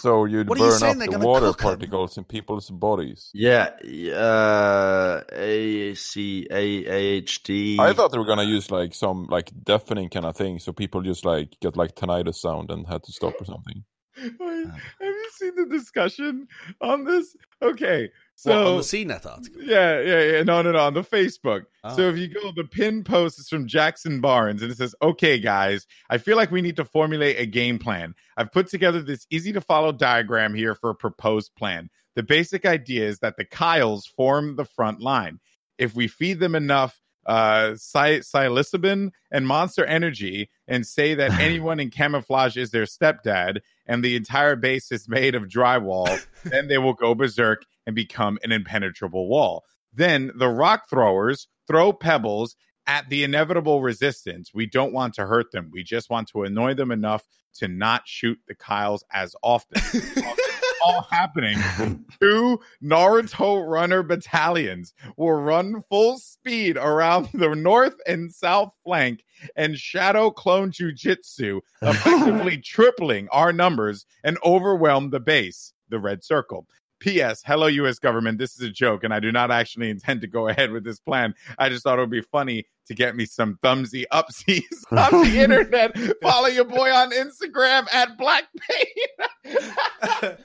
So 0.00 0.24
you'd 0.24 0.48
What 0.48 0.60
are 0.60 0.64
you 0.64 0.70
burn 0.70 1.02
up 1.02 1.10
the 1.10 1.18
water 1.18 1.52
particles 1.52 2.18
in 2.18 2.24
people's 2.24 2.68
bodies. 2.70 3.30
yeah, 3.32 3.70
uh, 4.12 5.22
AAC 5.32 6.48
AHD. 6.50 7.78
I 7.78 7.92
thought 7.92 8.10
they 8.12 8.18
were 8.18 8.26
gonna 8.26 8.44
use 8.44 8.70
like 8.70 8.94
some 8.94 9.26
like 9.30 9.52
deafening 9.62 10.10
kind 10.10 10.26
of 10.26 10.36
thing, 10.36 10.58
so 10.58 10.72
people 10.72 11.02
just 11.02 11.24
like 11.24 11.58
get 11.60 11.76
like 11.76 11.94
tinnitus 11.94 12.36
sound 12.36 12.70
and 12.70 12.86
had 12.86 13.02
to 13.04 13.12
stop 13.12 13.40
or 13.40 13.44
something. 13.44 13.84
Wait, 14.16 14.66
have 14.66 14.80
you 15.00 15.30
seen 15.32 15.54
the 15.56 15.66
discussion 15.66 16.48
on 16.80 17.04
this? 17.04 17.36
Okay. 17.62 18.10
What, 18.42 18.56
on 18.56 18.82
So 18.82 18.96
the 18.96 19.04
CNET 19.04 19.26
article. 19.26 19.62
Yeah, 19.62 20.00
yeah, 20.00 20.22
yeah. 20.22 20.42
No, 20.42 20.62
no, 20.62 20.72
no. 20.72 20.78
On 20.80 20.94
the 20.94 21.02
Facebook. 21.02 21.62
Oh. 21.82 21.96
So 21.96 22.02
if 22.08 22.18
you 22.18 22.28
go, 22.28 22.52
the 22.54 22.64
pin 22.64 23.04
post 23.04 23.38
is 23.38 23.48
from 23.48 23.66
Jackson 23.66 24.20
Barnes, 24.20 24.62
and 24.62 24.70
it 24.70 24.76
says, 24.76 24.94
"Okay, 25.00 25.38
guys, 25.38 25.86
I 26.10 26.18
feel 26.18 26.36
like 26.36 26.50
we 26.50 26.62
need 26.62 26.76
to 26.76 26.84
formulate 26.84 27.38
a 27.38 27.46
game 27.46 27.78
plan. 27.78 28.14
I've 28.36 28.52
put 28.52 28.68
together 28.68 29.02
this 29.02 29.26
easy 29.30 29.52
to 29.52 29.60
follow 29.60 29.92
diagram 29.92 30.54
here 30.54 30.74
for 30.74 30.90
a 30.90 30.94
proposed 30.94 31.54
plan. 31.56 31.90
The 32.16 32.22
basic 32.22 32.66
idea 32.66 33.08
is 33.08 33.20
that 33.20 33.36
the 33.36 33.44
Kyles 33.44 34.06
form 34.06 34.56
the 34.56 34.64
front 34.64 35.00
line. 35.00 35.40
If 35.78 35.94
we 35.94 36.08
feed 36.08 36.40
them 36.40 36.54
enough." 36.54 37.00
Uh, 37.26 37.74
psi- 37.76 38.20
psilocybin 38.20 39.10
and 39.30 39.46
monster 39.46 39.84
energy, 39.84 40.50
and 40.68 40.86
say 40.86 41.14
that 41.14 41.32
anyone 41.40 41.80
in 41.80 41.90
camouflage 41.90 42.56
is 42.56 42.70
their 42.70 42.84
stepdad, 42.84 43.60
and 43.86 44.04
the 44.04 44.16
entire 44.16 44.56
base 44.56 44.92
is 44.92 45.08
made 45.08 45.34
of 45.34 45.44
drywall, 45.44 46.24
then 46.44 46.68
they 46.68 46.78
will 46.78 46.94
go 46.94 47.14
berserk 47.14 47.64
and 47.86 47.94
become 47.94 48.38
an 48.42 48.52
impenetrable 48.52 49.28
wall. 49.28 49.64
Then 49.92 50.32
the 50.34 50.48
rock 50.48 50.88
throwers 50.88 51.48
throw 51.66 51.92
pebbles 51.92 52.56
at 52.86 53.08
the 53.08 53.24
inevitable 53.24 53.80
resistance. 53.80 54.52
We 54.52 54.66
don't 54.66 54.92
want 54.92 55.14
to 55.14 55.26
hurt 55.26 55.52
them. 55.52 55.70
We 55.72 55.82
just 55.82 56.10
want 56.10 56.28
to 56.28 56.42
annoy 56.42 56.74
them 56.74 56.90
enough 56.90 57.26
to 57.54 57.68
not 57.68 58.02
shoot 58.06 58.38
the 58.48 58.54
Kyles 58.54 59.04
as 59.12 59.34
often. 59.42 59.80
All 60.84 61.06
happening. 61.10 61.56
Two 62.20 62.60
Naruto 62.82 63.66
runner 63.66 64.02
battalions 64.02 64.92
will 65.16 65.32
run 65.32 65.82
full 65.88 66.18
speed 66.18 66.76
around 66.76 67.28
the 67.32 67.54
north 67.54 67.94
and 68.06 68.32
south 68.32 68.72
flank 68.84 69.24
and 69.56 69.78
shadow 69.78 70.30
clone 70.30 70.70
jujitsu, 70.70 71.60
effectively 71.82 72.58
tripling 72.58 73.28
our 73.30 73.52
numbers 73.52 74.04
and 74.24 74.36
overwhelm 74.44 75.10
the 75.10 75.20
base, 75.20 75.72
the 75.88 75.98
red 75.98 76.22
circle. 76.22 76.66
P.S. 77.04 77.42
Hello, 77.44 77.66
U.S. 77.66 77.98
government. 77.98 78.38
This 78.38 78.54
is 78.54 78.62
a 78.62 78.70
joke, 78.70 79.04
and 79.04 79.12
I 79.12 79.20
do 79.20 79.30
not 79.30 79.50
actually 79.50 79.90
intend 79.90 80.22
to 80.22 80.26
go 80.26 80.48
ahead 80.48 80.70
with 80.72 80.84
this 80.84 80.98
plan. 80.98 81.34
I 81.58 81.68
just 81.68 81.82
thought 81.84 81.98
it 81.98 82.00
would 82.00 82.10
be 82.10 82.22
funny 82.22 82.64
to 82.86 82.94
get 82.94 83.14
me 83.14 83.26
some 83.26 83.58
thumbsy 83.62 84.04
upsies 84.10 84.62
on 84.90 85.22
the 85.22 85.38
internet. 85.38 85.94
Follow 86.22 86.46
your 86.48 86.64
boy 86.64 86.90
on 86.90 87.10
Instagram 87.12 87.86
at 87.92 88.16
Black 88.16 88.44
Pain. 88.58 90.36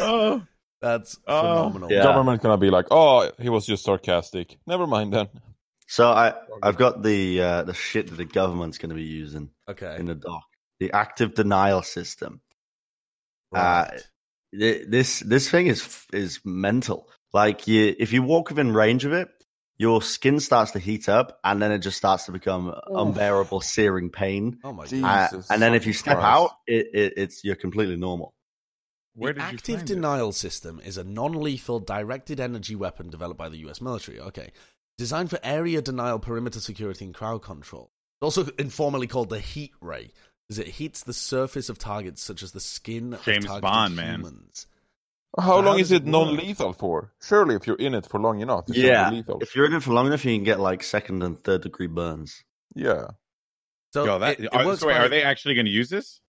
oh, 0.00 0.42
That's 0.80 1.18
Oh. 1.26 1.40
phenomenal. 1.40 1.90
Yeah. 1.90 2.02
Government 2.04 2.40
gonna 2.42 2.58
be 2.58 2.70
like, 2.70 2.86
oh, 2.90 3.30
he 3.40 3.48
was 3.48 3.66
just 3.66 3.84
sarcastic. 3.84 4.58
Never 4.66 4.86
mind 4.86 5.12
then. 5.12 5.28
So 5.88 6.08
I 6.08 6.34
I've 6.62 6.76
got 6.76 7.02
the 7.02 7.40
uh, 7.42 7.62
the 7.64 7.74
shit 7.74 8.08
that 8.10 8.16
the 8.16 8.24
government's 8.24 8.78
going 8.78 8.90
to 8.90 8.94
be 8.94 9.02
using 9.02 9.50
Okay. 9.68 9.96
in 9.98 10.06
the 10.06 10.14
dock. 10.14 10.44
The 10.80 10.92
active 10.92 11.34
denial 11.34 11.82
system. 11.82 12.40
Right. 13.52 13.62
Uh, 13.62 13.90
Th- 13.90 14.02
This 14.58 15.20
this 15.20 15.50
thing 15.50 15.66
is 15.66 16.06
is 16.12 16.40
mental. 16.44 17.08
Like 17.32 17.66
you, 17.66 17.94
if 17.98 18.12
you 18.12 18.22
walk 18.22 18.50
within 18.50 18.72
range 18.72 19.04
of 19.04 19.12
it, 19.12 19.28
your 19.76 20.00
skin 20.02 20.38
starts 20.38 20.72
to 20.72 20.78
heat 20.78 21.08
up, 21.08 21.38
and 21.42 21.60
then 21.60 21.72
it 21.72 21.80
just 21.80 21.96
starts 21.96 22.26
to 22.26 22.32
become 22.32 22.72
unbearable, 22.86 23.60
searing 23.60 24.10
pain. 24.10 24.58
oh 24.62 24.72
my 24.72 24.86
Gee. 24.86 25.00
god. 25.00 25.10
Uh, 25.10 25.28
Jesus 25.36 25.50
and 25.50 25.60
then 25.60 25.74
if 25.74 25.86
you 25.86 25.92
step 25.92 26.18
Christ. 26.18 26.26
out, 26.26 26.50
it, 26.66 26.86
it, 26.94 27.12
it's 27.16 27.42
you're 27.44 27.56
completely 27.56 27.96
normal. 27.96 28.34
where 29.14 29.32
the 29.32 29.40
did 29.40 29.50
you 29.50 29.56
active 29.56 29.76
find 29.78 29.90
it? 29.90 29.94
denial 29.94 30.32
system 30.32 30.80
is 30.84 30.96
a 30.96 31.04
non-lethal 31.04 31.80
directed 31.80 32.38
energy 32.40 32.76
weapon 32.76 33.10
developed 33.10 33.38
by 33.38 33.48
the 33.48 33.58
U.S. 33.58 33.80
military. 33.80 34.20
Okay, 34.20 34.50
designed 34.96 35.30
for 35.30 35.40
area 35.42 35.82
denial, 35.82 36.18
perimeter 36.20 36.60
security, 36.60 37.04
and 37.04 37.14
crowd 37.14 37.42
control. 37.42 37.90
It's 38.22 38.38
also 38.38 38.52
informally 38.58 39.08
called 39.08 39.28
the 39.30 39.40
heat 39.40 39.72
ray, 39.80 40.12
because 40.48 40.58
it 40.58 40.68
heats 40.68 41.02
the 41.04 41.12
surface 41.12 41.68
of 41.68 41.78
targets 41.78 42.22
such 42.22 42.42
as 42.42 42.52
the 42.52 42.60
skin 42.60 43.14
of 43.14 43.22
James 43.24 43.44
targeted 43.46 43.62
Bond, 43.62 43.96
man. 43.96 44.20
humans. 44.20 44.66
How 45.36 45.42
How 45.44 45.60
long 45.60 45.78
does 45.78 45.88
is 45.88 45.92
it 45.92 46.02
it 46.02 46.06
non-lethal 46.06 46.74
for? 46.74 47.12
Surely, 47.20 47.56
if 47.56 47.66
you're 47.66 47.76
in 47.76 47.94
it 47.94 48.06
for 48.06 48.20
long 48.20 48.40
enough, 48.40 48.68
it 48.68 48.76
should 48.76 48.84
Yeah, 48.84 49.10
lethal. 49.10 49.38
if 49.40 49.56
you're 49.56 49.66
in 49.66 49.72
it 49.74 49.82
for 49.82 49.92
long 49.92 50.06
enough, 50.06 50.24
you 50.24 50.36
can 50.36 50.44
get 50.44 50.60
like 50.60 50.82
second 50.84 51.22
and 51.22 51.42
third 51.42 51.62
degree 51.62 51.88
burns. 51.88 52.44
Yeah. 52.74 53.08
So 53.92 54.04
Yo, 54.04 54.18
that, 54.20 54.38
it, 54.38 54.44
it 54.44 54.54
are, 54.54 54.64
works 54.66 54.80
so 54.80 54.86
wait, 54.88 54.94
by- 54.94 55.04
are 55.04 55.08
they 55.08 55.22
actually 55.22 55.54
going 55.54 55.66
to 55.66 55.72
use 55.72 55.88
this? 55.88 56.20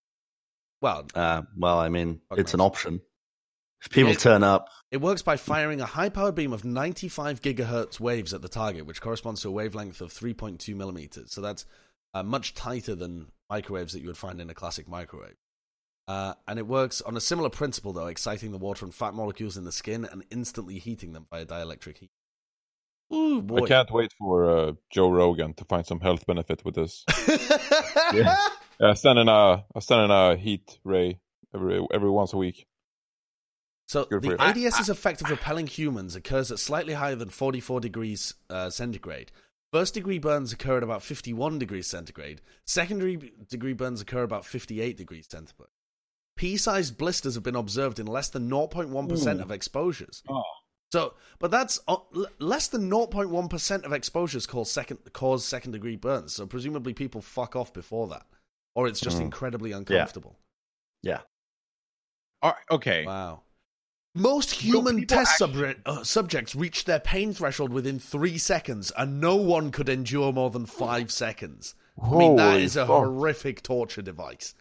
well? 0.82 1.06
Uh, 1.16 1.44
well, 1.58 1.80
I 1.80 1.90
mean, 1.90 2.22
Fuck 2.30 2.40
it's 2.40 2.54
an 2.54 2.62
option. 2.62 3.02
If 3.84 3.92
people 3.92 4.12
It- 4.14 4.20
turn 4.20 4.44
up, 4.44 4.70
It 4.92 5.02
works 5.02 5.22
by 5.22 5.38
firing 5.38 5.82
a 5.82 5.86
high-powered 5.86 6.34
beam 6.36 6.54
of 6.54 6.64
95 6.66 7.42
gigahertz 7.42 8.00
waves 8.00 8.34
at 8.34 8.42
the 8.42 8.50
target, 8.50 8.86
which 8.86 9.02
corresponds 9.02 9.42
to 9.42 9.50
a 9.50 9.52
wavelength 9.52 10.02
of 10.02 10.12
3.2 10.12 10.74
millimeters. 10.76 11.32
So 11.32 11.42
that's 11.42 11.66
uh, 12.16 12.24
much 12.24 12.56
tighter 12.56 12.96
than 12.96 13.28
microwaves 13.50 13.94
that 13.94 14.00
you 14.00 14.08
would 14.08 14.18
find 14.18 14.42
in 14.42 14.50
a 14.50 14.56
classic 14.56 14.88
microwave. 14.88 15.36
Uh, 16.08 16.34
and 16.48 16.58
it 16.58 16.66
works 16.66 17.02
on 17.02 17.18
a 17.18 17.22
similar 17.22 17.50
principle, 17.50 17.92
though, 17.92 18.08
exciting 18.08 18.52
the 18.52 18.58
water 18.58 18.86
and 18.86 18.96
fat 18.96 19.14
molecules 19.14 19.58
in 19.58 19.66
the 19.66 19.72
skin 19.72 20.08
and 20.10 20.24
instantly 20.32 20.80
heating 20.80 21.14
them 21.14 21.28
via 21.30 21.46
dielectric 21.46 21.98
heat. 21.98 22.12
Ooh, 23.14 23.42
boy. 23.42 23.66
I 23.66 23.68
can't 23.68 23.92
wait 23.92 24.14
for 24.18 24.50
uh, 24.50 24.72
Joe 24.90 25.12
Rogan 25.12 25.54
to 25.56 25.66
find 25.66 25.86
some 25.86 26.00
health 26.00 26.26
benefit 26.26 26.64
with 26.66 26.76
this. 26.76 27.04
Yeah. 28.14 28.38
Yeah, 28.80 28.94
sending 28.94 29.28
a 29.28 29.66
I 29.74 29.80
sending 29.80 30.12
a 30.12 30.36
heat 30.36 30.80
ray 30.84 31.20
every 31.54 31.86
every 31.92 32.10
once 32.10 32.34
a 32.34 32.38
week. 32.38 32.68
So 33.88 34.06
Good 34.06 34.24
the. 34.24 34.30
ADS's 34.38 34.90
effect 34.90 35.22
of 35.22 35.30
repelling 35.30 35.68
humans 35.68 36.16
occurs 36.16 36.52
at 36.52 36.60
slightly 36.60 36.94
higher 36.94 37.16
than 37.16 37.30
44 37.30 37.80
degrees 37.80 38.34
uh, 38.50 38.70
centigrade, 38.70 39.32
First 39.76 39.94
degree 39.96 40.20
burns 40.20 40.54
occur 40.54 40.78
at 40.78 40.84
about 40.84 41.04
51 41.04 41.60
degrees 41.60 41.86
centigrade. 41.86 42.40
Secondary 42.64 43.34
degree 43.50 43.74
burns 43.74 44.00
occur 44.00 44.24
about 44.24 44.46
58 44.46 44.96
degrees 44.96 45.28
centigrade. 45.30 45.68
Pea-sized 46.38 46.98
blisters 46.98 47.36
have 47.36 47.44
been 47.44 47.58
observed 47.58 48.00
in 48.00 48.08
less 48.08 48.30
than 48.30 48.50
0.1% 48.50 49.42
of 49.42 49.52
exposures. 49.52 50.24
Oh. 50.30 50.44
So, 50.94 51.16
but 51.40 51.52
that's 51.52 51.82
uh, 51.90 51.98
l- 52.16 52.28
less 52.40 52.70
than 52.70 52.90
0.1% 52.90 53.84
of 53.84 53.92
exposures 53.92 54.46
cause 54.48 54.72
second 54.72 55.00
cause 55.12 55.44
second 55.44 55.74
degree 55.74 55.98
burns. 55.98 56.34
So 56.34 56.46
presumably 56.48 56.94
people 56.94 57.20
fuck 57.20 57.58
off 57.58 57.74
before 57.74 58.08
that, 58.08 58.26
or 58.76 58.88
it's 58.88 59.02
just 59.02 59.18
Mm. 59.18 59.24
incredibly 59.24 59.74
uncomfortable. 59.74 60.40
Yeah. 61.04 61.20
All 62.42 62.52
right, 62.52 62.64
okay. 62.72 63.06
Wow. 63.06 63.42
Most 64.16 64.52
human 64.52 65.06
test 65.06 65.32
actually- 65.42 65.54
subject, 65.54 65.82
uh, 65.88 66.04
subjects 66.04 66.56
reached 66.56 66.86
their 66.86 67.00
pain 67.02 67.34
threshold 67.34 67.72
within 67.72 68.00
three 68.00 68.38
seconds, 68.38 68.92
and 68.98 69.20
no 69.20 69.36
one 69.36 69.72
could 69.72 69.90
endure 69.90 70.32
more 70.32 70.50
than 70.50 70.66
five 70.66 71.12
seconds. 71.12 71.76
I 72.02 72.10
mean, 72.16 72.36
that 72.38 72.52
Holy 72.52 72.64
is 72.64 72.76
a 72.78 72.82
fuck. 72.88 72.88
horrific 73.06 73.62
torture 73.62 74.02
device. 74.02 74.56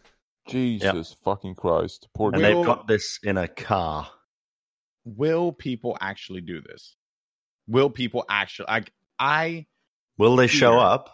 Jesus 0.48 1.14
fucking 1.24 1.55
Christ. 1.55 2.09
Poor 2.14 2.32
And 2.32 2.42
Will- 2.42 2.57
they've 2.59 2.66
got 2.66 2.86
this 2.86 3.18
in 3.22 3.36
a 3.38 3.48
car. 3.48 4.11
Will 5.05 5.52
people 5.52 5.96
actually 6.00 6.40
do 6.40 6.61
this? 6.61 6.96
Will 7.66 7.90
people 7.90 8.24
actually 8.28 8.66
like 8.68 8.92
I 9.18 9.66
Will 10.18 10.36
they 10.36 10.46
show 10.48 10.72
Fear. 10.72 10.78
up? 10.80 11.11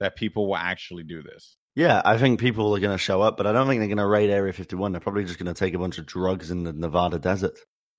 that 0.00 0.16
people 0.16 0.48
will 0.48 0.56
actually 0.56 1.04
do 1.04 1.22
this? 1.22 1.56
Yeah, 1.76 2.02
I 2.04 2.18
think 2.18 2.40
people 2.40 2.74
are 2.76 2.80
going 2.80 2.92
to 2.94 2.98
show 3.02 3.22
up, 3.22 3.36
but 3.36 3.46
I 3.46 3.52
don't 3.52 3.66
think 3.68 3.80
they're 3.80 3.88
going 3.88 3.98
to 3.98 4.06
raid 4.06 4.28
Area 4.28 4.52
51. 4.52 4.92
They're 4.92 5.00
probably 5.00 5.24
just 5.24 5.38
going 5.38 5.52
to 5.52 5.58
take 5.58 5.72
a 5.72 5.78
bunch 5.78 5.98
of 5.98 6.04
drugs 6.06 6.50
in 6.50 6.64
the 6.64 6.72
Nevada 6.72 7.18
desert. 7.18 7.58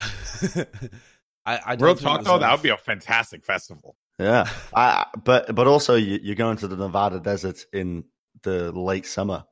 I, 1.44 1.60
I 1.64 1.76
don't 1.76 1.86
Real 1.86 1.94
talk 1.96 2.24
though, 2.24 2.38
that 2.38 2.52
would 2.52 2.62
be 2.62 2.70
a 2.70 2.76
fantastic 2.76 3.44
festival. 3.44 3.96
Yeah, 4.18 4.48
I, 4.74 5.06
but 5.24 5.54
but 5.54 5.66
also 5.66 5.94
you, 5.94 6.18
you're 6.22 6.34
going 6.36 6.56
to 6.58 6.68
the 6.68 6.76
Nevada 6.76 7.20
desert 7.20 7.64
in 7.72 8.04
the 8.42 8.72
late 8.72 9.06
summer. 9.06 9.44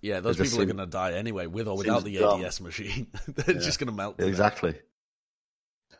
Yeah, 0.00 0.20
those 0.20 0.38
It 0.38 0.44
just 0.44 0.52
people 0.52 0.62
are 0.64 0.74
going 0.74 0.84
to 0.84 0.90
die 0.90 1.12
anyway, 1.12 1.46
with 1.46 1.68
or 1.68 1.76
without 1.76 2.04
the 2.04 2.16
seems 2.16 2.20
dumb. 2.20 2.44
ADS 2.44 2.60
machine. 2.60 3.06
They're 3.28 3.54
Yeah. 3.54 3.60
just 3.62 3.78
going 3.78 3.86
to 3.86 3.92
melt. 3.94 4.18
to 4.18 4.24
death. 4.24 4.28
Exactly. 4.30 4.74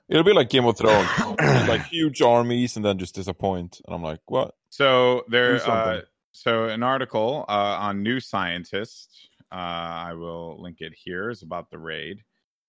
It'll 0.09 0.25
be 0.25 0.33
like 0.33 0.51
Game 0.51 0.67
of 0.67 0.77
Thrones. 0.77 1.09
like 1.69 1.85
huge 1.87 2.21
armies 2.21 2.77
and 2.77 2.85
then 2.85 2.99
just 2.99 3.15
disappoint. 3.15 3.81
And 3.87 3.95
I'm 3.95 4.03
like, 4.03 4.19
what? 4.27 4.55
So 4.71 5.23
Do 5.27 5.31
there, 5.31 5.55
uh, 5.55 5.59
something. 5.61 6.03
so 6.33 6.65
an 6.65 6.83
article 6.83 7.45
uh, 7.49 7.53
on 7.53 8.03
New 8.03 8.19
Scientist, 8.19 9.29
uh, 9.53 9.55
I 9.55 10.15
will 10.15 10.61
link 10.61 10.79
it 10.81 10.93
here, 10.97 11.31
is 11.31 11.43
about 11.43 11.71
the 11.71 11.79
raid. 11.79 12.23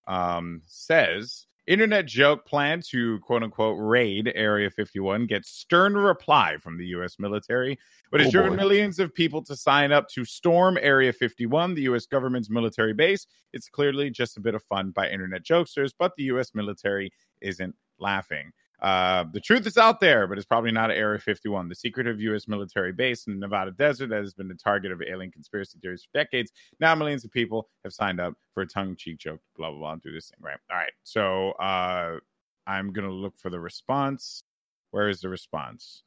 Um, 0.08 0.62
says 0.66 1.48
internet 1.66 2.06
joke 2.06 2.46
plan 2.46 2.82
to 2.90 3.20
quote 3.22 3.42
unquote 3.42 3.78
raid 3.80 4.30
Area 4.36 4.70
51 4.70 5.28
gets 5.28 5.50
stern 5.50 5.94
reply 5.96 6.58
from 6.58 6.78
the 6.78 6.86
U.S. 6.88 7.16
military, 7.20 7.80
but 8.12 8.20
has 8.20 8.28
Oh, 8.28 8.32
driven 8.32 8.52
boy. 8.52 8.58
millions 8.58 9.00
of 9.00 9.14
people 9.16 9.42
to 9.46 9.56
sign 9.56 9.94
up 9.94 10.10
to 10.10 10.26
storm 10.26 10.78
Area 10.82 11.14
51, 11.14 11.74
the 11.74 11.84
U.S. 11.84 12.06
government's 12.06 12.50
military 12.50 12.94
base. 12.94 13.26
It's 13.54 13.70
clearly 13.70 14.10
just 14.10 14.36
a 14.36 14.42
bit 14.42 14.56
of 14.56 14.64
fun 14.64 14.92
by 14.92 15.10
internet 15.10 15.44
jokesters, 15.46 15.94
but 15.98 16.14
the 16.18 16.24
U.S. 16.24 16.52
military 16.54 17.14
isn't 17.40 17.74
laughing. 17.98 18.52
Uh, 18.84 19.24
the 19.32 19.40
truth 19.40 19.66
is 19.66 19.78
out 19.78 20.02
there, 20.02 20.28
but 20.28 20.38
it's 20.38 20.46
probably 20.46 20.72
not 20.72 20.92
Area 20.92 21.18
51, 21.18 21.70
the 21.70 21.76
secretive 21.76 22.20
U.S. 22.20 22.50
military 22.50 22.92
base 22.92 23.28
in 23.28 23.34
the 23.34 23.40
Nevada 23.40 23.72
desert 23.72 24.10
that 24.10 24.20
has 24.20 24.34
been 24.34 24.50
the 24.50 24.56
target 24.56 24.92
of 24.92 25.02
alien 25.02 25.32
conspiracy 25.32 25.80
theories 25.82 26.04
for 26.04 26.20
decades. 26.20 26.52
Now, 26.82 26.94
millions 26.94 27.24
of 27.24 27.32
people 27.32 27.70
have 27.86 27.94
signed 27.94 28.20
up 28.20 28.34
for 28.54 28.62
a 28.62 28.68
tongue 28.68 28.98
cheek 28.98 29.20
joke, 29.20 29.40
blah, 29.56 29.70
blah, 29.70 29.80
blah, 29.80 29.92
and 29.94 30.02
do 30.02 30.12
this 30.12 30.30
thing, 30.30 30.40
right? 30.42 30.58
All 30.70 30.76
right. 30.76 30.92
So 31.04 31.52
uh, 31.52 32.20
I'm 32.68 32.92
going 32.92 33.08
to 33.08 33.14
look 33.14 33.38
for 33.38 33.50
the 33.50 33.60
response. 33.60 34.44
Where 34.92 35.08
is 35.08 35.22
the 35.22 35.30
response? 35.30 36.04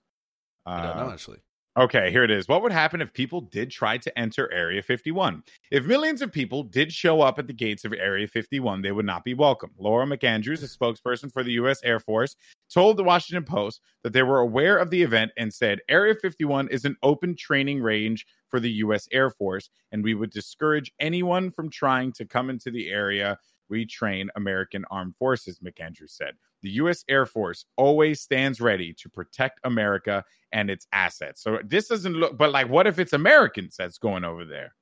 Uh, 0.66 0.70
I 0.70 0.86
don't 0.88 1.06
know, 1.06 1.12
actually. 1.12 1.38
Okay, 1.78 2.10
here 2.10 2.24
it 2.24 2.30
is. 2.30 2.48
What 2.48 2.62
would 2.62 2.72
happen 2.72 3.02
if 3.02 3.12
people 3.12 3.42
did 3.42 3.70
try 3.70 3.98
to 3.98 4.18
enter 4.18 4.50
Area 4.50 4.82
51? 4.82 5.42
If 5.70 5.84
millions 5.84 6.22
of 6.22 6.32
people 6.32 6.62
did 6.62 6.90
show 6.90 7.20
up 7.20 7.38
at 7.38 7.46
the 7.46 7.52
gates 7.52 7.84
of 7.84 7.92
Area 7.92 8.26
51, 8.26 8.80
they 8.80 8.92
would 8.92 9.04
not 9.04 9.24
be 9.24 9.34
welcome. 9.34 9.72
Laura 9.78 10.06
McAndrews, 10.06 10.62
a 10.62 10.78
spokesperson 10.78 11.30
for 11.30 11.44
the 11.44 11.52
U.S. 11.52 11.80
Air 11.84 12.00
Force, 12.00 12.34
told 12.72 12.96
the 12.96 13.04
Washington 13.04 13.44
Post 13.44 13.82
that 14.04 14.14
they 14.14 14.22
were 14.22 14.38
aware 14.38 14.78
of 14.78 14.88
the 14.88 15.02
event 15.02 15.32
and 15.36 15.52
said 15.52 15.80
Area 15.90 16.14
51 16.14 16.68
is 16.68 16.86
an 16.86 16.96
open 17.02 17.36
training 17.36 17.82
range 17.82 18.26
for 18.48 18.58
the 18.58 18.70
U.S. 18.70 19.06
Air 19.12 19.28
Force, 19.28 19.68
and 19.92 20.02
we 20.02 20.14
would 20.14 20.30
discourage 20.30 20.90
anyone 20.98 21.50
from 21.50 21.68
trying 21.68 22.10
to 22.12 22.24
come 22.24 22.48
into 22.48 22.70
the 22.70 22.88
area. 22.88 23.36
We 23.68 23.86
train 23.86 24.30
American 24.36 24.84
armed 24.90 25.16
forces, 25.16 25.58
McAndrews 25.60 26.10
said. 26.10 26.34
The 26.62 26.70
U.S. 26.70 27.04
Air 27.08 27.26
Force 27.26 27.64
always 27.76 28.20
stands 28.20 28.60
ready 28.60 28.94
to 28.94 29.08
protect 29.08 29.60
America 29.64 30.24
and 30.52 30.70
its 30.70 30.86
assets. 30.92 31.42
So 31.42 31.58
this 31.64 31.88
doesn't 31.88 32.14
look, 32.14 32.36
but 32.36 32.50
like, 32.52 32.68
what 32.68 32.86
if 32.86 32.98
it's 32.98 33.12
Americans 33.12 33.76
that's 33.76 33.98
going 33.98 34.24
over 34.24 34.44
there? 34.44 34.74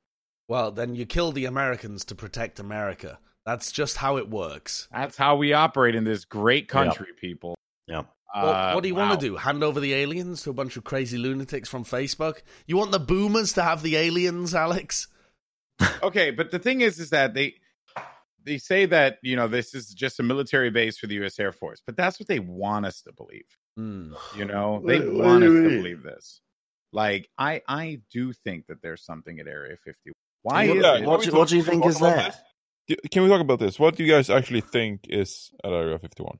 Well, 0.49 0.71
then 0.71 0.95
you 0.95 1.07
kill 1.07 1.33
the 1.33 1.47
Americans 1.47 2.05
to 2.07 2.15
protect 2.15 2.61
America. 2.61 3.19
That's 3.47 3.73
just 3.73 3.97
how 3.97 4.17
it 4.19 4.31
works. 4.31 4.89
That's 4.93 5.17
how 5.17 5.37
we 5.37 5.53
operate 5.53 5.95
in 5.95 6.05
this 6.05 6.25
great 6.25 6.69
country, 6.69 7.09
people. 7.21 7.55
Yeah. 7.87 8.05
What, 8.35 8.43
Uh, 8.43 8.73
what 8.73 8.83
do 8.83 8.89
you 8.89 8.95
wow. 8.95 9.09
want 9.09 9.21
to 9.21 9.27
do? 9.29 9.37
Hand 9.37 9.63
over 9.63 9.81
the 9.81 9.95
aliens 9.95 10.43
to 10.43 10.51
a 10.51 10.55
bunch 10.55 10.77
of 10.77 10.85
crazy 10.85 11.19
lunatics 11.19 11.69
from 11.69 11.85
Facebook? 11.85 12.43
You 12.67 12.77
want 12.77 12.91
the 12.91 12.99
boomers 12.99 13.53
to 13.55 13.63
have 13.63 13.83
the 13.83 13.97
aliens, 13.97 14.55
Alex? 14.55 15.09
Okay, 16.03 16.31
but 16.31 16.51
the 16.51 16.59
thing 16.59 16.83
is, 16.83 16.99
is 17.01 17.11
that 17.11 17.35
they 17.35 17.55
they 18.45 18.59
say 18.59 18.87
that 18.87 19.19
you 19.23 19.37
know 19.37 19.49
this 19.49 19.75
is 19.75 19.89
just 19.95 20.21
a 20.21 20.23
military 20.23 20.71
base 20.71 20.99
for 20.99 21.07
the 21.07 21.15
U.S. 21.17 21.39
Air 21.39 21.53
Force, 21.53 21.81
but 21.87 21.97
that's 21.97 22.19
what 22.21 22.29
they 22.29 22.39
want 22.41 22.87
us 22.87 23.03
to 23.03 23.13
believe. 23.13 23.47
Hmm. 23.77 24.13
You 24.37 24.45
know, 24.45 24.83
they 24.87 25.01
Wait, 25.01 25.13
want 25.13 25.43
wait, 25.43 25.49
us 25.49 25.55
to 25.55 25.69
believe 25.71 26.03
this. 26.03 26.41
Like, 26.93 27.29
I 27.39 27.63
I 27.67 28.01
do 28.13 28.33
think 28.33 28.67
that 28.69 28.81
there's 28.83 29.05
something 29.05 29.41
at 29.41 29.47
Area 29.49 29.77
51. 29.85 30.13
Why 30.43 30.67
Can 30.67 30.77
is 30.77 30.83
yeah, 30.83 31.07
What 31.07 31.23
do- 31.23 31.31
talk- 31.31 31.39
what 31.39 31.49
do 31.49 31.57
you 31.57 31.63
think 31.65 31.85
is 31.87 31.99
that? 32.01 32.41
this? 32.89 32.99
Can 33.11 33.23
we 33.23 33.29
talk 33.31 33.41
about 33.41 33.59
this? 33.59 33.79
What 33.79 33.97
do 33.97 34.05
you 34.05 34.13
guys 34.13 34.29
actually 34.31 34.61
think 34.61 35.01
is 35.09 35.51
at 35.65 35.73
Area 35.73 35.99
51? 35.99 36.39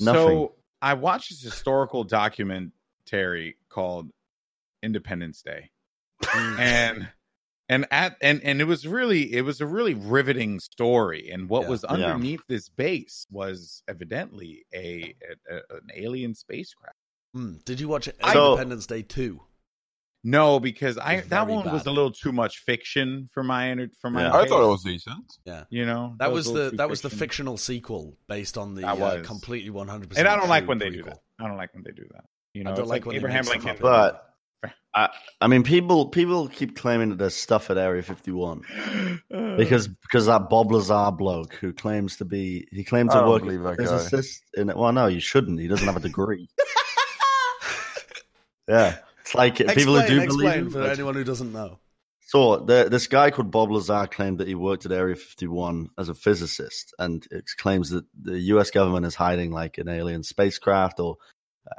Nothing. 0.00 0.22
So 0.22 0.54
I 0.80 0.94
watched 0.94 1.30
this 1.30 1.42
historical 1.42 2.04
documentary 2.04 3.56
called 3.68 4.10
Independence 4.82 5.42
Day, 5.42 5.70
and 6.34 7.08
and 7.68 7.86
at 7.90 8.16
and 8.20 8.40
and 8.44 8.60
it 8.60 8.64
was 8.64 8.86
really 8.86 9.32
it 9.34 9.42
was 9.42 9.60
a 9.60 9.66
really 9.66 9.94
riveting 9.94 10.60
story. 10.60 11.30
And 11.30 11.48
what 11.48 11.62
Yeah. 11.64 11.68
was 11.70 11.84
Yeah. 11.84 11.94
underneath 11.94 12.42
this 12.48 12.68
base 12.68 13.26
was 13.30 13.82
evidently 13.88 14.64
a, 14.74 15.14
a, 15.50 15.54
a- 15.56 15.76
an 15.76 15.88
alien 15.94 16.34
spacecraft. 16.34 16.96
Hmm. 17.34 17.56
Did 17.64 17.80
you 17.80 17.88
watch 17.88 18.08
So- 18.32 18.52
Independence 18.52 18.86
Day 18.86 19.02
2? 19.02 19.40
No, 20.24 20.58
because 20.58 20.98
I 20.98 21.20
that 21.20 21.28
very 21.28 21.52
one 21.52 21.72
was 21.72 21.86
a 21.86 21.90
little 21.92 22.10
too 22.10 22.32
much 22.32 22.58
fiction 22.58 23.28
for 23.32 23.44
my 23.44 23.68
enter- 23.68 23.90
for 24.00 24.10
my. 24.10 24.22
Yeah. 24.22 24.32
I 24.36 24.46
thought 24.48 24.64
it 24.64 24.66
was 24.68 24.82
decent. 24.82 25.24
yeah 25.44 25.64
you 25.70 25.86
know 25.86 26.16
That 26.18 26.32
was 26.32 26.46
a 26.48 26.52
little 26.52 26.64
the 26.64 26.70
too 26.72 26.76
that 26.78 26.90
was 26.90 27.00
the 27.02 27.10
fictional 27.10 27.56
sequel 27.56 28.16
based 28.26 28.58
on 28.58 28.74
the 28.74 28.84
uh, 28.88 29.22
completely 29.22 29.70
100%. 29.70 30.16
and 30.18 30.26
I 30.26 30.34
don't 30.36 30.48
like 30.48 30.66
when 30.66 30.78
they 30.78 30.90
do 30.90 31.04
that. 31.04 31.18
I 31.38 31.46
don't 31.46 31.56
like 31.56 31.72
when 31.74 31.84
they 31.84 31.92
do 31.92 32.06
that. 32.12 32.24
You 32.54 32.64
know, 32.64 32.72
I 32.72 32.74
don't 32.74 32.88
like 32.88 33.02
like, 33.02 33.06
when 33.06 33.16
Abraham 33.16 33.44
Lincoln. 33.44 33.76
But 33.80 34.24
I, 34.94 35.10
I 35.42 35.46
mean, 35.46 35.62
people 35.62 36.08
people 36.08 36.48
keep 36.48 36.76
claiming 36.76 37.10
that 37.10 37.18
there's 37.18 37.34
stuff 37.34 37.70
at 37.70 37.76
Area 37.76 38.02
51 38.02 38.62
because 39.58 39.88
because 39.88 40.26
that 40.26 40.48
Bob 40.48 40.72
Lazar 40.72 41.12
bloke 41.12 41.54
who 41.54 41.74
claims 41.74 42.16
to 42.16 42.24
be 42.24 42.66
he 42.72 42.82
claimed 42.82 43.10
to 43.10 43.26
work 43.26 43.42
believe 43.42 43.64
as 43.66 43.76
physicist 43.76 44.42
in 44.54 44.70
it. 44.70 44.76
Well, 44.76 44.92
no, 44.92 45.06
you 45.06 45.20
shouldn't. 45.20 45.60
He 45.60 45.68
doesn't 45.68 45.86
have 45.86 45.96
a 45.96 46.00
degree. 46.00 46.48
yeah, 48.68 48.96
it's 49.20 49.34
like 49.34 49.56
people 49.56 50.00
who 50.00 50.06
do 50.06 50.06
believe 50.06 50.24
explain 50.24 50.58
him, 50.58 50.70
for 50.70 50.78
that's- 50.78 50.98
anyone 50.98 51.14
who 51.14 51.24
doesn't 51.24 51.52
know. 51.52 51.78
So 52.28 52.56
the, 52.56 52.88
this 52.90 53.06
guy 53.06 53.30
called 53.30 53.52
Bob 53.52 53.70
Lazar 53.70 54.08
claimed 54.08 54.38
that 54.38 54.48
he 54.48 54.56
worked 54.56 54.84
at 54.84 54.90
Area 54.90 55.14
51 55.14 55.90
as 55.96 56.08
a 56.08 56.14
physicist, 56.14 56.92
and 56.98 57.24
it 57.30 57.44
claims 57.56 57.90
that 57.90 58.04
the 58.20 58.36
U.S. 58.40 58.72
government 58.72 59.06
is 59.06 59.14
hiding 59.14 59.52
like 59.52 59.78
an 59.78 59.88
alien 59.88 60.24
spacecraft 60.24 60.98
or 60.98 61.18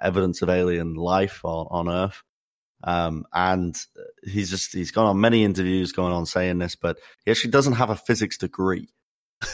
evidence 0.02 0.42
of 0.42 0.50
alien 0.50 0.94
life 0.94 1.42
on, 1.44 1.68
on 1.70 1.90
Earth. 1.90 2.24
Um, 2.84 3.26
and 3.34 3.76
he's 4.24 4.50
just 4.50 4.74
he's 4.74 4.92
gone 4.92 5.08
on 5.08 5.20
many 5.20 5.44
interviews 5.44 5.92
going 5.92 6.14
on 6.14 6.26
saying 6.26 6.60
this, 6.60 6.76
but 6.76 6.98
he 7.26 7.32
actually 7.32 7.52
doesn't 7.52 7.74
have 7.74 7.90
a 7.90 7.96
physics 7.96 8.38
degree. 8.38 8.90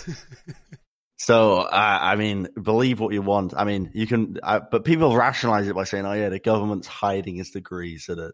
So 1.23 1.59
uh, 1.59 1.99
I 2.01 2.17
mean, 2.17 2.49
believe 2.61 2.99
what 2.99 3.13
you 3.13 3.21
want. 3.21 3.53
I 3.55 3.63
mean, 3.63 3.91
you 3.93 4.05
can, 4.07 4.39
uh, 4.43 4.59
but 4.69 4.83
people 4.83 5.15
rationalize 5.15 5.69
it 5.69 5.75
by 5.75 5.85
saying, 5.85 6.05
"Oh 6.05 6.11
yeah, 6.11 6.27
the 6.27 6.39
government's 6.39 6.85
hiding 6.87 7.37
his 7.37 7.51
degree 7.51 7.97
so 7.97 8.15
that 8.15 8.31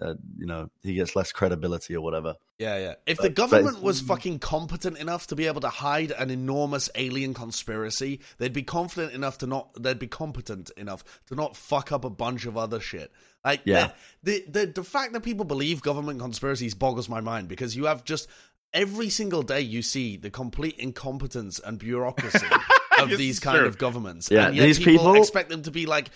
uh, 0.00 0.14
you 0.36 0.46
know 0.46 0.70
he 0.82 0.94
gets 0.94 1.16
less 1.16 1.32
credibility 1.32 1.96
or 1.96 2.00
whatever." 2.00 2.36
Yeah, 2.60 2.78
yeah. 2.78 2.94
If 3.06 3.16
But- 3.16 3.22
the 3.24 3.30
government 3.30 3.82
was 3.82 4.00
fucking 4.00 4.38
competent 4.38 4.98
enough 4.98 5.26
to 5.28 5.34
be 5.34 5.48
able 5.48 5.62
to 5.62 5.68
hide 5.68 6.12
an 6.12 6.30
enormous 6.30 6.88
alien 6.94 7.34
conspiracy, 7.34 8.20
they'd 8.38 8.52
be 8.52 8.62
confident 8.62 9.14
enough 9.14 9.38
to 9.38 9.48
not. 9.48 9.82
They'd 9.82 9.98
be 9.98 10.06
competent 10.06 10.70
enough 10.76 11.02
to 11.26 11.34
not 11.34 11.56
fuck 11.56 11.90
up 11.90 12.04
a 12.04 12.10
bunch 12.10 12.46
of 12.46 12.56
other 12.56 12.78
shit. 12.78 13.10
Like, 13.44 13.62
Yeah. 13.64 13.92
the 14.22 14.44
the 14.48 14.60
the, 14.66 14.72
the 14.72 14.84
fact 14.84 15.12
that 15.14 15.22
people 15.22 15.44
believe 15.44 15.82
government 15.82 16.20
conspiracies 16.20 16.74
boggles 16.74 17.08
my 17.08 17.20
mind 17.20 17.48
because 17.48 17.74
you 17.76 17.86
have 17.86 18.04
just 18.04 18.28
every 18.72 19.10
single 19.10 19.42
day 19.42 19.60
you 19.60 19.82
see 19.82 20.16
the 20.16 20.30
complete 20.30 20.76
incompetence 20.78 21.58
and 21.58 21.78
bureaucracy 21.78 22.46
of 22.98 23.08
This 23.10 23.18
these 23.18 23.40
kind 23.40 23.58
true. 23.58 23.66
of 23.68 23.78
governments. 23.78 24.30
Yeah, 24.30 24.46
and 24.46 24.56
yet 24.56 24.64
these 24.64 24.78
people, 24.78 25.06
people- 25.06 25.14
expect 25.16 25.48
them 25.50 25.62
to 25.62 25.70
be 25.70 25.86
like 25.86 26.10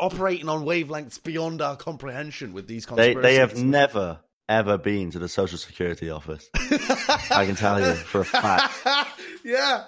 operating 0.00 0.48
on 0.48 0.64
wavelengths 0.64 1.22
beyond 1.22 1.60
our 1.62 1.76
comprehension 1.76 2.52
with 2.52 2.66
these 2.66 2.84
They 2.86 3.14
conspiracies. 3.14 3.22
they 3.22 3.34
have 3.36 3.56
never 3.62 4.20
ever 4.48 4.78
been 4.78 5.10
to 5.10 5.18
the 5.18 5.28
social 5.28 5.58
security 5.58 6.08
office. 6.10 6.48
I 6.54 7.44
can 7.46 7.54
tell 7.54 7.78
you 7.80 7.92
for 7.94 8.22
a 8.22 8.24
fact. 8.24 8.72
yeah, 9.44 9.84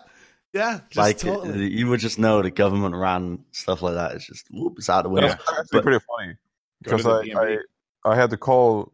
yeah, 0.52 0.80
just 0.90 0.96
like 0.96 1.18
totally. 1.18 1.70
you 1.70 1.88
would 1.88 2.00
just 2.00 2.18
know 2.18 2.42
the 2.42 2.50
government 2.50 2.94
ran 2.94 3.44
stuff 3.52 3.80
like 3.82 3.94
that. 3.94 4.12
It's 4.16 4.26
just 4.26 4.46
whoop, 4.50 4.74
it's 4.76 4.90
out 4.90 5.04
the 5.04 5.08
That's 5.08 5.22
window. 5.22 5.42
actually 5.58 5.66
But- 5.72 5.82
pretty 5.84 6.04
funny 6.06 6.28
Go 6.28 6.32
to 6.32 6.38
because 6.83 7.07
I, 7.07 7.20
I 7.37 7.59
I 8.05 8.16
had 8.16 8.31
to 8.31 8.37
call 8.37 8.93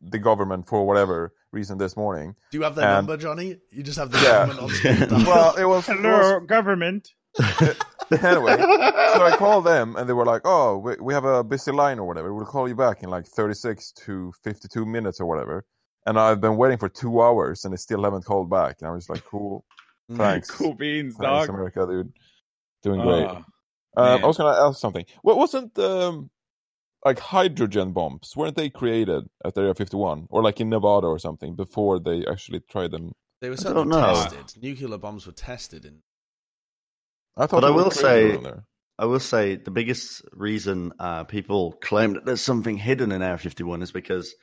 the 0.00 0.18
government 0.18 0.66
for 0.66 0.86
whatever 0.86 1.32
reason 1.52 1.78
this 1.78 1.96
morning. 1.96 2.34
Do 2.50 2.58
you 2.58 2.64
have 2.64 2.74
their 2.74 2.86
and- 2.86 3.06
number, 3.06 3.16
Johnny? 3.16 3.56
You 3.70 3.82
just 3.82 3.98
have 3.98 4.10
the 4.10 4.18
Yeah. 4.18 4.46
government 4.46 4.60
on 4.60 4.68
speed. 4.70 5.10
Well, 5.26 5.56
it 5.56 5.64
was, 5.64 5.88
it 5.88 6.00
was 6.02 6.46
government. 6.46 7.08
anyway. 8.10 8.56
So 8.56 9.22
I 9.24 9.34
called 9.36 9.64
them 9.64 9.94
and 9.96 10.08
they 10.08 10.12
were 10.12 10.24
like, 10.26 10.42
"Oh, 10.44 10.78
we, 10.78 10.96
we 11.00 11.14
have 11.14 11.24
a 11.24 11.44
busy 11.44 11.70
line 11.70 11.98
or 11.98 12.06
whatever. 12.06 12.34
We'll 12.34 12.46
call 12.46 12.68
you 12.68 12.74
back 12.74 13.02
in 13.02 13.10
like 13.10 13.26
36 13.26 13.92
to 14.04 14.32
52 14.42 14.84
minutes 14.86 15.20
or 15.20 15.26
whatever." 15.26 15.64
And 16.06 16.18
I've 16.18 16.40
been 16.40 16.56
waiting 16.56 16.78
for 16.78 16.88
two 16.88 17.20
hours 17.22 17.64
and 17.64 17.72
they 17.72 17.76
still 17.76 18.02
haven't 18.02 18.24
called 18.24 18.50
back. 18.50 18.76
And 18.80 18.88
I 18.88 18.92
was 18.92 19.08
like, 19.08 19.24
"Cool, 19.24 19.64
thanks, 20.12 20.50
Cool 20.50 20.74
beans, 20.74 21.14
thanks, 21.14 21.46
dog. 21.46 21.48
America, 21.50 21.86
dude, 21.88 22.12
doing 22.82 23.00
great." 23.00 23.26
Uh, 23.26 23.42
Um, 23.96 24.24
I 24.24 24.26
was 24.26 24.36
gonna 24.38 24.68
ask 24.68 24.80
something. 24.80 25.04
What 25.22 25.36
wasn't 25.36 25.78
um, 25.78 26.30
like 27.04 27.18
hydrogen 27.18 27.92
bombs? 27.92 28.32
Weren't 28.36 28.56
they 28.56 28.70
created 28.70 29.24
at 29.44 29.56
Area 29.56 29.74
51 29.74 30.26
or 30.30 30.42
like 30.42 30.60
in 30.60 30.68
Nevada 30.68 31.06
or 31.06 31.18
something 31.18 31.54
before 31.56 31.98
they 31.98 32.24
actually 32.26 32.60
tried 32.70 32.90
them? 32.90 33.12
They 33.40 33.48
were 33.48 33.54
I 33.54 33.56
certainly 33.56 33.90
don't 33.90 34.14
tested. 34.14 34.62
Nuclear 34.62 34.98
bombs 34.98 35.26
were 35.26 35.32
tested 35.32 35.84
in. 35.84 36.02
I 37.36 37.46
thought. 37.46 37.62
But 37.62 37.64
I 37.64 37.70
will 37.70 37.90
say- 37.90 38.38
I 38.98 39.06
will 39.06 39.18
say 39.20 39.56
the 39.56 39.70
biggest 39.70 40.22
reason 40.32 40.92
uh, 40.98 41.24
people 41.24 41.72
claim 41.80 42.12
that 42.12 42.26
there's 42.26 42.42
something 42.42 42.76
hidden 42.76 43.12
in 43.12 43.22
Area 43.22 43.38
51 43.38 43.80
is 43.80 43.92
because 43.92 44.34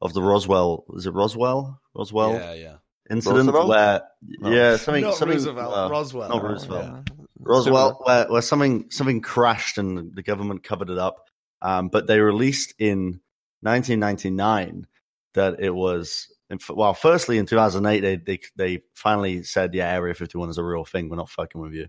of 0.00 0.14
the 0.14 0.22
Roswell. 0.22 0.86
Is 0.94 1.04
it 1.04 1.12
Roswell? 1.12 1.78
Roswell 1.94 2.32
yeah, 2.32 2.54
yeah. 2.54 2.76
incident 3.10 3.50
Roosevelt? 3.52 3.68
where 3.68 4.02
No. 4.22 4.50
yeah 4.50 4.76
something 4.78 5.04
Not 5.04 5.14
something 5.16 5.36
Roosevelt, 5.36 5.74
uh, 5.76 5.88
Roswell. 5.90 6.28
not 6.30 6.42
Roosevelt. 6.42 6.84
Yeah. 6.84 7.14
Roswell, 7.38 8.00
where, 8.02 8.26
where 8.30 8.40
something 8.40 8.86
something 8.90 9.20
crashed 9.20 9.76
and 9.76 10.14
the 10.16 10.22
government 10.22 10.62
covered 10.62 10.88
it 10.88 10.96
up. 10.98 11.27
Um, 11.60 11.88
but 11.88 12.06
they 12.06 12.20
released 12.20 12.74
in 12.78 13.20
1999 13.62 14.86
that 15.34 15.60
it 15.60 15.70
was. 15.70 16.28
Well, 16.70 16.94
firstly, 16.94 17.36
in 17.36 17.44
2008, 17.46 18.00
they, 18.00 18.16
they 18.16 18.40
they 18.56 18.82
finally 18.94 19.42
said, 19.42 19.74
"Yeah, 19.74 19.92
Area 19.92 20.14
51 20.14 20.48
is 20.48 20.58
a 20.58 20.64
real 20.64 20.84
thing. 20.84 21.08
We're 21.08 21.16
not 21.16 21.28
fucking 21.28 21.60
with 21.60 21.72
you." 21.74 21.88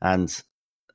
And 0.00 0.28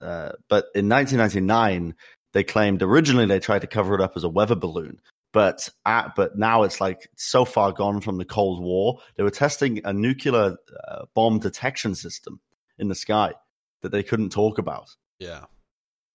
uh, 0.01 0.32
but 0.47 0.66
in 0.74 0.88
1999, 0.88 1.95
they 2.34 2.43
claimed 2.43 2.82
originally 2.82 3.26
they 3.26 3.39
tried 3.39 3.61
to 3.61 3.68
cover 3.68 3.93
it 3.95 4.01
up 4.01 4.14
as 4.16 4.24
a 4.24 4.30
weather 4.30 4.55
balloon, 4.55 5.01
but 5.34 5.68
at, 5.86 6.16
but 6.16 6.38
now 6.38 6.64
it's 6.64 6.80
like 6.80 7.09
so 7.18 7.43
far 7.43 7.74
gone 7.74 7.99
from 7.99 8.18
the 8.18 8.26
Cold 8.26 8.64
War. 8.64 8.99
They 9.18 9.24
were 9.24 9.30
testing 9.32 9.82
a 9.84 9.91
nuclear 9.91 10.55
uh, 10.88 11.05
bomb 11.14 11.39
detection 11.39 11.95
system 11.95 12.39
in 12.80 12.88
the 12.88 12.95
sky 12.95 13.34
that 13.82 13.91
they 13.91 14.03
couldn't 14.03 14.30
talk 14.32 14.57
about 14.59 14.89
Yeah. 15.20 15.45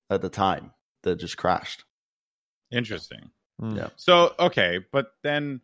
at 0.09 0.23
the 0.23 0.31
time 0.31 0.73
that 1.03 1.17
just 1.17 1.37
crashed. 1.37 1.85
Interesting. 2.71 3.31
Mm. 3.61 3.77
Yeah. 3.77 3.89
So 3.97 4.35
okay, 4.39 4.81
but 4.93 5.12
then, 5.23 5.61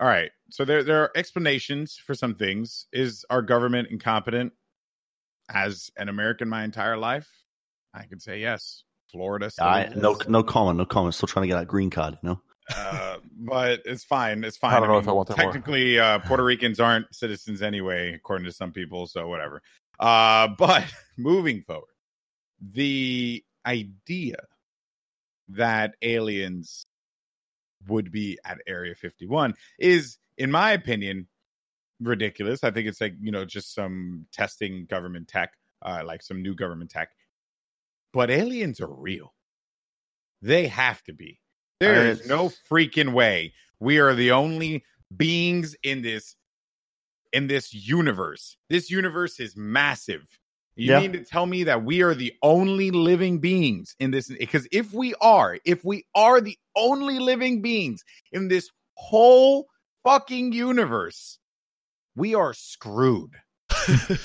all 0.00 0.08
right. 0.08 0.30
So 0.50 0.64
there 0.64 0.82
there 0.82 1.02
are 1.02 1.10
explanations 1.14 1.96
for 1.96 2.14
some 2.14 2.34
things. 2.34 2.86
Is 2.92 3.24
our 3.30 3.42
government 3.42 3.88
incompetent? 3.90 4.52
As 5.52 5.90
an 5.96 6.08
American, 6.08 6.48
my 6.48 6.64
entire 6.64 6.96
life, 6.96 7.28
I 7.92 8.04
could 8.04 8.22
say 8.22 8.40
yes. 8.40 8.84
Florida, 9.10 9.50
I, 9.60 9.90
no, 9.94 10.16
no 10.26 10.42
comment, 10.42 10.78
no 10.78 10.86
comment. 10.86 11.14
Still 11.14 11.26
trying 11.26 11.42
to 11.42 11.48
get 11.48 11.56
that 11.56 11.68
green 11.68 11.90
card, 11.90 12.16
you 12.22 12.30
know. 12.30 12.40
uh, 12.74 13.18
but 13.36 13.82
it's 13.84 14.04
fine. 14.04 14.42
It's 14.42 14.56
fine. 14.56 14.72
I 14.72 14.80
don't 14.80 14.88
know 14.88 14.96
if 14.96 15.06
I 15.06 15.12
want 15.12 15.28
that 15.28 15.36
more. 15.36 15.52
Technically, 15.52 15.98
uh, 15.98 16.20
Puerto 16.20 16.42
Ricans 16.42 16.80
aren't 16.80 17.14
citizens 17.14 17.60
anyway, 17.60 18.14
according 18.14 18.46
to 18.46 18.52
some 18.52 18.72
people. 18.72 19.06
So 19.06 19.28
whatever. 19.28 19.60
Uh, 20.00 20.48
but 20.58 20.84
moving 21.18 21.62
forward, 21.62 21.90
the 22.62 23.44
idea 23.66 24.36
that 25.56 25.94
aliens 26.02 26.86
would 27.88 28.12
be 28.12 28.38
at 28.44 28.58
Area 28.66 28.94
51 28.94 29.54
is, 29.78 30.18
in 30.38 30.50
my 30.50 30.72
opinion, 30.72 31.26
ridiculous. 32.00 32.64
I 32.64 32.70
think 32.70 32.88
it's 32.88 33.00
like 33.00 33.14
you 33.20 33.32
know 33.32 33.44
just 33.44 33.74
some 33.74 34.26
testing 34.32 34.86
government 34.86 35.28
tech, 35.28 35.52
uh, 35.82 36.02
like 36.04 36.22
some 36.22 36.42
new 36.42 36.54
government 36.54 36.90
tech. 36.90 37.10
But 38.12 38.30
aliens 38.30 38.80
are 38.80 38.92
real. 38.92 39.32
They 40.42 40.66
have 40.66 41.02
to 41.04 41.12
be. 41.12 41.38
There 41.80 42.06
is 42.06 42.26
no 42.28 42.52
freaking 42.70 43.12
way 43.12 43.54
we 43.82 43.98
are 43.98 44.14
the 44.14 44.30
only 44.30 44.84
beings 45.14 45.74
in 45.82 46.02
this 46.02 46.36
in 47.32 47.48
this 47.48 47.74
universe. 47.74 48.56
This 48.70 48.90
universe 48.90 49.40
is 49.40 49.56
massive. 49.56 50.38
You 50.76 50.92
Yeah. 50.92 51.00
mean 51.00 51.12
to 51.12 51.24
tell 51.24 51.44
me 51.46 51.64
that 51.64 51.84
we 51.84 52.02
are 52.02 52.14
the 52.14 52.32
only 52.42 52.90
living 52.90 53.38
beings 53.38 53.94
in 54.00 54.10
this? 54.10 54.28
Because 54.28 54.66
if 54.72 54.92
we 54.94 55.14
are, 55.20 55.58
if 55.64 55.84
we 55.84 56.04
are 56.14 56.40
the 56.40 56.56
only 56.76 57.18
living 57.18 57.60
beings 57.62 58.02
in 58.32 58.48
this 58.48 58.70
whole 58.94 59.66
fucking 60.04 60.52
universe, 60.52 61.38
we 62.16 62.34
are 62.34 62.54
screwed 62.54 63.34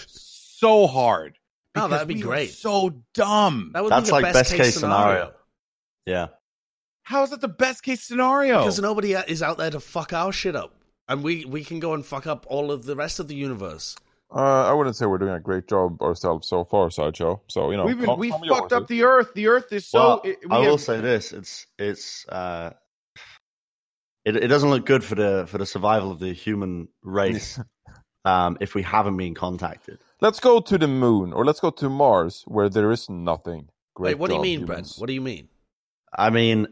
so 0.08 0.88
hard. 0.88 1.38
Oh, 1.76 1.82
Because 1.88 1.90
that'd 1.92 2.08
be 2.08 2.16
we 2.16 2.22
are 2.24 2.26
great. 2.26 2.52
So 2.52 2.92
dumb. 3.14 3.72
That 3.74 3.84
would 3.84 3.92
That's 3.92 4.04
be 4.06 4.08
the 4.08 4.14
like 4.14 4.24
best, 4.24 4.34
best 4.36 4.52
case, 4.52 4.60
case 4.68 4.74
scenario. 4.76 5.04
scenario. 5.16 5.34
Yeah, 6.06 6.28
How 7.04 7.24
is 7.24 7.32
that 7.32 7.42
the 7.42 7.48
best 7.50 7.84
case 7.84 8.02
scenario? 8.02 8.60
Because 8.60 8.80
nobody 8.80 9.12
is 9.14 9.44
out 9.44 9.58
there 9.58 9.70
to 9.72 9.80
fuck 9.82 10.14
our 10.14 10.32
shit 10.32 10.56
up. 10.56 10.74
And 11.10 11.22
we, 11.24 11.44
we 11.46 11.64
can 11.64 11.80
go 11.82 11.94
and 11.94 12.06
fuck 12.06 12.26
up 12.28 12.46
all 12.50 12.72
of 12.72 12.86
the 12.86 12.96
rest 12.96 13.20
of 13.20 13.28
the 13.28 13.36
universe. 13.36 13.96
Uh, 14.34 14.66
I 14.70 14.74
wouldn't 14.74 14.96
say 14.98 15.06
we're 15.06 15.20
doing 15.20 15.34
a 15.34 15.40
great 15.40 15.68
job 15.70 16.02
ourselves 16.02 16.48
so 16.50 16.66
far, 16.66 16.92
sideshow. 16.92 17.42
So 17.48 17.72
you 17.72 17.78
know, 17.78 17.86
We've 17.86 17.96
been, 17.98 18.06
calm- 18.06 18.20
we 18.20 18.30
calm 18.30 18.44
your 18.44 18.56
fucked 18.58 18.74
up 18.74 18.88
the 18.88 19.04
earth. 19.04 19.34
The 19.34 19.48
earth 19.48 19.72
is 19.72 19.86
so. 19.88 20.00
well, 20.00 20.22
it- 20.26 20.40
we 20.44 20.56
I 20.56 20.60
will 20.60 20.72
have- 20.72 20.82
say 20.82 21.00
this: 21.00 21.32
it's 21.32 21.66
it's 21.80 22.28
uh, 22.28 22.74
it 24.26 24.36
it 24.36 24.48
doesn't 24.48 24.70
look 24.70 24.86
good 24.86 25.04
for 25.04 25.16
the 25.16 25.46
for 25.48 25.58
the 25.58 25.66
survival 25.66 26.12
of 26.12 26.20
the 26.20 26.34
human 26.34 26.90
race 27.04 27.58
um, 28.26 28.58
if 28.60 28.76
we 28.76 28.82
haven't 28.84 29.16
been 29.18 29.34
contacted. 29.34 30.00
Let's 30.20 30.40
go 30.42 30.60
to 30.60 30.78
the 30.78 30.88
moon, 30.88 31.32
or 31.32 31.46
let's 31.46 31.60
go 31.62 31.70
to 31.72 31.90
Mars, 31.90 32.44
where 32.48 32.68
there 32.70 32.92
is 32.92 33.10
nothing. 33.10 33.70
Great 33.96 34.10
Wait, 34.12 34.20
what 34.20 34.28
do 34.28 34.34
you 34.34 34.40
job, 34.40 34.44
mean, 34.44 34.68
Bren? 34.68 35.00
What 35.00 35.08
do 35.08 35.14
you 35.14 35.22
mean? 35.22 35.48
I 36.14 36.32
mean, 36.32 36.68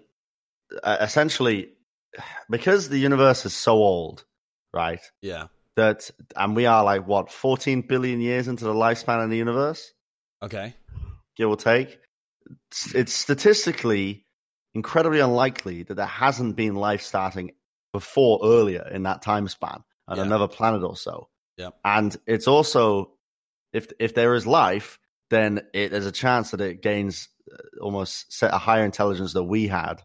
uh, 0.83 0.97
essentially, 0.99 1.69
because 2.49 2.89
the 2.89 2.97
universe 2.97 3.45
is 3.45 3.53
so 3.53 3.75
old, 3.75 4.25
right? 4.73 4.99
Yeah. 5.21 5.47
That 5.75 6.09
and 6.35 6.55
we 6.55 6.65
are 6.67 6.83
like 6.83 7.05
what 7.07 7.31
14 7.31 7.81
billion 7.81 8.21
years 8.21 8.47
into 8.47 8.63
the 8.65 8.73
lifespan 8.73 9.23
of 9.23 9.29
the 9.29 9.37
universe, 9.37 9.91
Okay. 10.41 10.73
give 11.35 11.49
or 11.49 11.57
take. 11.57 11.99
It's, 12.93 13.13
statistically 13.13 14.25
incredibly 14.73 15.19
unlikely 15.19 15.83
that 15.83 15.95
there 15.95 16.05
hasn't 16.05 16.55
been 16.55 16.75
life 16.75 17.01
starting 17.01 17.51
before 17.93 18.39
earlier 18.43 18.87
in 18.91 19.03
that 19.03 19.21
time 19.21 19.47
span 19.47 19.83
on 20.07 20.17
Yeah. 20.17 20.23
another 20.23 20.47
planet 20.47 20.83
or 20.83 20.95
so. 20.95 21.29
Yep. 21.57 21.75
And 21.83 22.15
it's 22.27 22.47
also 22.47 23.11
if 23.73 23.91
if 23.99 24.13
there 24.13 24.33
is 24.35 24.45
life, 24.47 24.99
then 25.29 25.61
it, 25.73 25.91
there's 25.91 26.05
a 26.05 26.11
chance 26.11 26.51
that 26.51 26.61
it 26.61 26.81
gains 26.81 27.27
uh, 27.51 27.57
almost 27.81 28.31
set 28.31 28.53
a 28.53 28.57
higher 28.57 28.85
intelligence 28.85 29.33
that 29.33 29.43
we 29.43 29.67
had, 29.67 30.01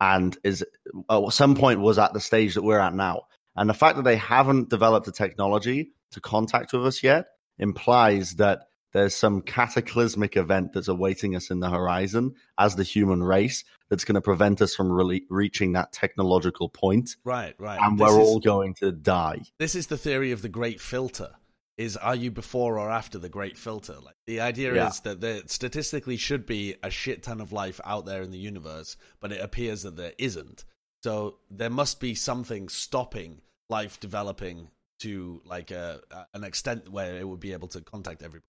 and 0.00 0.36
is 0.42 0.64
at 1.10 1.32
some 1.32 1.54
point 1.56 1.80
was 1.80 1.98
at 1.98 2.12
the 2.12 2.20
stage 2.20 2.54
that 2.54 2.62
we're 2.62 2.78
at 2.80 2.94
now. 2.94 3.22
And 3.56 3.68
the 3.70 3.74
fact 3.74 3.96
that 3.96 4.02
they 4.04 4.16
haven't 4.16 4.68
developed 4.68 5.06
the 5.06 5.12
technology 5.12 5.92
to 6.12 6.20
contact 6.20 6.72
with 6.72 6.86
us 6.86 7.02
yet 7.02 7.26
implies 7.58 8.34
that 8.36 8.60
there's 8.92 9.14
some 9.14 9.42
cataclysmic 9.42 10.36
event 10.36 10.72
that's 10.72 10.88
awaiting 10.88 11.34
us 11.36 11.50
in 11.50 11.60
the 11.60 11.68
horizon 11.68 12.34
as 12.58 12.76
the 12.76 12.82
human 12.82 13.22
race 13.22 13.64
that's 13.90 14.04
going 14.04 14.14
to 14.14 14.20
prevent 14.20 14.62
us 14.62 14.74
from 14.74 14.90
really 14.90 15.24
reaching 15.28 15.72
that 15.72 15.92
technological 15.92 16.68
point, 16.68 17.16
Right, 17.24 17.54
right. 17.58 17.78
and 17.80 17.98
This 17.98 18.08
we're 18.10 18.20
is- 18.20 18.28
all 18.28 18.40
going 18.40 18.74
to 18.74 18.92
die. 18.92 19.42
this 19.58 19.74
is 19.74 19.88
the 19.88 19.98
theory 19.98 20.32
of 20.32 20.42
the 20.42 20.48
great 20.48 20.80
filter 20.80 21.30
is 21.76 21.94
are 21.98 22.14
you 22.16 22.30
before 22.30 22.78
or 22.78 22.90
after 22.90 23.18
the 23.18 23.28
great 23.28 23.58
filter 23.58 23.96
like 24.02 24.14
the 24.26 24.40
idea 24.40 24.74
Yeah. 24.74 24.88
is 24.88 25.00
that 25.00 25.20
there 25.20 25.42
statistically 25.46 26.16
should 26.16 26.46
be 26.46 26.74
a 26.82 26.88
shit 26.90 27.22
ton 27.22 27.38
of 27.38 27.52
life 27.52 27.82
out 27.84 28.06
there 28.06 28.22
in 28.22 28.30
the 28.30 28.38
universe 28.38 28.96
but 29.20 29.30
it 29.30 29.42
appears 29.42 29.82
that 29.82 29.94
there 29.94 30.14
isn't 30.16 30.64
so 31.04 31.36
there 31.50 31.68
must 31.68 32.00
be 32.00 32.14
something 32.14 32.70
stopping 32.70 33.42
life 33.68 33.98
developing 34.00 34.68
to 35.00 35.40
like 35.44 35.70
a, 35.70 36.00
a- 36.10 36.26
an 36.34 36.44
extent 36.44 36.88
where 36.90 37.16
it 37.18 37.28
would 37.28 37.40
be 37.40 37.52
able 37.52 37.68
to 37.68 37.80
contact 37.80 38.22
everybody 38.22 38.44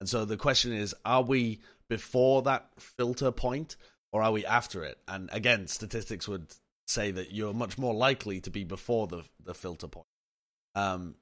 and 0.00 0.08
so 0.08 0.24
the 0.24 0.36
question 0.36 0.72
is 0.72 0.94
are 1.04 1.22
we 1.22 1.60
before 1.88 2.42
that 2.42 2.68
filter 2.78 3.32
point 3.32 3.76
or 4.12 4.22
are 4.22 4.32
we 4.32 4.44
after 4.46 4.84
it 4.84 4.98
and 5.08 5.28
again 5.32 5.66
statistics 5.66 6.28
would 6.28 6.46
say 6.86 7.10
that 7.10 7.32
you're 7.32 7.52
much 7.54 7.76
more 7.78 7.94
likely 7.94 8.40
to 8.40 8.50
be 8.50 8.62
before 8.64 9.06
the 9.06 9.22
the 9.44 9.54
filter 9.54 9.88
point 9.88 10.06
um 10.74 11.14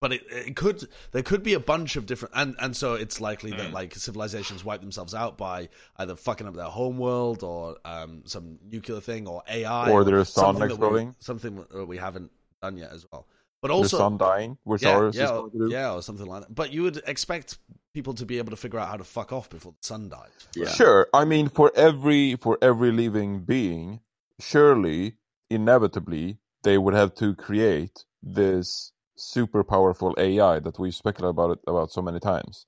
but 0.00 0.12
it, 0.12 0.22
it 0.30 0.54
could 0.54 0.86
there 1.10 1.22
could 1.24 1.42
be 1.42 1.54
a 1.54 1.60
bunch 1.60 1.96
of 1.96 2.06
different 2.06 2.32
and 2.36 2.54
and 2.60 2.76
so 2.76 2.94
it's 2.94 3.20
likely 3.20 3.50
that 3.52 3.70
Mm. 3.70 3.72
like 3.72 3.94
civilizations 3.94 4.64
wipe 4.64 4.80
themselves 4.80 5.14
out 5.14 5.36
by 5.38 5.68
either 5.96 6.14
fucking 6.14 6.46
up 6.46 6.54
their 6.54 6.64
home 6.66 6.98
world 6.98 7.42
or 7.42 7.76
um 7.84 8.22
some 8.26 8.58
nuclear 8.70 9.00
thing 9.00 9.26
or 9.26 9.42
AI 9.48 9.90
Or 9.90 10.04
their 10.04 10.24
sun 10.24 10.54
something 10.56 10.70
exploding. 10.70 11.14
something 11.18 11.64
that 11.72 11.86
we 11.86 11.96
haven't 11.96 12.30
done 12.60 12.76
yet 12.76 12.92
as 12.92 13.06
well. 13.10 13.26
But 13.60 13.70
also, 13.72 13.96
the 13.96 14.02
sun 14.02 14.18
dying, 14.18 14.58
which 14.64 14.82
yeah, 14.82 14.90
ours 14.90 15.16
yeah, 15.16 15.24
is 15.24 15.30
or, 15.30 15.34
going 15.34 15.50
to 15.50 15.58
do. 15.58 15.72
yeah, 15.72 15.94
or 15.94 16.02
something 16.02 16.26
like 16.26 16.42
that. 16.42 16.54
But 16.54 16.72
you 16.72 16.82
would 16.82 17.02
expect 17.06 17.58
people 17.92 18.14
to 18.14 18.24
be 18.24 18.38
able 18.38 18.50
to 18.50 18.56
figure 18.56 18.78
out 18.78 18.88
how 18.88 18.96
to 18.96 19.04
fuck 19.04 19.32
off 19.32 19.50
before 19.50 19.72
the 19.72 19.86
sun 19.86 20.08
dies. 20.08 20.30
Yeah. 20.54 20.68
Sure. 20.68 21.08
I 21.12 21.24
mean, 21.24 21.48
for 21.48 21.72
every 21.74 22.36
for 22.36 22.58
every 22.62 22.92
living 22.92 23.40
being, 23.40 24.00
surely, 24.38 25.14
inevitably, 25.50 26.38
they 26.62 26.78
would 26.78 26.94
have 26.94 27.14
to 27.16 27.34
create 27.34 28.04
this 28.22 28.92
super 29.16 29.64
powerful 29.64 30.14
AI 30.18 30.60
that 30.60 30.78
we 30.78 30.92
speculate 30.92 31.30
about 31.30 31.50
it 31.52 31.58
about 31.66 31.90
so 31.90 32.00
many 32.02 32.20
times. 32.20 32.66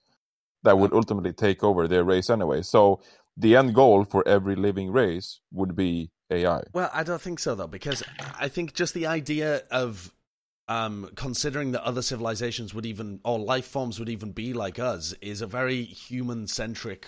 That 0.65 0.79
would 0.79 0.93
ultimately 0.93 1.33
take 1.33 1.63
over 1.63 1.87
their 1.87 2.05
race 2.05 2.29
anyway. 2.29 2.63
So 2.63 3.01
the 3.41 3.57
end 3.57 3.75
goal 3.75 4.05
for 4.05 4.27
every 4.29 4.57
living 4.57 4.91
race 4.93 5.41
would 5.53 5.75
be 5.77 6.11
AI. 6.31 6.63
Well, 6.73 6.91
I 6.93 7.03
don't 7.03 7.21
think 7.21 7.39
so 7.41 7.55
though, 7.55 7.67
because 7.67 8.03
I 8.39 8.49
think 8.49 8.75
just 8.75 8.95
the 8.95 9.07
idea 9.07 9.63
of 9.71 10.13
um, 10.69 11.11
considering 11.17 11.73
that 11.73 11.83
other 11.83 12.03
civilizations 12.03 12.73
would 12.75 12.87
even 12.87 13.21
or 13.25 13.39
life 13.39 13.67
forms 13.67 13.99
would 13.99 14.09
even 14.09 14.31
be 14.33 14.53
like 14.53 14.79
us 14.79 15.13
is 15.21 15.41
a 15.43 15.47
very 15.47 15.83
human 15.83 16.47
centric 16.47 17.07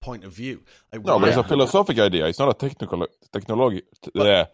point 0.00 0.24
of 0.24 0.32
view. 0.32 0.62
Like, 0.92 1.04
No, 1.04 1.18
but 1.18 1.28
it's 1.28 1.36
a 1.38 1.44
philosophic 1.44 1.98
idea. 1.98 2.26
It's 2.26 2.38
not 2.40 2.48
a 2.50 2.54
technical 2.54 3.06
technology. 3.32 3.82
Yeah, 4.14 4.46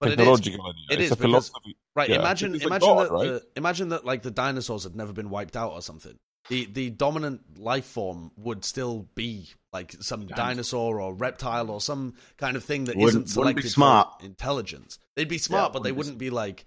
but 0.00 0.10
it 0.10 0.12
is- 0.12 0.16
technological 0.18 0.66
idea. 0.66 0.84
it 0.90 1.00
it's 1.00 1.02
is 1.06 1.10
a 1.12 1.16
because- 1.16 1.48
philosophy. 1.48 1.76
Right. 1.96 2.08
Yeah, 2.10 2.16
Imagine, 2.20 2.54
imagine 2.56 2.88
god, 2.88 3.06
that, 3.06 3.12
right? 3.12 3.26
the, 3.28 3.42
imagine 3.56 3.88
that, 3.90 4.04
like 4.04 4.22
the 4.22 4.30
dinosaurs 4.32 4.82
had 4.82 4.96
never 4.96 5.12
been 5.12 5.30
wiped 5.30 5.56
out 5.56 5.72
or 5.72 5.80
something. 5.82 6.18
The 6.50 6.66
the 6.66 6.90
dominant 6.90 7.58
life 7.58 7.86
form 7.86 8.30
would 8.36 8.64
still 8.64 9.08
be 9.14 9.48
like 9.72 9.92
some 10.00 10.26
dinosaur 10.26 11.00
or 11.00 11.14
reptile 11.14 11.70
or 11.70 11.80
some 11.80 12.14
kind 12.36 12.56
of 12.56 12.62
thing 12.64 12.84
that 12.84 12.96
Wouldn't- 12.96 13.26
isn't 13.28 13.38
wouldn't 13.38 13.56
be 13.56 13.62
selected 13.62 13.70
smart. 13.72 14.20
for 14.20 14.26
intelligence. 14.26 14.98
They'd 15.16 15.28
be 15.28 15.38
smart, 15.38 15.70
Yeah, 15.70 15.72
but 15.72 15.82
they 15.84 15.92
wouldn't 15.92 16.18
be 16.18 16.26
wouldn't 16.26 16.36
be 16.44 16.52
like, 16.52 16.64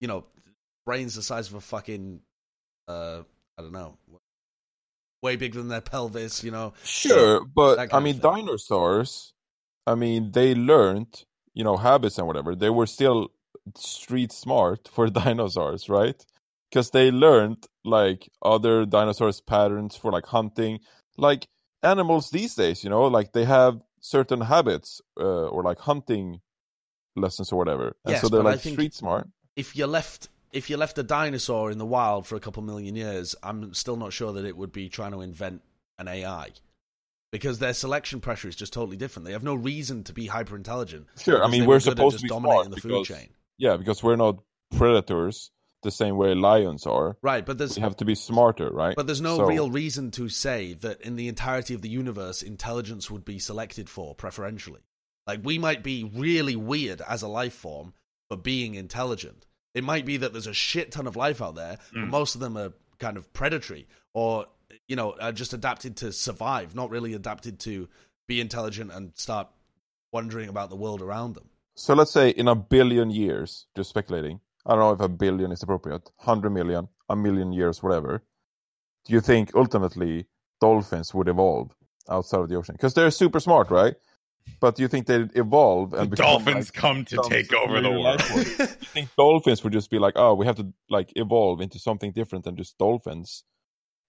you 0.00 0.08
know, 0.08 0.24
brains 0.86 1.16
the 1.16 1.22
size 1.22 1.48
of 1.48 1.54
a 1.54 1.60
fucking, 1.60 2.20
uh, 2.88 3.22
I 3.58 3.62
don't 3.62 3.72
know, 3.72 3.98
way 5.22 5.36
bigger 5.36 5.58
than 5.58 5.68
their 5.68 5.80
pelvis. 5.80 6.44
You 6.44 6.52
know, 6.52 6.72
Sure, 6.84 7.40
that 7.40 7.54
but 7.54 7.92
I 7.94 8.00
mean, 8.00 8.18
dinosaurs. 8.20 9.32
I 9.88 9.94
mean, 9.96 10.30
they 10.32 10.54
learned, 10.54 11.24
you 11.54 11.64
know, 11.64 11.76
habits 11.76 12.18
and 12.18 12.26
whatever. 12.26 12.54
They 12.54 12.70
were 12.70 12.86
still 12.86 13.30
street 13.76 14.32
smart 14.32 14.88
for 14.88 15.08
dinosaurs, 15.10 15.88
right? 15.88 16.24
Because 16.70 16.90
they 16.90 17.10
learned 17.10 17.66
like 17.84 18.28
other 18.42 18.84
dinosaurs' 18.86 19.40
patterns 19.40 19.96
for 19.96 20.10
like 20.10 20.26
hunting, 20.26 20.80
like 21.16 21.46
animals 21.82 22.30
these 22.30 22.54
days. 22.54 22.82
You 22.82 22.90
know, 22.90 23.04
like 23.04 23.32
they 23.32 23.44
have 23.44 23.80
certain 24.00 24.40
habits 24.40 25.00
uh, 25.18 25.46
or 25.48 25.62
like 25.62 25.78
hunting 25.78 26.40
lessons 27.14 27.52
or 27.52 27.56
whatever, 27.56 27.96
and 28.04 28.12
Yes, 28.12 28.20
so 28.22 28.28
they're 28.28 28.42
like 28.42 28.60
street 28.60 28.94
smart. 28.94 29.28
if 29.54 29.76
you 29.76 29.86
left 29.86 30.28
if 30.52 30.70
you 30.70 30.76
left 30.76 30.98
a 30.98 31.02
dinosaur 31.02 31.70
in 31.70 31.78
the 31.78 31.86
wild 31.86 32.26
for 32.26 32.36
a 32.36 32.40
couple 32.40 32.62
million 32.62 32.96
years, 32.96 33.34
I'm 33.42 33.74
still 33.74 33.96
not 33.96 34.12
sure 34.12 34.32
that 34.32 34.44
it 34.44 34.56
would 34.56 34.72
be 34.72 34.88
trying 34.88 35.12
to 35.12 35.20
invent 35.20 35.62
an 35.98 36.08
AI. 36.08 36.50
Because 37.32 37.58
their 37.58 37.74
selection 37.74 38.20
pressure 38.20 38.48
is 38.48 38.56
just 38.56 38.72
totally 38.72 38.96
different. 38.96 39.26
They 39.26 39.32
have 39.32 39.42
no 39.42 39.54
reason 39.54 40.04
to 40.04 40.14
be 40.14 40.26
hyper 40.26 40.56
intelligent. 40.56 41.08
Sure, 41.18 41.44
I 41.44 41.48
mean, 41.48 41.66
we're 41.66 41.80
supposed 41.80 42.18
to 42.18 42.22
be 42.22 42.28
dominating 42.28 42.62
smart 42.62 42.74
the 42.74 42.80
food 42.80 42.88
because 42.88 43.08
chain. 43.08 43.28
yeah, 43.58 43.76
because 43.76 44.02
we're 44.02 44.16
not 44.16 44.38
predators 44.76 45.50
the 45.86 45.90
same 45.90 46.16
way 46.18 46.34
lions 46.34 46.84
are. 46.86 47.16
Right, 47.22 47.46
but 47.46 47.56
there's 47.56 47.76
We 47.76 47.82
have 47.82 47.96
to 47.96 48.04
be 48.04 48.14
smarter, 48.14 48.68
right? 48.70 48.94
but 48.94 49.06
there's 49.06 49.20
no 49.22 49.38
So- 49.38 49.46
real 49.46 49.70
reason 49.70 50.10
to 50.12 50.28
say 50.28 50.74
that 50.74 51.00
in 51.00 51.16
the 51.16 51.28
entirety 51.28 51.72
of 51.74 51.80
the 51.80 51.88
universe 51.88 52.42
intelligence 52.42 53.10
would 53.10 53.24
be 53.24 53.38
selected 53.38 53.88
for 53.88 54.14
preferentially. 54.14 54.82
Like 55.26 55.40
we 55.42 55.58
might 55.58 55.82
be 55.82 56.04
really 56.04 56.56
weird 56.56 57.00
as 57.00 57.22
a 57.22 57.28
life 57.28 57.54
form 57.54 57.94
for 58.28 58.36
being 58.36 58.74
intelligent. 58.74 59.46
It 59.74 59.84
might 59.84 60.04
be 60.04 60.16
that 60.18 60.32
there's 60.32 60.46
a 60.46 60.54
shit 60.54 60.92
ton 60.92 61.06
of 61.06 61.16
life 61.16 61.40
out 61.40 61.54
there, 61.54 61.78
but 61.92 62.00
Mm. 62.00 62.10
most 62.10 62.34
of 62.34 62.40
them 62.40 62.56
are 62.58 62.72
kind 62.98 63.16
of 63.16 63.32
predatory 63.32 63.86
or 64.12 64.46
you 64.88 64.96
know, 64.96 65.14
are 65.20 65.32
just 65.32 65.52
adapted 65.52 65.96
to 65.96 66.12
survive, 66.12 66.74
not 66.74 66.90
really 66.90 67.12
adapted 67.14 67.58
to 67.60 67.88
be 68.28 68.40
intelligent 68.40 68.90
and 68.92 69.12
start 69.16 69.48
wondering 70.12 70.48
about 70.48 70.70
the 70.70 70.76
world 70.76 71.00
around 71.00 71.34
them. 71.34 71.48
So 71.74 71.94
let's 71.94 72.10
say 72.12 72.30
in 72.30 72.48
a 72.48 72.54
billion 72.54 73.10
years, 73.10 73.66
just 73.76 73.90
speculating. 73.90 74.40
I 74.66 74.70
don't 74.70 74.80
know 74.80 74.92
if 74.92 75.00
a 75.00 75.08
billion 75.08 75.52
is 75.52 75.62
appropriate. 75.62 76.10
Hundred 76.18 76.50
million, 76.50 76.88
a 77.08 77.16
million 77.16 77.52
years, 77.52 77.82
whatever. 77.82 78.22
Do 79.04 79.12
you 79.12 79.20
think 79.20 79.52
ultimately 79.54 80.26
dolphins 80.60 81.14
would 81.14 81.28
evolve 81.28 81.70
outside 82.10 82.40
of 82.40 82.48
the 82.48 82.56
ocean? 82.56 82.74
Because 82.74 82.94
they're 82.94 83.10
super 83.12 83.38
smart, 83.40 83.70
right? 83.70 83.94
But 84.60 84.76
do 84.76 84.82
you 84.82 84.88
think 84.88 85.06
they'd 85.06 85.30
evolve 85.36 85.92
and 85.94 86.02
The 86.10 86.16
become, 86.16 86.26
dolphins 86.44 86.68
like, 86.68 86.74
come 86.74 87.04
to 87.06 87.22
take 87.28 87.52
over 87.52 87.80
the 87.80 87.90
world. 87.90 88.04
life? 88.04 88.28
Do 88.28 88.36
you 88.62 88.66
think 88.66 89.08
dolphins 89.16 89.62
would 89.64 89.72
just 89.72 89.90
be 89.90 89.98
like, 89.98 90.14
oh, 90.16 90.34
we 90.34 90.46
have 90.46 90.56
to 90.56 90.72
like 90.88 91.12
evolve 91.16 91.60
into 91.60 91.78
something 91.78 92.12
different 92.12 92.44
than 92.44 92.56
just 92.56 92.78
dolphins 92.78 93.44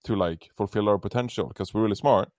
to 0.04 0.14
like 0.16 0.48
fulfill 0.56 0.88
our 0.88 0.98
potential 0.98 1.46
because 1.48 1.74
we're 1.74 1.82
really 1.82 1.96
smart, 1.96 2.30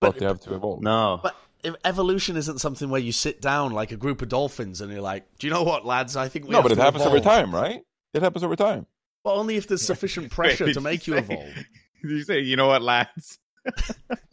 but, 0.00 0.12
But- 0.12 0.20
they 0.20 0.26
have 0.26 0.40
to 0.40 0.54
evolve. 0.54 0.82
No. 0.82 1.20
But 1.22 1.34
if 1.34 1.53
evolution 1.84 2.36
isn't 2.36 2.58
something 2.60 2.90
where 2.90 3.00
you 3.00 3.12
sit 3.12 3.40
down 3.40 3.72
like 3.72 3.92
a 3.92 3.96
group 3.96 4.22
of 4.22 4.28
dolphins 4.28 4.80
and 4.80 4.92
you're 4.92 5.00
like, 5.00 5.24
"Do 5.38 5.46
you 5.46 5.52
know 5.52 5.62
what, 5.62 5.84
lads? 5.86 6.16
I 6.16 6.28
think 6.28 6.46
we 6.46 6.50
no, 6.52 6.58
have 6.58 6.64
but 6.64 6.72
it 6.72 6.76
to 6.76 6.82
happens 6.82 7.04
every 7.04 7.20
evolve." 7.20 7.36
time, 7.36 7.54
right? 7.54 7.80
It 8.12 8.22
happens 8.22 8.44
over 8.44 8.56
time. 8.56 8.86
Well, 9.24 9.38
only 9.38 9.56
if 9.56 9.66
there's 9.68 9.82
sufficient 9.82 10.30
pressure 10.32 10.66
Did 10.66 10.74
to 10.74 10.80
you 10.80 10.84
make 10.84 11.06
you 11.06 11.14
say- 11.14 11.18
evolve. 11.20 11.54
Did 12.02 12.10
you 12.10 12.22
say, 12.24 12.40
you 12.40 12.56
know 12.56 12.66
what, 12.66 12.82
lads? 12.82 13.38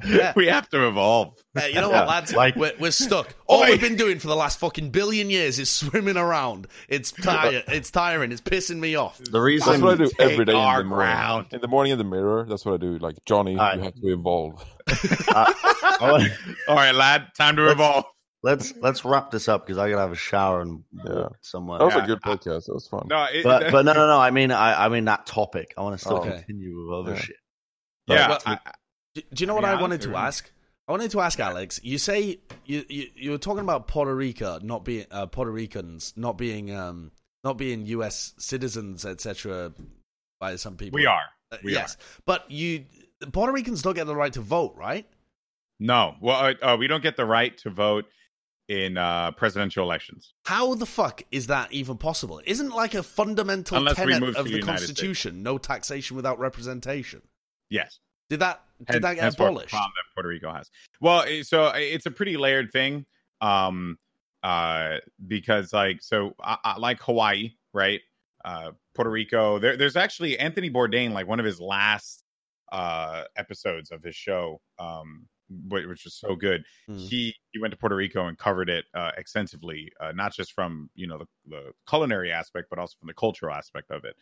Yeah. 0.04 0.34
we 0.36 0.48
have 0.48 0.68
to 0.70 0.88
evolve. 0.88 1.36
Uh, 1.56 1.66
you 1.66 1.76
know 1.76 1.90
Yeah, 1.92 2.00
what, 2.00 2.08
lads? 2.08 2.34
like- 2.36 2.56
we're, 2.56 2.74
we're 2.80 2.92
stuck. 2.92 3.34
All 3.48 3.62
Oi. 3.62 3.68
we've 3.72 3.82
been 3.82 3.96
doing 3.96 4.18
for 4.20 4.28
the 4.28 4.36
last 4.36 4.60
fucking 4.60 4.90
billion 4.90 5.30
years 5.30 5.60
is 5.60 5.70
swimming 5.70 6.18
around. 6.18 6.68
It's 6.90 7.12
tired. 7.12 7.64
it's 7.68 7.92
tiring. 7.92 8.32
It's 8.32 8.42
pissing 8.42 8.80
me 8.80 8.96
off. 8.96 9.20
The 9.20 9.40
reason 9.40 9.80
That's 9.80 9.82
reason 9.82 10.00
what 10.00 10.02
I 10.02 10.26
do 10.26 10.32
every 10.34 10.46
day 10.46 10.52
in 10.54 10.58
the 10.58 10.84
morning. 10.84 10.88
ground. 10.92 11.48
In 11.52 11.62
the 11.62 11.68
morning 11.68 11.92
in 11.94 11.98
the 12.00 12.04
mirror, 12.04 12.46
that's 12.50 12.66
what 12.66 12.74
I 12.74 12.78
do. 12.78 12.98
Like 12.98 13.16
Johnny, 13.26 13.54
Alright. 13.58 13.78
you 13.78 13.84
have 13.84 13.96
to 13.96 14.08
evolve. 14.14 14.66
I 14.90 15.98
wanna- 16.02 16.30
All 16.68 16.76
right, 16.76 16.96
lad, 16.96 17.28
time 17.38 17.56
to 17.58 17.62
Let's- 17.64 17.74
evolve. 17.74 18.06
let's 18.44 18.74
let's 18.82 19.06
wrap 19.06 19.30
this 19.32 19.48
up 19.48 19.66
because 19.68 19.78
I 19.78 19.90
gotta 19.90 20.02
have 20.02 20.12
a 20.12 20.16
shower 20.16 20.62
and 20.62 20.84
Yeah. 21.06 21.28
somewhere. 21.42 21.78
That 21.80 21.86
was 21.86 21.94
Yeah, 21.96 22.04
a 22.04 22.08
good 22.08 22.22
podcast. 22.22 22.66
That 22.66 22.74
was 22.74 22.88
fun. 22.88 23.06
No, 23.08 23.26
it, 23.32 23.44
but 23.44 23.72
but 23.72 23.86
no 23.86 23.94
no 23.94 24.08
no. 24.08 24.18
I 24.20 24.32
mean 24.32 24.52
I 24.52 24.86
I 24.86 24.90
mean 24.90 25.06
that 25.06 25.26
topic. 25.28 25.74
I 25.78 25.82
want 25.82 25.94
to 26.00 26.04
still 26.04 26.18
Oh. 26.18 26.22
continue 26.22 26.76
with 26.88 27.00
other 27.00 27.14
Yeah. 27.16 27.22
shit. 27.22 27.36
yeah. 28.08 28.30
Well, 28.30 28.40
I- 28.48 28.60
Do, 29.16 29.22
do 29.34 29.43
you 29.43 29.47
know 29.47 29.55
what 29.55 29.64
Yeah, 29.64 29.78
I 29.78 29.82
wanted 29.82 30.01
to 30.01 30.16
ask? 30.16 30.51
I 30.88 30.91
wanted 30.91 31.12
to 31.12 31.22
ask 31.22 31.39
Alex. 31.39 31.80
You 31.84 31.97
say 31.97 32.39
you 32.66 32.86
you, 32.89 33.07
you 33.16 33.32
were 33.32 33.38
talking 33.38 33.64
about 33.64 33.88
Puerto 33.88 34.16
Rico 34.16 34.59
not 34.62 34.84
being 34.84 35.05
uh, 35.12 35.26
Puerto 35.28 35.51
Ricans 35.51 36.14
not 36.16 36.38
being 36.38 36.74
um 36.74 37.12
not 37.43 37.57
being 37.57 37.86
U.S. 37.88 38.34
citizens, 38.38 39.05
etc. 39.05 39.74
By 40.39 40.55
some 40.55 40.78
people, 40.78 40.97
we 40.97 41.05
are. 41.05 41.24
Uh, 41.51 41.57
We 41.64 41.74
yes, 41.74 41.97
but 42.26 42.49
you 42.49 42.86
Puerto 43.32 43.51
Ricans 43.53 43.82
don't 43.82 43.95
get 43.95 44.07
the 44.07 44.16
right 44.16 44.34
to 44.34 44.41
vote, 44.41 44.76
right? 44.76 45.07
No, 45.80 46.16
well, 46.22 46.55
uh, 46.62 46.74
uh, 46.74 46.78
we 46.78 46.88
don't 46.88 47.03
get 47.03 47.18
the 47.18 47.26
right 47.26 47.57
to 47.59 47.70
vote 47.70 48.05
in 48.68 48.97
uh, 48.97 49.32
presidential 49.32 49.84
elections. 49.84 50.34
How 50.45 50.76
the 50.76 50.86
fuck 50.86 51.24
is 51.32 51.47
that 51.47 51.72
even 51.74 51.97
possible? 51.97 52.41
Isn't 52.45 52.70
like 52.70 52.93
a 52.93 53.03
fundamental 53.03 53.78
Unless 53.78 53.95
tenet 53.95 54.36
of 54.36 54.45
the 54.45 54.53
the 54.53 54.62
Constitution 54.62 55.43
no 55.43 55.57
taxation 55.57 56.16
without 56.16 56.39
representation? 56.39 57.22
Yes. 57.70 57.99
Did 58.30 58.39
that 58.39 58.64
did 58.90 59.04
that 59.04 59.16
get 59.16 59.34
abolished? 59.34 59.70
problem 59.70 59.92
that 59.96 60.14
Puerto 60.14 60.30
Rico 60.30 60.52
has. 60.52 60.70
Well, 61.00 61.26
so 61.44 61.66
uh, 61.66 61.74
it's 61.76 62.06
a 62.06 62.12
pretty 62.12 62.38
layered 62.38 62.72
thing, 62.72 63.06
um, 63.42 63.98
uh, 64.44 64.98
because 65.28 65.74
like 65.74 66.02
so, 66.02 66.34
I, 66.42 66.58
I, 66.64 66.78
like 66.78 67.02
Hawaii, 67.02 67.52
right? 67.74 68.02
Uh, 68.44 68.72
Puerto 68.96 69.10
Rico. 69.10 69.60
There, 69.60 69.78
there's 69.78 69.96
actually 69.96 70.38
Anthony 70.40 70.70
Bourdain, 70.70 71.12
like 71.12 71.28
one 71.28 71.40
of 71.40 71.46
his 71.46 71.60
last 71.60 72.24
uh 72.72 73.26
episodes 73.36 73.92
of 73.92 74.02
his 74.02 74.16
show, 74.16 74.62
um, 74.80 75.28
which 75.68 76.04
was 76.06 76.16
so 76.16 76.36
good. 76.36 76.64
Hmm. 76.88 76.98
He 76.98 77.36
he 77.52 77.60
went 77.60 77.72
to 77.72 77.78
Puerto 77.78 77.96
Rico 77.96 78.28
and 78.28 78.38
covered 78.38 78.70
it 78.70 78.86
uh, 78.94 79.12
extensively, 79.18 79.92
uh, 80.00 80.12
not 80.14 80.34
just 80.34 80.54
from 80.54 80.90
you 80.96 81.08
know 81.08 81.18
the, 81.18 81.28
the 81.48 81.72
culinary 81.88 82.32
aspect, 82.32 82.68
but 82.70 82.80
also 82.80 82.96
from 83.00 83.08
the 83.08 83.14
cultural 83.14 83.54
aspect 83.54 83.92
of 83.92 84.06
it. 84.06 84.16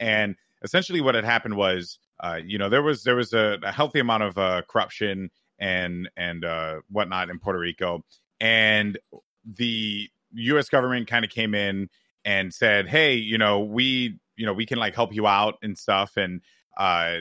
And 0.00 0.36
essentially, 0.64 1.00
what 1.00 1.14
had 1.14 1.24
happened 1.24 1.56
was, 1.56 1.98
uh, 2.20 2.40
you 2.44 2.58
know, 2.58 2.68
there 2.68 2.82
was 2.82 3.04
there 3.04 3.14
was 3.14 3.32
a, 3.32 3.58
a 3.62 3.70
healthy 3.70 4.00
amount 4.00 4.24
of 4.24 4.36
uh, 4.38 4.62
corruption 4.68 5.30
and 5.60 6.10
and 6.16 6.44
uh, 6.44 6.80
whatnot 6.90 7.30
in 7.30 7.38
Puerto 7.38 7.58
Rico, 7.58 8.04
and 8.40 8.98
the 9.44 10.08
U.S. 10.32 10.68
government 10.68 11.06
kind 11.06 11.24
of 11.24 11.30
came 11.30 11.54
in 11.54 11.88
and 12.24 12.52
said, 12.52 12.88
"Hey, 12.88 13.14
you 13.14 13.38
know, 13.38 13.60
we 13.60 14.18
you 14.36 14.46
know 14.46 14.54
we 14.54 14.66
can 14.66 14.78
like 14.78 14.94
help 14.94 15.14
you 15.14 15.26
out 15.26 15.54
and 15.62 15.78
stuff," 15.78 16.16
and 16.16 16.40
uh, 16.76 17.18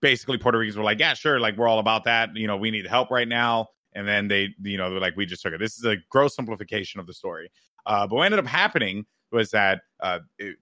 basically 0.00 0.38
Puerto 0.38 0.58
Ricans 0.58 0.76
were 0.76 0.84
like, 0.84 1.00
"Yeah, 1.00 1.14
sure, 1.14 1.40
like 1.40 1.56
we're 1.56 1.68
all 1.68 1.80
about 1.80 2.04
that. 2.04 2.30
You 2.34 2.46
know, 2.46 2.56
we 2.56 2.70
need 2.70 2.86
help 2.86 3.10
right 3.10 3.28
now." 3.28 3.68
And 3.96 4.08
then 4.08 4.26
they, 4.26 4.48
you 4.62 4.76
know, 4.76 4.90
they're 4.90 5.00
like, 5.00 5.16
"We 5.16 5.26
just 5.26 5.42
took 5.42 5.52
it." 5.52 5.60
This 5.60 5.76
is 5.76 5.84
a 5.84 5.96
gross 6.10 6.36
simplification 6.36 7.00
of 7.00 7.06
the 7.06 7.14
story. 7.14 7.50
Uh, 7.86 8.06
but 8.06 8.16
what 8.16 8.24
ended 8.24 8.40
up 8.40 8.46
happening 8.46 9.04
was 9.30 9.50
that 9.50 9.82
uh, 10.00 10.20
it, 10.38 10.56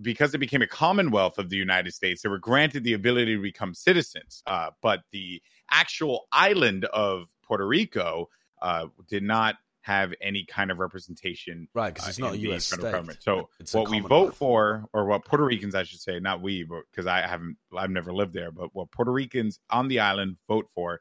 because 0.00 0.34
it 0.34 0.38
became 0.38 0.62
a 0.62 0.66
commonwealth 0.66 1.38
of 1.38 1.50
the 1.50 1.56
United 1.56 1.92
States, 1.92 2.22
they 2.22 2.28
were 2.28 2.38
granted 2.38 2.84
the 2.84 2.92
ability 2.92 3.36
to 3.36 3.42
become 3.42 3.74
citizens. 3.74 4.42
Uh, 4.46 4.70
but 4.82 5.00
the 5.12 5.42
actual 5.70 6.26
island 6.32 6.84
of 6.86 7.28
Puerto 7.42 7.66
Rico 7.66 8.28
uh, 8.62 8.86
did 9.08 9.22
not 9.22 9.56
have 9.82 10.12
any 10.20 10.44
kind 10.44 10.70
of 10.70 10.78
representation 10.78 11.66
Right, 11.74 11.92
because 11.92 12.10
it's 12.10 12.20
uh, 12.20 12.26
not 12.26 12.34
a 12.34 12.38
U.S. 12.38 12.68
federal 12.68 12.92
government. 12.92 13.22
So 13.22 13.48
It's 13.58 13.72
what 13.72 13.88
we 13.88 14.00
vote 14.00 14.36
for, 14.36 14.84
or 14.92 15.06
what 15.06 15.24
Puerto 15.24 15.44
Ricans, 15.44 15.74
I 15.74 15.84
should 15.84 16.00
say, 16.00 16.20
not 16.20 16.42
we, 16.42 16.64
but 16.64 16.82
because 16.90 17.06
I 17.06 17.22
haven't, 17.22 17.56
I've 17.76 17.90
never 17.90 18.12
lived 18.12 18.34
there, 18.34 18.52
but 18.52 18.74
what 18.74 18.90
Puerto 18.90 19.10
Ricans 19.10 19.58
on 19.70 19.88
the 19.88 20.00
island 20.00 20.36
vote 20.48 20.68
for, 20.74 21.00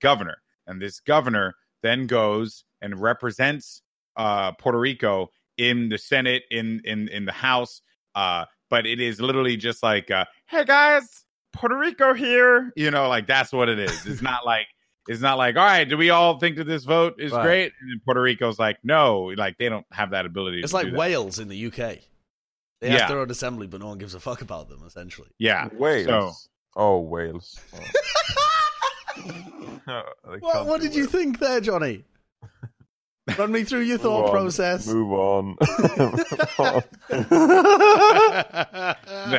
governor, 0.00 0.38
and 0.66 0.82
this 0.82 1.00
governor 1.00 1.54
then 1.82 2.06
goes 2.06 2.64
and 2.80 3.00
represents 3.00 3.82
uh, 4.16 4.52
Puerto 4.52 4.78
Rico 4.78 5.30
in 5.56 5.88
the 5.88 5.98
Senate, 5.98 6.42
in 6.50 6.80
in 6.84 7.08
in 7.08 7.24
the 7.24 7.32
House. 7.32 7.80
Uh, 8.16 8.46
but 8.70 8.86
it 8.86 9.00
is 9.00 9.20
literally 9.20 9.56
just 9.56 9.82
like, 9.82 10.10
uh, 10.10 10.24
hey 10.48 10.64
guys, 10.64 11.24
Puerto 11.52 11.76
Rico 11.78 12.14
here. 12.14 12.72
You 12.74 12.90
know, 12.90 13.08
like 13.08 13.26
that's 13.28 13.52
what 13.52 13.68
it 13.68 13.78
is. 13.78 14.06
It's 14.06 14.22
not 14.22 14.44
like 14.46 14.66
it's 15.08 15.20
not 15.20 15.38
like, 15.38 15.54
all 15.56 15.64
right, 15.64 15.88
do 15.88 15.96
we 15.96 16.10
all 16.10 16.38
think 16.40 16.56
that 16.56 16.64
this 16.64 16.82
vote 16.84 17.20
is 17.20 17.30
Right. 17.30 17.42
great? 17.44 17.72
And 17.80 17.90
then 17.90 18.00
Puerto 18.04 18.20
Rico's 18.20 18.58
like, 18.58 18.78
no, 18.82 19.32
like 19.36 19.56
they 19.58 19.68
don't 19.68 19.86
have 19.92 20.10
that 20.10 20.26
ability. 20.26 20.60
It's 20.62 20.70
to 20.70 20.76
like 20.76 20.86
do 20.86 20.90
that. 20.92 20.98
Wales 20.98 21.38
in 21.38 21.46
the 21.48 21.66
UK. 21.66 22.00
They 22.80 22.88
Yeah. 22.92 22.98
have 22.98 23.08
their 23.10 23.18
own 23.20 23.30
assembly, 23.30 23.66
but 23.68 23.80
no 23.80 23.86
one 23.86 23.98
gives 23.98 24.14
a 24.14 24.20
fuck 24.20 24.40
about 24.42 24.68
them. 24.68 24.82
Essentially, 24.86 25.28
Yeah. 25.38 25.68
Wales. 25.72 26.06
So 26.06 26.32
Oh, 26.74 27.00
Wales. 27.00 27.60
Oh. 29.88 30.02
what, 30.40 30.66
what 30.66 30.80
did 30.80 30.94
you 30.94 31.06
think 31.06 31.38
there, 31.38 31.60
Johnny? 31.60 32.04
Run 33.38 33.50
me 33.52 33.64
through 33.64 33.80
your 33.80 33.98
thought 33.98 34.30
process. 34.30 34.86
Move 34.86 35.12
on. 35.12 35.46
Move 35.46 35.58
on. 36.58 36.82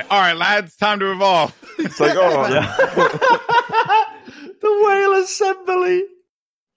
all 0.10 0.20
right, 0.20 0.36
lads, 0.36 0.76
time 0.76 1.00
to 1.00 1.12
evolve. 1.12 1.54
It's 1.80 2.00
like, 2.00 2.18
oh, 2.18 2.48
yeah. 2.50 2.76
the 4.62 4.84
whale 4.86 5.14
assembly. 5.24 6.04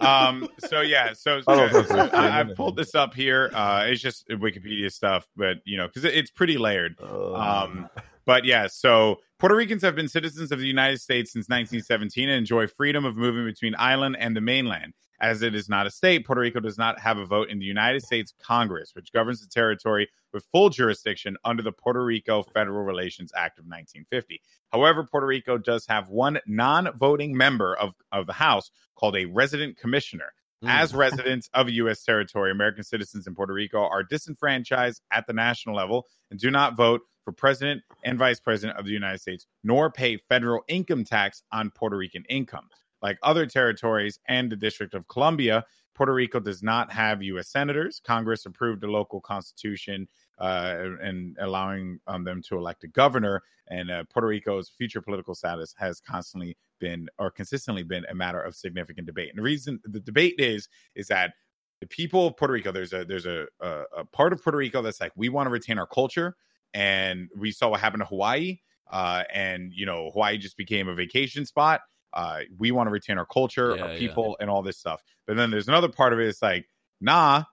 um 0.01 0.49
so 0.69 0.81
yeah 0.81 1.13
so, 1.13 1.41
I 1.47 1.69
so, 1.71 1.83
so 1.83 1.99
I, 2.15 2.41
i've 2.41 2.55
pulled 2.57 2.75
this 2.77 2.95
up 2.95 3.13
here 3.13 3.51
uh 3.53 3.85
it's 3.87 4.01
just 4.01 4.27
wikipedia 4.31 4.91
stuff 4.91 5.27
but 5.37 5.59
you 5.67 5.77
know 5.77 5.89
because 5.89 6.05
it, 6.05 6.15
it's 6.15 6.31
pretty 6.31 6.57
layered 6.57 6.99
um 7.03 7.87
but 8.25 8.47
yeah 8.47 8.67
so 8.67 9.17
puerto 9.39 9.55
ricans 9.55 9.83
have 9.83 9.95
been 9.95 10.09
citizens 10.09 10.53
of 10.53 10.59
the 10.59 10.67
united 10.67 11.01
states 11.03 11.33
since 11.33 11.51
1917 11.51 12.31
and 12.31 12.39
enjoy 12.39 12.67
freedom 12.67 13.05
of 13.05 13.15
moving 13.17 13.45
between 13.45 13.75
island 13.79 14.17
and 14.19 14.35
the 14.35 14.41
mainland 14.41 14.95
as 15.21 15.43
it 15.43 15.55
is 15.55 15.69
not 15.69 15.87
a 15.87 15.91
state 15.91 16.25
puerto 16.25 16.41
rico 16.41 16.61
does 16.61 16.79
not 16.79 16.99
have 16.99 17.19
a 17.19 17.25
vote 17.25 17.49
in 17.49 17.59
the 17.59 17.65
united 17.65 18.03
states 18.03 18.35
congress 18.43 18.93
which 18.95 19.13
governs 19.13 19.41
the 19.41 19.49
territory 19.49 20.09
with 20.33 20.45
full 20.53 20.71
jurisdiction 20.71 21.37
under 21.45 21.63
the 21.63 21.73
puerto 21.73 22.05
rico 22.05 22.43
federal 22.43 22.85
relations 22.85 23.33
act 23.37 23.59
of 23.59 23.65
1950 23.65 24.41
however 24.73 25.05
puerto 25.05 25.27
rico 25.27 25.59
does 25.59 25.87
have 25.87 26.09
one 26.09 26.39
non-voting 26.47 27.37
member 27.37 27.75
of, 27.77 27.95
of 28.13 28.27
the 28.27 28.33
house 28.33 28.71
called 28.95 29.17
a 29.17 29.27
resident 29.27 29.77
commissioner 29.77 30.33
Mm. 30.63 30.69
as 30.69 30.95
residents 30.95 31.49
of 31.55 31.71
U.S. 31.71 32.05
territory, 32.05 32.51
American 32.51 32.85
citizens 32.85 33.27
in 33.27 33.35
Puerto 33.35 33.55
Rico 33.55 33.81
are 33.81 34.03
disenfranchised 34.03 35.01
at 35.11 35.27
the 35.27 35.33
national 35.33 35.75
level 35.75 36.07
and 36.31 36.39
do 36.39 36.51
not 36.51 36.77
vote 36.77 37.01
for 37.25 37.33
president 37.33 37.83
and 38.05 38.19
vice 38.19 38.41
president 38.41 38.79
of 38.79 38.85
the 38.85 38.91
United 38.91 39.21
States, 39.21 39.47
nor 39.65 39.91
pay 39.91 40.19
federal 40.29 40.63
income 40.69 41.05
tax 41.05 41.43
on 41.51 41.71
Puerto 41.71 41.97
Rican 41.97 42.25
income. 42.29 42.69
Like 43.03 43.19
other 43.23 43.47
territories 43.47 44.19
and 44.27 44.51
the 44.51 44.57
District 44.57 44.95
of 44.95 45.09
Columbia, 45.09 45.65
Puerto 45.95 46.15
Rico 46.15 46.41
does 46.41 46.63
not 46.63 46.91
have 46.93 47.23
U.S. 47.23 47.49
senators. 47.49 48.01
Congress 48.05 48.47
approved 48.47 48.85
a 48.85 48.91
local 48.91 49.21
constitution 49.21 50.09
uh, 50.39 50.77
and 51.03 51.37
allowing 51.41 52.01
um, 52.07 52.25
them 52.25 52.43
to 52.49 52.57
elect 52.57 52.85
a 52.85 52.89
governor. 52.89 53.43
And 53.69 53.91
uh, 53.91 54.05
Puerto 54.13 54.27
Rico's 54.27 54.71
future 54.71 55.03
political 55.03 55.35
status 55.35 55.75
has 55.79 56.01
constantly 56.01 56.57
been 56.81 57.09
or 57.19 57.31
consistently 57.31 57.83
been 57.83 58.05
a 58.11 58.15
matter 58.15 58.41
of 58.41 58.55
significant 58.55 59.07
debate. 59.07 59.29
And 59.29 59.39
the 59.39 59.43
reason 59.43 59.81
the 59.85 60.01
debate 60.01 60.37
is 60.39 60.69
is 60.95 61.09
that 61.09 61.33
the 61.81 61.87
people 61.87 62.29
of 62.29 62.37
Puerto 62.37 62.53
Rico, 62.53 62.73
there's 62.73 62.93
a 62.93 63.05
there's 63.05 63.27
a, 63.27 63.47
a, 63.61 63.83
a 63.99 64.05
part 64.05 64.33
of 64.33 64.43
Puerto 64.43 64.59
Rico 64.59 64.83
that's 64.83 65.01
like 65.01 65.13
we 65.17 65.29
want 65.29 65.47
to 65.47 65.51
retain 65.51 65.79
our 65.79 65.87
culture, 65.87 66.37
and 66.75 67.29
we 67.37 67.51
saw 67.51 67.69
what 67.69 67.81
happened 67.81 68.03
to 68.03 68.07
Hawaii, 68.07 68.59
uh, 68.91 69.25
and 69.33 69.73
you 69.75 69.87
know 69.87 70.11
Hawaii 70.13 70.39
just 70.39 70.57
became 70.57 70.89
a 70.89 70.95
vacation 70.95 71.47
spot. 71.47 71.81
Uh, 72.13 72.41
we 72.59 72.71
want 72.71 72.87
to 72.87 72.91
retain 72.91 73.19
our 73.19 73.27
culture, 73.27 73.75
Yeah, 73.77 73.83
our 73.83 73.93
yeah. 73.93 73.99
people, 73.99 74.37
and 74.41 74.51
all 74.51 74.63
this 74.63 74.79
stuff. 74.79 75.03
But 75.27 75.37
then 75.37 75.51
there's 75.51 75.69
another 75.69 75.89
part 75.89 76.13
of 76.13 76.19
it. 76.21 76.27
It's 76.27 76.43
like, 76.43 76.67
nah, 77.01 77.45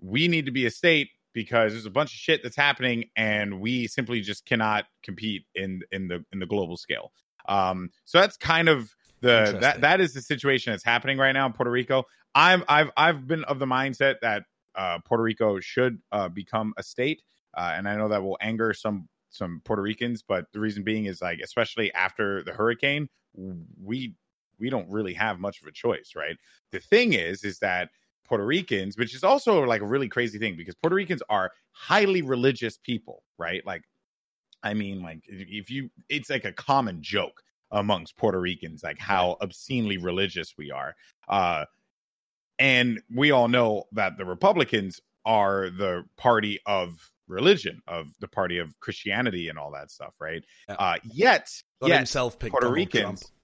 we 0.00 0.28
need 0.28 0.46
to 0.46 0.52
be 0.52 0.66
a 0.66 0.70
state 0.70 1.10
because 1.32 1.72
there's 1.72 1.86
a 1.86 1.90
bunch 1.90 2.10
of 2.12 2.16
shit 2.18 2.42
that's 2.42 2.56
happening, 2.56 3.04
and 3.16 3.60
we 3.60 3.86
simply 3.86 4.20
just 4.20 4.46
cannot 4.46 4.86
compete 5.02 5.44
in 5.54 5.82
in 5.92 6.08
the 6.08 6.24
in 6.32 6.38
the 6.38 6.46
global 6.46 6.76
scale. 6.76 7.12
Um, 7.48 7.90
so 8.04 8.20
that's 8.20 8.36
kind 8.36 8.68
of 8.68 8.90
the 9.20 9.58
that 9.60 9.82
that 9.82 10.00
is 10.00 10.12
the 10.14 10.22
situation 10.22 10.72
that's 10.72 10.84
happening 10.84 11.18
right 11.18 11.32
now 11.32 11.46
in 11.46 11.52
Puerto 11.52 11.70
Rico. 11.70 12.04
I'm 12.34 12.64
I've 12.68 12.90
I've 12.96 13.26
been 13.26 13.44
of 13.44 13.58
the 13.58 13.66
mindset 13.66 14.16
that 14.22 14.44
uh, 14.74 14.98
Puerto 15.04 15.22
Rico 15.22 15.60
should 15.60 15.98
uh, 16.10 16.28
become 16.28 16.72
a 16.78 16.82
state, 16.82 17.22
uh, 17.56 17.72
and 17.74 17.88
I 17.88 17.96
know 17.96 18.08
that 18.08 18.22
will 18.22 18.38
anger 18.40 18.72
some 18.72 19.08
some 19.30 19.62
Puerto 19.64 19.82
Ricans, 19.82 20.22
but 20.22 20.46
the 20.52 20.60
reason 20.60 20.82
being 20.82 21.06
is 21.06 21.22
like 21.22 21.40
especially 21.42 21.92
after 21.94 22.42
the 22.42 22.52
hurricane, 22.52 23.08
we 23.82 24.14
we 24.58 24.70
don't 24.70 24.90
really 24.90 25.14
have 25.14 25.40
much 25.40 25.62
of 25.62 25.66
a 25.66 25.72
choice, 25.72 26.12
right? 26.14 26.36
The 26.70 26.80
thing 26.80 27.14
is, 27.14 27.44
is 27.44 27.58
that 27.60 27.90
Puerto 28.26 28.44
Ricans, 28.44 28.96
which 28.96 29.14
is 29.14 29.24
also 29.24 29.64
like 29.64 29.80
a 29.80 29.86
really 29.86 30.08
crazy 30.08 30.38
thing 30.38 30.56
because 30.56 30.74
Puerto 30.76 30.94
Ricans 30.94 31.22
are 31.28 31.50
highly 31.72 32.22
religious 32.22 32.78
people, 32.78 33.24
right? 33.38 33.64
Like, 33.66 33.82
I 34.62 34.74
mean, 34.74 35.02
like 35.02 35.22
if 35.26 35.70
you, 35.70 35.90
it's 36.08 36.30
like 36.30 36.44
a 36.44 36.52
common 36.52 37.02
joke 37.02 37.42
amongst 37.72 38.16
Puerto 38.16 38.38
Ricans, 38.38 38.82
like 38.84 38.98
how 38.98 39.36
obscenely 39.40 39.96
religious 39.96 40.54
we 40.56 40.70
are. 40.70 40.94
Uh, 41.28 41.64
and 42.58 43.00
we 43.12 43.30
all 43.30 43.48
know 43.48 43.84
that 43.92 44.18
the 44.18 44.24
Republicans 44.24 45.00
are 45.24 45.70
the 45.70 46.04
party 46.16 46.60
of 46.66 47.09
religion, 47.30 47.80
of 47.86 48.08
the 48.20 48.28
party 48.28 48.58
of 48.58 48.78
Christianity 48.80 49.48
and 49.48 49.58
all 49.58 49.70
that 49.72 49.90
stuff, 49.90 50.14
right? 50.20 50.44
Yeah. 50.68 50.74
Uh, 50.74 50.96
yet, 51.04 51.50
Got 51.80 51.88
yet 51.88 51.96
himself 51.98 52.38
picked 52.38 52.52
Puerto 52.52 52.66
Donald 52.66 52.76
Ricans. 52.76 53.20
Trump. 53.20 53.34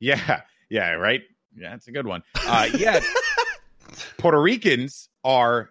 Yeah, 0.00 0.40
yeah, 0.70 0.90
right. 0.92 1.22
Yeah, 1.56 1.70
that's 1.70 1.88
a 1.88 1.92
good 1.92 2.06
one. 2.06 2.22
Uh, 2.46 2.68
yet 2.76 3.02
Puerto 4.18 4.40
Ricans 4.40 5.08
are 5.24 5.70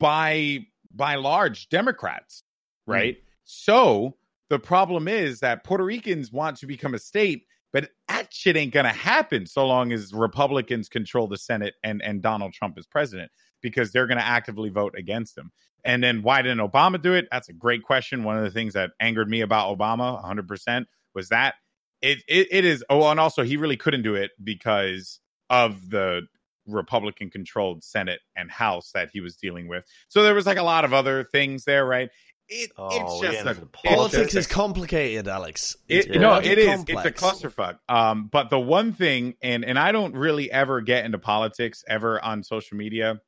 by 0.00 0.66
by 0.94 1.16
large 1.16 1.68
Democrats, 1.68 2.42
right? 2.86 3.18
So 3.44 4.16
the 4.48 4.58
problem 4.58 5.08
is 5.08 5.40
that 5.40 5.64
Puerto 5.64 5.84
Ricans 5.84 6.32
want 6.32 6.56
to 6.58 6.66
become 6.66 6.94
a 6.94 6.98
state, 6.98 7.44
but 7.72 7.90
that 8.08 8.32
shit 8.32 8.56
ain't 8.56 8.72
gonna 8.72 8.88
happen 8.92 9.46
so 9.46 9.66
long 9.66 9.92
as 9.92 10.14
Republicans 10.14 10.88
control 10.88 11.26
the 11.26 11.36
Senate 11.36 11.74
and 11.82 12.00
and 12.02 12.22
Donald 12.22 12.54
Trump 12.54 12.78
is 12.78 12.86
president 12.86 13.30
because 13.64 13.90
they're 13.90 14.06
gonna 14.06 14.20
actively 14.20 14.68
vote 14.70 14.94
against 14.96 15.36
him. 15.36 15.50
And 15.84 16.02
then 16.02 16.22
why 16.22 16.40
didn't 16.42 16.58
Obama 16.66 17.02
do 17.02 17.14
it? 17.14 17.26
That's 17.32 17.48
a 17.48 17.52
great 17.52 17.82
question. 17.82 18.22
One 18.22 18.38
of 18.38 18.44
the 18.44 18.50
things 18.52 18.74
that 18.74 18.92
angered 19.00 19.28
me 19.28 19.40
about 19.40 19.76
Obama 19.76 20.22
100% 20.24 20.84
was 21.14 21.28
that 21.30 21.54
it, 22.02 22.18
it 22.28 22.48
it 22.50 22.64
is 22.66 22.84
oh 22.90 23.08
and 23.08 23.18
also 23.18 23.42
he 23.42 23.56
really 23.56 23.76
couldn't 23.78 24.02
do 24.02 24.14
it 24.14 24.32
because 24.42 25.20
of 25.48 25.88
the 25.90 26.22
republican 26.66 27.30
controlled 27.30 27.82
senate 27.84 28.20
and 28.36 28.50
house 28.50 28.90
that 28.92 29.08
he 29.12 29.20
was 29.20 29.36
dealing 29.36 29.68
with 29.68 29.84
so 30.08 30.22
there 30.22 30.34
was 30.34 30.44
like 30.46 30.58
a 30.58 30.62
lot 30.62 30.84
of 30.84 30.92
other 30.92 31.24
things 31.24 31.64
there 31.64 31.84
right 31.86 32.10
it, 32.48 32.72
Oh, 32.76 32.88
it's 32.90 33.20
just 33.22 33.44
getting 33.44 33.62
a, 33.62 33.66
it's 33.84 33.94
Politics 33.96 34.32
just 34.32 34.36
is 34.36 34.46
complicated, 34.46 35.28
Alex. 35.28 35.76
it, 35.88 36.08
Yeah. 36.08 36.20
no 36.20 36.34
it 36.36 36.58
is 36.58 36.66
complex. 36.76 37.08
it's 37.08 37.22
a 37.22 37.24
clusterfuck 37.24 37.78
um 37.88 38.28
but 38.30 38.50
the 38.50 38.60
one 38.60 38.92
thing 38.92 39.34
and 39.42 39.64
and 39.64 39.78
i 39.78 39.92
don't 39.92 40.14
really 40.14 40.50
ever 40.50 40.80
get 40.82 41.04
into 41.06 41.18
politics 41.18 41.84
ever 41.88 42.22
on 42.22 42.42
social 42.42 42.76
media 42.76 43.18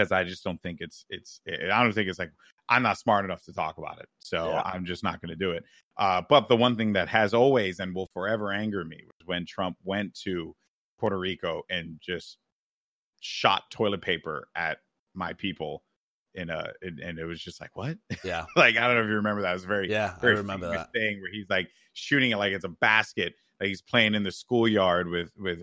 because 0.00 0.12
i 0.12 0.24
just 0.24 0.42
don't 0.44 0.62
think 0.62 0.78
it's 0.80 1.04
it's 1.10 1.40
i 1.70 1.82
don't 1.82 1.92
think 1.92 2.08
it's 2.08 2.18
like 2.18 2.32
i'm 2.68 2.82
not 2.82 2.98
smart 2.98 3.24
enough 3.24 3.42
to 3.44 3.52
talk 3.52 3.78
about 3.78 3.98
it 4.00 4.08
so 4.18 4.48
Yeah. 4.48 4.62
i'm 4.64 4.84
just 4.84 5.04
not 5.04 5.20
going 5.20 5.30
to 5.30 5.36
do 5.36 5.52
it 5.52 5.64
uh 5.98 6.22
but 6.28 6.48
the 6.48 6.56
one 6.56 6.76
thing 6.76 6.92
that 6.94 7.08
has 7.08 7.34
always 7.34 7.80
and 7.80 7.94
will 7.94 8.08
forever 8.14 8.52
anger 8.52 8.84
me 8.84 9.02
was 9.04 9.26
when 9.26 9.44
trump 9.46 9.76
went 9.84 10.14
to 10.24 10.54
puerto 10.98 11.18
rico 11.18 11.62
and 11.70 11.98
just 12.00 12.38
shot 13.20 13.64
toilet 13.70 14.02
paper 14.02 14.48
at 14.54 14.78
my 15.14 15.32
people 15.34 15.82
in 16.34 16.48
a 16.48 16.72
and, 16.82 17.00
and 17.00 17.18
it 17.18 17.24
was 17.24 17.40
just 17.40 17.60
like 17.60 17.74
what 17.76 17.96
Yeah, 18.24 18.46
like 18.56 18.76
i 18.76 18.86
don't 18.86 18.96
know 18.96 19.02
if 19.02 19.08
you 19.08 19.16
remember 19.16 19.42
that 19.42 19.50
it 19.50 19.54
was 19.54 19.64
very 19.64 19.90
yeah, 19.90 20.14
I 20.16 20.20
very 20.20 20.36
remember 20.36 20.66
famous 20.66 20.86
that. 20.86 20.92
thing 20.92 21.20
where 21.20 21.30
he's 21.32 21.50
like 21.50 21.68
shooting 21.92 22.30
it 22.30 22.36
like 22.36 22.52
it's 22.52 22.64
a 22.64 22.68
basket. 22.68 23.34
Like 23.60 23.68
he's 23.68 23.82
playing 23.82 24.14
in 24.14 24.22
the 24.22 24.30
schoolyard 24.30 25.08
with 25.08 25.30
with 25.36 25.58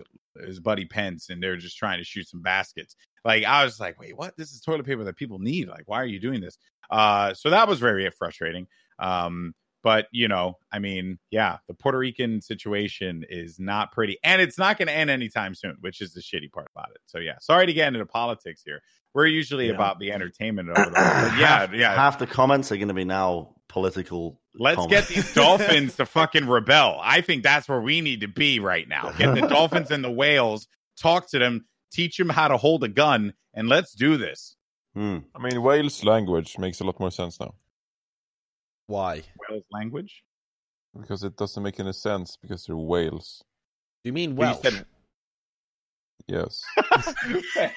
his 0.46 0.60
buddy 0.60 0.84
Pence, 0.84 1.30
and 1.30 1.42
they're 1.42 1.56
just 1.56 1.76
trying 1.78 1.98
to 1.98 2.04
shoot 2.04 2.28
some 2.28 2.42
baskets. 2.42 2.94
Like 3.28 3.44
I 3.44 3.62
was 3.64 3.78
like, 3.78 4.00
wait, 4.00 4.16
what? 4.16 4.36
This 4.36 4.52
is 4.52 4.60
toilet 4.62 4.86
paper 4.86 5.04
that 5.04 5.16
people 5.16 5.38
need. 5.38 5.68
Like, 5.68 5.84
why 5.86 5.98
are 6.00 6.06
you 6.06 6.18
doing 6.18 6.40
this? 6.40 6.56
Uh, 6.90 7.34
so 7.34 7.50
that 7.50 7.68
was 7.68 7.78
very 7.78 8.08
frustrating. 8.10 8.66
Um, 8.98 9.54
But 9.84 10.06
you 10.12 10.26
know, 10.28 10.56
I 10.72 10.78
mean, 10.80 11.18
yeah, 11.30 11.58
the 11.68 11.74
Puerto 11.74 11.98
Rican 11.98 12.40
situation 12.42 13.24
is 13.28 13.60
not 13.60 13.92
pretty, 13.92 14.18
and 14.24 14.42
it's 14.42 14.58
not 14.58 14.76
going 14.78 14.88
to 14.88 14.94
end 14.94 15.08
anytime 15.10 15.54
soon, 15.54 15.76
which 15.80 16.00
is 16.00 16.12
the 16.14 16.20
shitty 16.20 16.50
part 16.50 16.68
about 16.74 16.90
it. 16.94 17.00
So 17.06 17.18
yeah, 17.18 17.36
sorry 17.40 17.66
to 17.66 17.72
get 17.72 17.88
into 17.92 18.04
politics 18.06 18.62
here. 18.64 18.80
We're 19.14 19.26
usually 19.26 19.66
Yeah. 19.68 19.74
about 19.74 19.98
the 20.00 20.10
entertainment 20.12 20.70
over 20.70 20.90
there. 20.90 21.02
Yeah, 21.04 21.30
half, 21.58 21.72
yeah. 21.82 21.94
Half 21.94 22.18
the 22.18 22.26
comments 22.26 22.72
are 22.72 22.76
going 22.76 22.88
to 22.88 22.94
be 22.94 23.04
now 23.04 23.54
political. 23.68 24.40
Let's 24.54 24.76
comments. 24.76 25.08
get 25.10 25.14
these 25.14 25.34
dolphins 25.34 25.96
to 25.96 26.06
fucking 26.18 26.48
rebel. 26.48 26.98
I 27.02 27.20
think 27.20 27.42
that's 27.44 27.68
where 27.68 27.80
we 27.80 28.00
need 28.00 28.22
to 28.22 28.28
be 28.28 28.58
right 28.60 28.86
now. 28.88 29.12
Get 29.16 29.34
the 29.34 29.46
dolphins 29.56 29.90
and 29.90 30.02
the 30.02 30.10
whales, 30.10 30.66
talk 31.00 31.30
to 31.30 31.38
them, 31.38 31.66
teach 31.90 32.16
them 32.16 32.28
how 32.28 32.48
to 32.48 32.56
hold 32.56 32.84
a 32.84 32.88
gun, 32.88 33.34
and 33.54 33.68
let's 33.68 33.94
do 33.94 34.16
this. 34.16 34.56
Hmm. 34.94 35.18
I 35.34 35.42
mean, 35.42 35.62
Wales 35.62 36.02
language 36.04 36.58
makes 36.58 36.80
a 36.80 36.84
lot 36.84 36.98
more 36.98 37.10
sense 37.10 37.38
now 37.38 37.54
Why? 38.86 39.22
Wales 39.48 39.64
language. 39.70 40.22
because 40.98 41.22
it 41.22 41.36
doesn't 41.36 41.62
make 41.62 41.78
any 41.78 41.92
sense 41.92 42.36
because 42.40 42.64
they're 42.66 42.76
whales. 42.76 43.42
Do 44.02 44.08
you 44.08 44.12
mean 44.12 44.34
Well, 44.36 44.54
Welsh? 44.54 44.64
you 44.64 44.70
said- 44.70 44.86
Yes. 46.26 46.62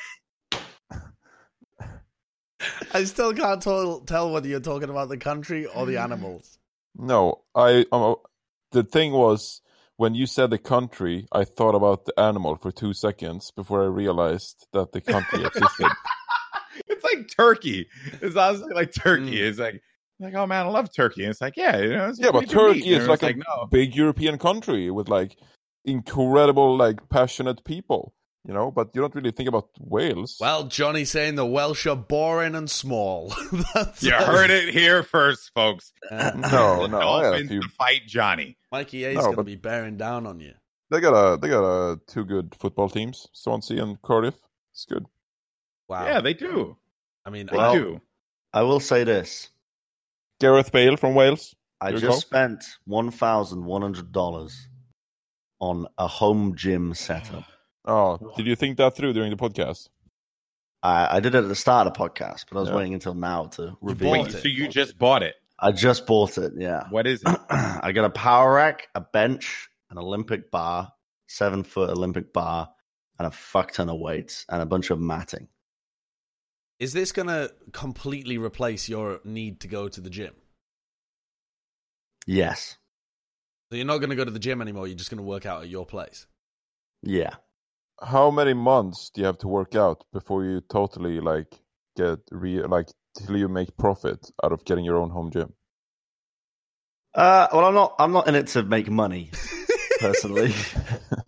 I 2.94 3.04
still 3.06 3.34
can't 3.34 3.62
tell, 3.62 4.02
tell 4.02 4.32
whether 4.32 4.48
you're 4.48 4.60
talking 4.60 4.90
about 4.90 5.10
the 5.10 5.18
country 5.18 5.66
or 5.66 5.86
the 5.86 5.98
animals. 6.06 6.60
No, 6.96 7.44
I. 7.56 7.86
Um, 7.92 8.16
the 8.72 8.84
thing 8.84 9.12
was 9.14 9.62
when 9.98 10.16
you 10.16 10.26
said 10.26 10.50
the 10.50 10.58
country, 10.58 11.28
I 11.32 11.44
thought 11.44 11.76
about 11.76 12.06
the 12.06 12.20
animal 12.20 12.56
for 12.56 12.72
two 12.72 12.94
seconds 12.94 13.52
before 13.52 13.84
I 13.84 13.88
realized 13.88 14.68
that 14.74 14.92
the 14.92 15.02
country 15.02 15.44
existed. 15.46 15.92
it's 16.88 17.04
like 17.04 17.30
turkey. 17.36 17.88
It's 18.22 18.36
honestly 18.36 18.74
like 18.74 18.94
turkey. 18.94 19.38
Mm. 19.38 19.50
It's 19.50 19.60
like 19.60 19.82
like 20.20 20.36
oh 20.36 20.46
man, 20.48 20.66
I 20.66 20.70
love 20.70 20.94
turkey. 20.94 21.24
And 21.24 21.32
it's 21.32 21.42
like 21.42 21.58
yeah, 21.58 21.78
you 21.78 21.90
know, 21.90 22.10
it's 22.10 22.20
yeah, 22.20 22.32
but 22.32 22.42
meat. 22.42 22.50
Turkey 22.50 22.94
is 22.94 23.08
it's 23.08 23.08
like 23.08 23.24
a 23.24 23.38
no. 23.38 23.68
big 23.70 23.96
European 23.96 24.38
country 24.38 24.92
with 24.92 25.10
like 25.10 25.38
incredible, 25.86 26.78
like 26.78 27.10
passionate 27.10 27.64
people. 27.64 28.14
You 28.48 28.56
know, 28.56 28.72
but 28.72 28.90
you 28.96 29.02
don't 29.02 29.14
really 29.14 29.30
think 29.32 29.50
about 29.50 29.70
Wales. 29.80 30.38
Well, 30.42 30.64
Johnny's 30.64 31.12
saying 31.12 31.36
the 31.36 31.46
Welsh 31.46 31.86
are 31.86 31.96
boring 31.96 32.56
and 32.56 32.70
small. 32.70 33.32
That's 33.76 34.02
You 34.02 34.14
heard 34.14 34.50
it 34.50 34.74
here 34.74 35.04
first, 35.04 35.52
folks. 35.54 35.94
Uh, 36.10 36.32
no, 36.36 36.88
no, 36.88 36.98
I 37.00 37.24
had 37.24 37.26
a 37.26 37.30
Dolphins 37.30 37.50
few. 37.50 37.62
to 37.62 37.70
fight 37.70 38.02
Johnny. 38.08 38.58
Mikey 38.72 39.06
A's 39.06 39.16
No, 39.18 39.22
going 39.22 39.32
to 39.34 39.38
but- 39.38 39.46
be 39.46 39.56
bearing 39.58 39.98
down 39.98 40.26
on 40.26 40.40
you. 40.40 40.54
They 40.90 41.00
got 41.00 41.14
a 41.14 41.38
they 41.38 41.48
got 41.48 41.64
a 41.64 42.00
two 42.08 42.26
good 42.26 42.54
football 42.60 42.90
teams, 42.90 43.28
Swansea 43.32 43.82
and 43.82 44.02
Cardiff. 44.02 44.36
It's 44.74 44.86
good. 44.86 45.06
Wow. 45.88 46.04
Yeah, 46.06 46.20
they 46.22 46.34
do. 46.34 46.76
I 47.26 47.30
mean, 47.30 47.48
They 47.50 47.56
Well- 47.58 47.74
do. 47.74 48.02
I 48.54 48.64
will 48.64 48.82
say 48.82 49.06
this: 49.06 49.50
Gareth 50.42 50.72
Bale 50.74 50.98
from 50.98 51.14
Wales. 51.16 51.56
I 51.80 51.92
just 51.92 52.06
call? 52.06 52.18
spent 52.20 52.66
one 52.86 53.10
thousand 53.12 53.64
one 53.64 53.82
hundred 53.84 54.12
dollars 54.12 54.68
on 55.62 55.88
a 55.98 56.08
home 56.08 56.56
gym 56.58 56.94
setup. 56.96 57.44
Oh, 57.86 58.34
did 58.38 58.46
you 58.46 58.56
think 58.56 58.78
that 58.78 58.96
through 58.96 59.14
during 59.14 59.32
the 59.32 59.38
podcast? 59.38 59.90
I, 60.84 61.18
I 61.18 61.20
did 61.20 61.36
it 61.36 61.40
at 61.40 61.48
the 61.48 61.56
start 61.56 61.88
of 61.88 61.94
the 61.94 62.00
podcast, 62.00 62.46
but 62.50 62.58
I 62.58 62.62
was 62.62 62.70
Yeah. 62.70 62.76
waiting 62.76 62.94
until 62.94 63.14
now 63.14 63.46
to 63.46 63.78
reveal 63.82 64.12
Wait, 64.12 64.28
it. 64.34 64.42
so 64.42 64.48
you 64.48 64.68
just 64.68 64.98
bought 64.98 65.24
it? 65.24 65.36
I 65.60 65.72
just 65.72 66.06
bought 66.08 66.38
it. 66.38 66.54
Yeah, 66.58 66.84
What 66.90 67.08
is 67.08 67.22
it? 67.26 67.40
I 67.50 67.92
got 67.92 68.06
a 68.06 68.10
power 68.10 68.54
rack, 68.54 68.88
a 68.96 69.02
bench, 69.02 69.70
an 69.90 69.98
Olympic 69.98 70.50
bar, 70.52 70.92
seven 71.28 71.64
foot 71.64 71.90
Olympic 71.90 72.34
bar, 72.34 72.70
and 73.20 73.28
a 73.28 73.32
fuck 73.32 73.72
ton 73.72 73.90
of 73.90 74.00
weights 74.00 74.46
and 74.50 74.62
a 74.62 74.66
bunch 74.66 74.90
of 74.90 75.00
matting. 75.00 75.48
is 76.80 76.94
this 76.94 77.12
going 77.12 77.28
to 77.28 77.54
completely 77.74 78.40
replace 78.40 78.90
your 78.90 79.20
need 79.24 79.60
to 79.62 79.68
go 79.68 79.88
to 79.88 80.02
the 80.02 80.10
gym? 80.10 80.34
Yes. 82.26 82.78
So 83.70 83.76
you're 83.76 83.86
not 83.86 84.00
going 84.00 84.10
to 84.10 84.16
go 84.16 84.26
to 84.26 84.32
the 84.32 84.40
gym 84.40 84.62
anymore. 84.62 84.88
You're 84.88 84.98
just 84.98 85.10
going 85.12 85.20
to 85.20 85.24
work 85.24 85.46
out 85.46 85.62
at 85.62 85.70
your 85.70 85.86
place. 85.86 86.26
Yeah. 87.04 87.36
How 88.02 88.32
many 88.32 88.54
months 88.54 89.12
do 89.12 89.22
you 89.22 89.28
have 89.28 89.38
to 89.40 89.48
work 89.48 89.76
out 89.76 90.04
before 90.12 90.44
you 90.44 90.62
totally 90.62 91.20
like 91.20 91.60
get 91.96 92.20
re 92.32 92.64
like 92.64 92.88
till 93.18 93.38
you 93.38 93.48
make 93.48 93.78
profit 93.78 94.32
out 94.44 94.52
of 94.52 94.66
getting 94.66 94.86
your 94.86 94.98
own 94.98 95.10
home 95.10 95.32
gym? 95.32 95.54
Uh, 97.14 97.48
well, 97.52 97.66
I'm 97.66 97.74
not. 97.74 97.96
I'm 98.00 98.12
not 98.12 98.28
in 98.28 98.36
it 98.36 98.48
to 98.48 98.64
make 98.64 98.90
money 98.90 99.30
personally. 100.00 100.54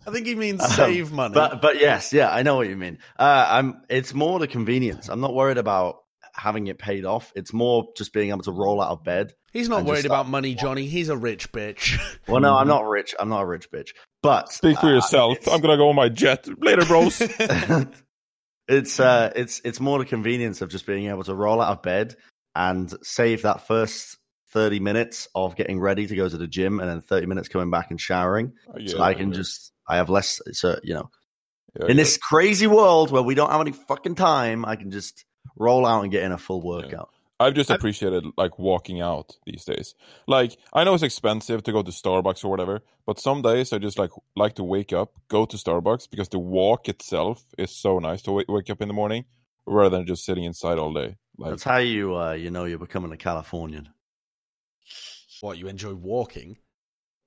I 0.06 0.10
think 0.10 0.26
he 0.26 0.34
means 0.34 0.62
Um, 0.64 0.70
save 0.70 1.12
money. 1.12 1.34
But 1.34 1.60
but 1.60 1.80
yes, 1.80 2.12
yeah, 2.12 2.30
I 2.30 2.42
know 2.42 2.56
what 2.56 2.68
you 2.68 2.76
mean. 2.76 2.98
Uh, 3.18 3.46
I'm. 3.50 3.82
It's 3.88 4.14
more 4.14 4.38
the 4.38 4.48
convenience. 4.48 5.08
I'm 5.08 5.20
not 5.20 5.34
worried 5.34 5.58
about 5.58 6.04
having 6.34 6.66
it 6.66 6.78
paid 6.78 7.04
off. 7.04 7.32
It's 7.36 7.52
more 7.52 7.88
just 7.96 8.12
being 8.12 8.30
able 8.30 8.42
to 8.42 8.52
roll 8.52 8.80
out 8.80 8.90
of 8.90 9.04
bed. 9.04 9.34
He's 9.54 9.68
not 9.70 9.84
worried 9.84 10.04
about 10.04 10.28
money, 10.28 10.54
Johnny. 10.54 10.86
He's 10.86 11.08
a 11.08 11.16
rich 11.16 11.50
bitch. 11.52 11.98
Well, 12.28 12.40
no, 12.42 12.54
I'm 12.56 12.68
not 12.68 12.84
rich. 12.88 13.14
I'm 13.18 13.28
not 13.30 13.40
a 13.42 13.46
rich 13.46 13.70
bitch. 13.70 13.90
But 14.22 14.52
Speak 14.52 14.78
for 14.78 14.86
uh, 14.88 14.94
yourself. 14.94 15.38
it's- 15.38 15.48
I'm 15.54 15.60
gonna 15.62 15.76
go 15.78 15.88
on 15.88 15.94
my 15.96 16.08
jet 16.10 16.46
later, 16.62 16.84
bros. 16.84 17.20
it's 18.68 19.00
uh, 19.00 19.32
it's 19.36 19.60
it's 19.64 19.80
more 19.80 19.98
the 19.98 20.04
convenience 20.04 20.60
of 20.62 20.70
just 20.70 20.86
being 20.86 21.06
able 21.08 21.24
to 21.24 21.34
roll 21.34 21.60
out 21.60 21.70
of 21.72 21.82
bed 21.82 22.16
and 22.54 22.92
save 23.02 23.42
that 23.42 23.66
first 23.66 24.16
thirty 24.52 24.80
minutes 24.80 25.28
of 25.34 25.56
getting 25.56 25.80
ready 25.80 26.06
to 26.06 26.16
go 26.16 26.28
to 26.28 26.36
the 26.36 26.46
gym, 26.46 26.80
and 26.80 26.88
then 26.88 27.00
thirty 27.00 27.26
minutes 27.26 27.48
coming 27.48 27.70
back 27.70 27.90
and 27.90 28.00
showering. 28.00 28.52
so 28.86 29.00
I 29.02 29.14
can 29.14 29.32
just. 29.32 29.72
I 29.86 29.96
have 29.96 30.08
less. 30.08 30.40
So 30.52 30.78
you 30.82 30.94
know, 30.94 31.10
Yeah, 31.78 31.86
in 31.88 31.96
yeah. 31.96 32.02
this 32.02 32.16
crazy 32.16 32.66
world 32.66 33.10
where 33.10 33.22
we 33.22 33.34
don't 33.34 33.50
have 33.50 33.60
any 33.60 33.72
fucking 33.72 34.14
time, 34.14 34.64
I 34.64 34.76
can 34.76 34.90
just 34.90 35.24
roll 35.56 35.84
out 35.84 36.02
and 36.02 36.10
get 36.10 36.22
in 36.22 36.32
a 36.32 36.38
full 36.38 36.62
workout. 36.62 37.10
I've 37.44 37.54
just 37.54 37.70
appreciated 37.70 38.24
like 38.36 38.58
walking 38.58 39.00
out 39.00 39.36
these 39.44 39.64
days. 39.64 39.94
Like 40.26 40.56
I 40.72 40.84
know 40.84 40.94
it's 40.94 41.02
expensive 41.02 41.62
to 41.64 41.72
go 41.72 41.82
to 41.82 41.90
Starbucks 41.90 42.44
or 42.44 42.48
whatever, 42.48 42.80
but 43.06 43.20
some 43.20 43.42
days 43.42 43.72
I 43.72 43.78
just 43.78 43.98
like 43.98 44.10
like 44.34 44.54
to 44.54 44.64
wake 44.64 44.92
up, 44.92 45.12
go 45.28 45.44
to 45.44 45.56
Starbucks 45.56 46.10
because 46.10 46.30
the 46.30 46.38
walk 46.38 46.88
itself 46.88 47.44
is 47.58 47.70
so 47.70 47.98
nice 47.98 48.22
to 48.22 48.32
wake, 48.32 48.48
wake 48.48 48.70
up 48.70 48.80
in 48.80 48.88
the 48.88 48.94
morning 48.94 49.24
rather 49.66 49.96
than 49.98 50.06
just 50.06 50.24
sitting 50.24 50.44
inside 50.44 50.78
all 50.78 50.92
day. 50.92 51.16
Like 51.36 51.50
That's 51.50 51.64
how 51.64 51.78
you 51.78 52.16
uh, 52.16 52.32
you 52.32 52.50
know 52.50 52.64
you're 52.64 52.78
becoming 52.78 53.12
a 53.12 53.16
Californian. 53.16 53.90
what, 55.40 55.58
you 55.58 55.68
enjoy 55.68 55.94
walking? 55.94 56.56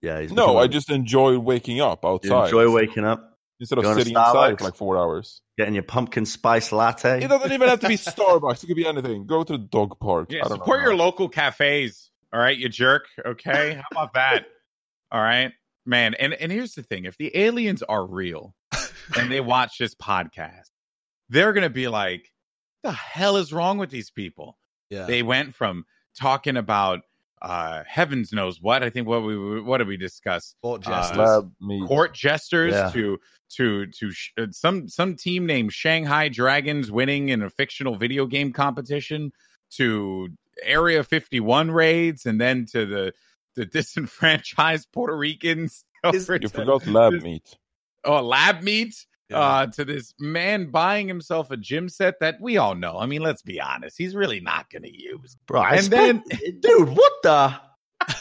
Yeah, 0.01 0.22
he's 0.22 0.32
no, 0.32 0.47
becoming- 0.47 0.63
I 0.63 0.68
just 0.68 0.91
enjoy 0.91 1.38
waking 1.38 1.82
up 1.82 2.03
you 2.03 2.09
outside 2.09 2.45
enjoy 2.45 2.72
waking 2.72 3.05
up, 3.05 3.36
instead 3.60 3.80
of 3.80 3.86
sitting 3.86 4.14
inside 4.14 4.58
for 4.58 4.66
like 4.66 4.76
four 4.76 4.97
hours. 4.97 5.41
getting 5.58 5.74
your 5.74 5.84
pumpkin 5.84 6.26
spice 6.26 6.72
latte. 6.72 7.24
It 7.24 7.28
doesn't 7.28 7.51
even 7.51 7.70
have 7.70 7.80
to 7.82 7.88
be 7.88 7.95
Starbucks. 7.97 8.64
It 8.64 8.68
could 8.68 8.76
be 8.76 8.88
anything. 8.88 9.26
Go 9.26 9.43
to 9.43 9.53
the 9.53 9.58
dog 9.58 9.99
park. 9.99 10.32
Yeah, 10.32 10.45
I 10.45 10.49
don't 10.49 10.60
support 10.60 10.80
know. 10.80 10.86
your 10.86 10.95
local 10.95 11.30
cafes. 11.30 12.12
All 12.34 12.39
right, 12.39 12.58
you 12.58 12.70
jerk. 12.70 13.05
Okay, 13.26 13.76
how 13.76 13.84
about 13.91 14.14
that? 14.14 14.45
All 15.12 15.22
right, 15.22 15.51
man. 15.86 16.14
And 16.16 16.34
and 16.34 16.51
here's 16.51 16.76
the 16.76 16.84
thing: 16.84 17.05
if 17.05 17.18
the 17.18 17.36
aliens 17.36 17.84
are 17.84 18.05
real 18.05 18.53
and 19.18 19.32
they 19.32 19.39
watch 19.41 19.78
this 19.78 19.95
podcast, 19.95 20.70
they're 21.30 21.53
gonna 21.53 21.70
be 21.70 21.88
like, 21.88 22.32
"The 22.84 22.91
hell 22.91 23.38
is 23.38 23.53
wrong 23.53 23.78
with 23.78 23.89
these 23.89 24.12
people?" 24.12 24.58
Yeah. 24.89 25.05
They 25.05 25.24
went 25.24 25.55
from 25.55 25.86
talking 26.18 26.58
about 26.58 27.01
uh 27.41 27.83
heavens 27.88 28.31
knows 28.33 28.61
what. 28.61 28.83
I 28.83 28.89
think 28.89 29.07
what 29.07 29.23
we 29.23 29.61
what 29.61 29.77
did 29.77 29.88
we 29.88 29.97
discuss? 29.97 30.55
Court 30.61 30.85
Uh, 30.88 30.89
jesters. 30.89 31.17
Lab 31.17 31.51
meat. 31.61 31.88
court 31.88 32.13
jesters 32.13 32.73
Yeah. 32.73 32.89
to 32.91 33.19
to 33.57 33.85
to 33.88 34.11
sh- 34.11 34.31
uh, 34.38 34.47
some 34.51 34.88
some 34.89 35.15
team 35.15 35.45
named 35.45 35.71
Shanghai 35.73 36.29
Dragons 36.29 36.91
winning 36.91 37.29
in 37.29 37.41
a 37.43 37.49
fictional 37.49 37.95
video 37.95 38.25
game 38.25 38.51
competition 38.53 39.31
to 39.75 40.29
Area 40.63 41.03
51 41.03 41.69
raids 41.71 42.25
and 42.25 42.41
then 42.41 42.65
to 42.71 42.85
the 42.85 43.13
the 43.55 43.65
disenfranchised 43.75 44.88
Puerto 44.91 45.15
Ricans 45.15 45.83
Is- 46.13 46.27
You 46.29 46.47
forgot 46.49 46.88
lab 46.88 47.13
meat. 47.21 47.55
oh 48.03 48.21
lab 48.21 48.63
meat 48.63 49.05
Yeah. 49.30 49.39
uh 49.39 49.67
to 49.67 49.84
this 49.84 50.13
man 50.19 50.71
buying 50.71 51.07
himself 51.07 51.51
a 51.51 51.57
gym 51.57 51.89
set 51.89 52.21
that 52.21 52.39
we 52.39 52.57
all 52.57 52.75
know. 52.75 52.97
I 52.97 53.05
mean, 53.07 53.21
let's 53.21 53.41
be 53.41 53.59
honest, 53.59 53.97
he's 53.97 54.15
really 54.15 54.39
not 54.39 54.69
going 54.69 54.84
to 54.84 54.95
use. 54.95 55.36
bro. 55.47 55.61
I 55.61 55.75
and 55.75 55.86
spent, 55.86 56.23
dude, 56.61 56.89
what 56.89 57.13
the? 57.23 57.59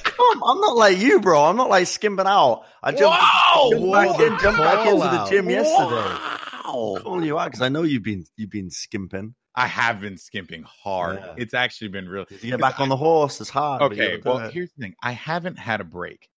Come, 0.02 0.42
I'm 0.42 0.61
not 0.61 0.76
like 0.76 0.98
you, 0.98 1.20
bro. 1.20 1.44
I'm 1.44 1.57
not 1.57 1.68
like 1.68 1.86
skimping 1.86 2.26
out. 2.26 2.64
I 2.82 2.92
jumped, 2.92 3.22
jumped 3.70 3.92
back 3.92 4.20
in, 4.20 4.38
jumped 4.38 4.59
back 4.59 4.86
into 4.86 4.98
the 5.00 5.26
gym 5.30 5.50
yesterday. 5.50 6.36
Wow. 6.64 6.96
Calling 7.00 7.24
you 7.24 7.38
out 7.38 7.46
because 7.46 7.62
I 7.62 7.68
know 7.68 7.82
you've 7.82 8.02
been 8.02 8.24
you've 8.36 8.50
been 8.50 8.70
skimping. 8.70 9.34
I 9.54 9.66
have 9.68 10.00
been 10.00 10.18
skimping 10.18 10.64
hard. 10.64 11.18
Yeah. 11.18 11.34
It's 11.38 11.54
actually 11.54 11.88
been 11.88 12.09
real. 12.09 12.26
To 12.26 12.36
get 12.36 12.61
back 12.61 12.78
on 12.78 12.90
the 12.90 12.96
horse 12.96 13.40
is 13.40 13.48
hard. 13.48 13.80
Okay, 13.82 14.20
well, 14.22 14.50
here's 14.50 14.70
the 14.72 14.82
thing. 14.82 14.94
I 15.02 15.12
haven't 15.12 15.59
had 15.59 15.80
a 15.80 15.84
break, 15.84 16.28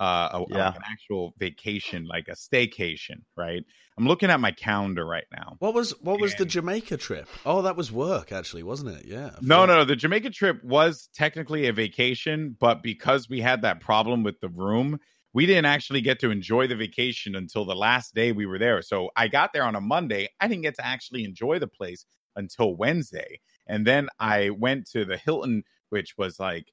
uh, 0.00 0.28
a, 0.32 0.44
Yeah. 0.48 0.66
like 0.66 0.76
an 0.76 0.82
actual 0.90 1.34
vacation, 1.38 2.06
like 2.06 2.28
a 2.28 2.32
staycation. 2.32 3.22
Right. 3.36 3.62
I'm 3.98 4.06
looking 4.06 4.30
at 4.30 4.38
my 4.38 4.52
calendar 4.52 5.04
right 5.04 5.26
now. 5.32 5.56
What 5.58 5.74
was 5.74 5.90
what 6.00 6.20
was 6.20 6.34
the 6.36 6.44
Jamaica 6.46 6.98
trip? 6.98 7.28
Oh, 7.44 7.62
that 7.62 7.76
was 7.76 7.90
work, 7.90 8.30
actually, 8.30 8.62
wasn't 8.62 8.96
it? 8.96 9.06
Yeah. 9.06 9.30
No, 9.40 9.66
no, 9.66 9.78
no. 9.78 9.84
The 9.84 9.96
Jamaica 9.96 10.30
trip 10.30 10.62
was 10.62 11.08
technically 11.14 11.66
a 11.66 11.72
vacation, 11.72 12.56
but 12.58 12.82
because 12.82 13.28
we 13.28 13.40
had 13.40 13.62
that 13.62 13.80
problem 13.80 14.22
with 14.22 14.38
the 14.40 14.48
room, 14.48 14.98
we 15.34 15.46
didn't 15.46 15.66
actually 15.66 16.00
get 16.00 16.20
to 16.20 16.30
enjoy 16.30 16.68
the 16.68 16.76
vacation 16.76 17.34
until 17.34 17.64
the 17.64 17.74
last 17.74 18.14
day 18.14 18.30
we 18.32 18.46
were 18.46 18.58
there. 18.58 18.82
So 18.82 19.10
I 19.16 19.26
got 19.28 19.52
there 19.52 19.64
on 19.64 19.74
a 19.74 19.80
Monday. 19.80 20.28
I 20.40 20.46
didn't 20.46 20.62
get 20.62 20.76
to 20.76 20.86
actually 20.86 21.24
enjoy 21.24 21.58
the 21.58 21.66
place 21.66 22.06
until 22.36 22.76
Wednesday. 22.76 23.40
And 23.66 23.86
then 23.86 24.08
I 24.20 24.50
went 24.50 24.86
to 24.92 25.04
the 25.04 25.16
Hilton, 25.16 25.64
which 25.90 26.14
was 26.16 26.38
like 26.38 26.66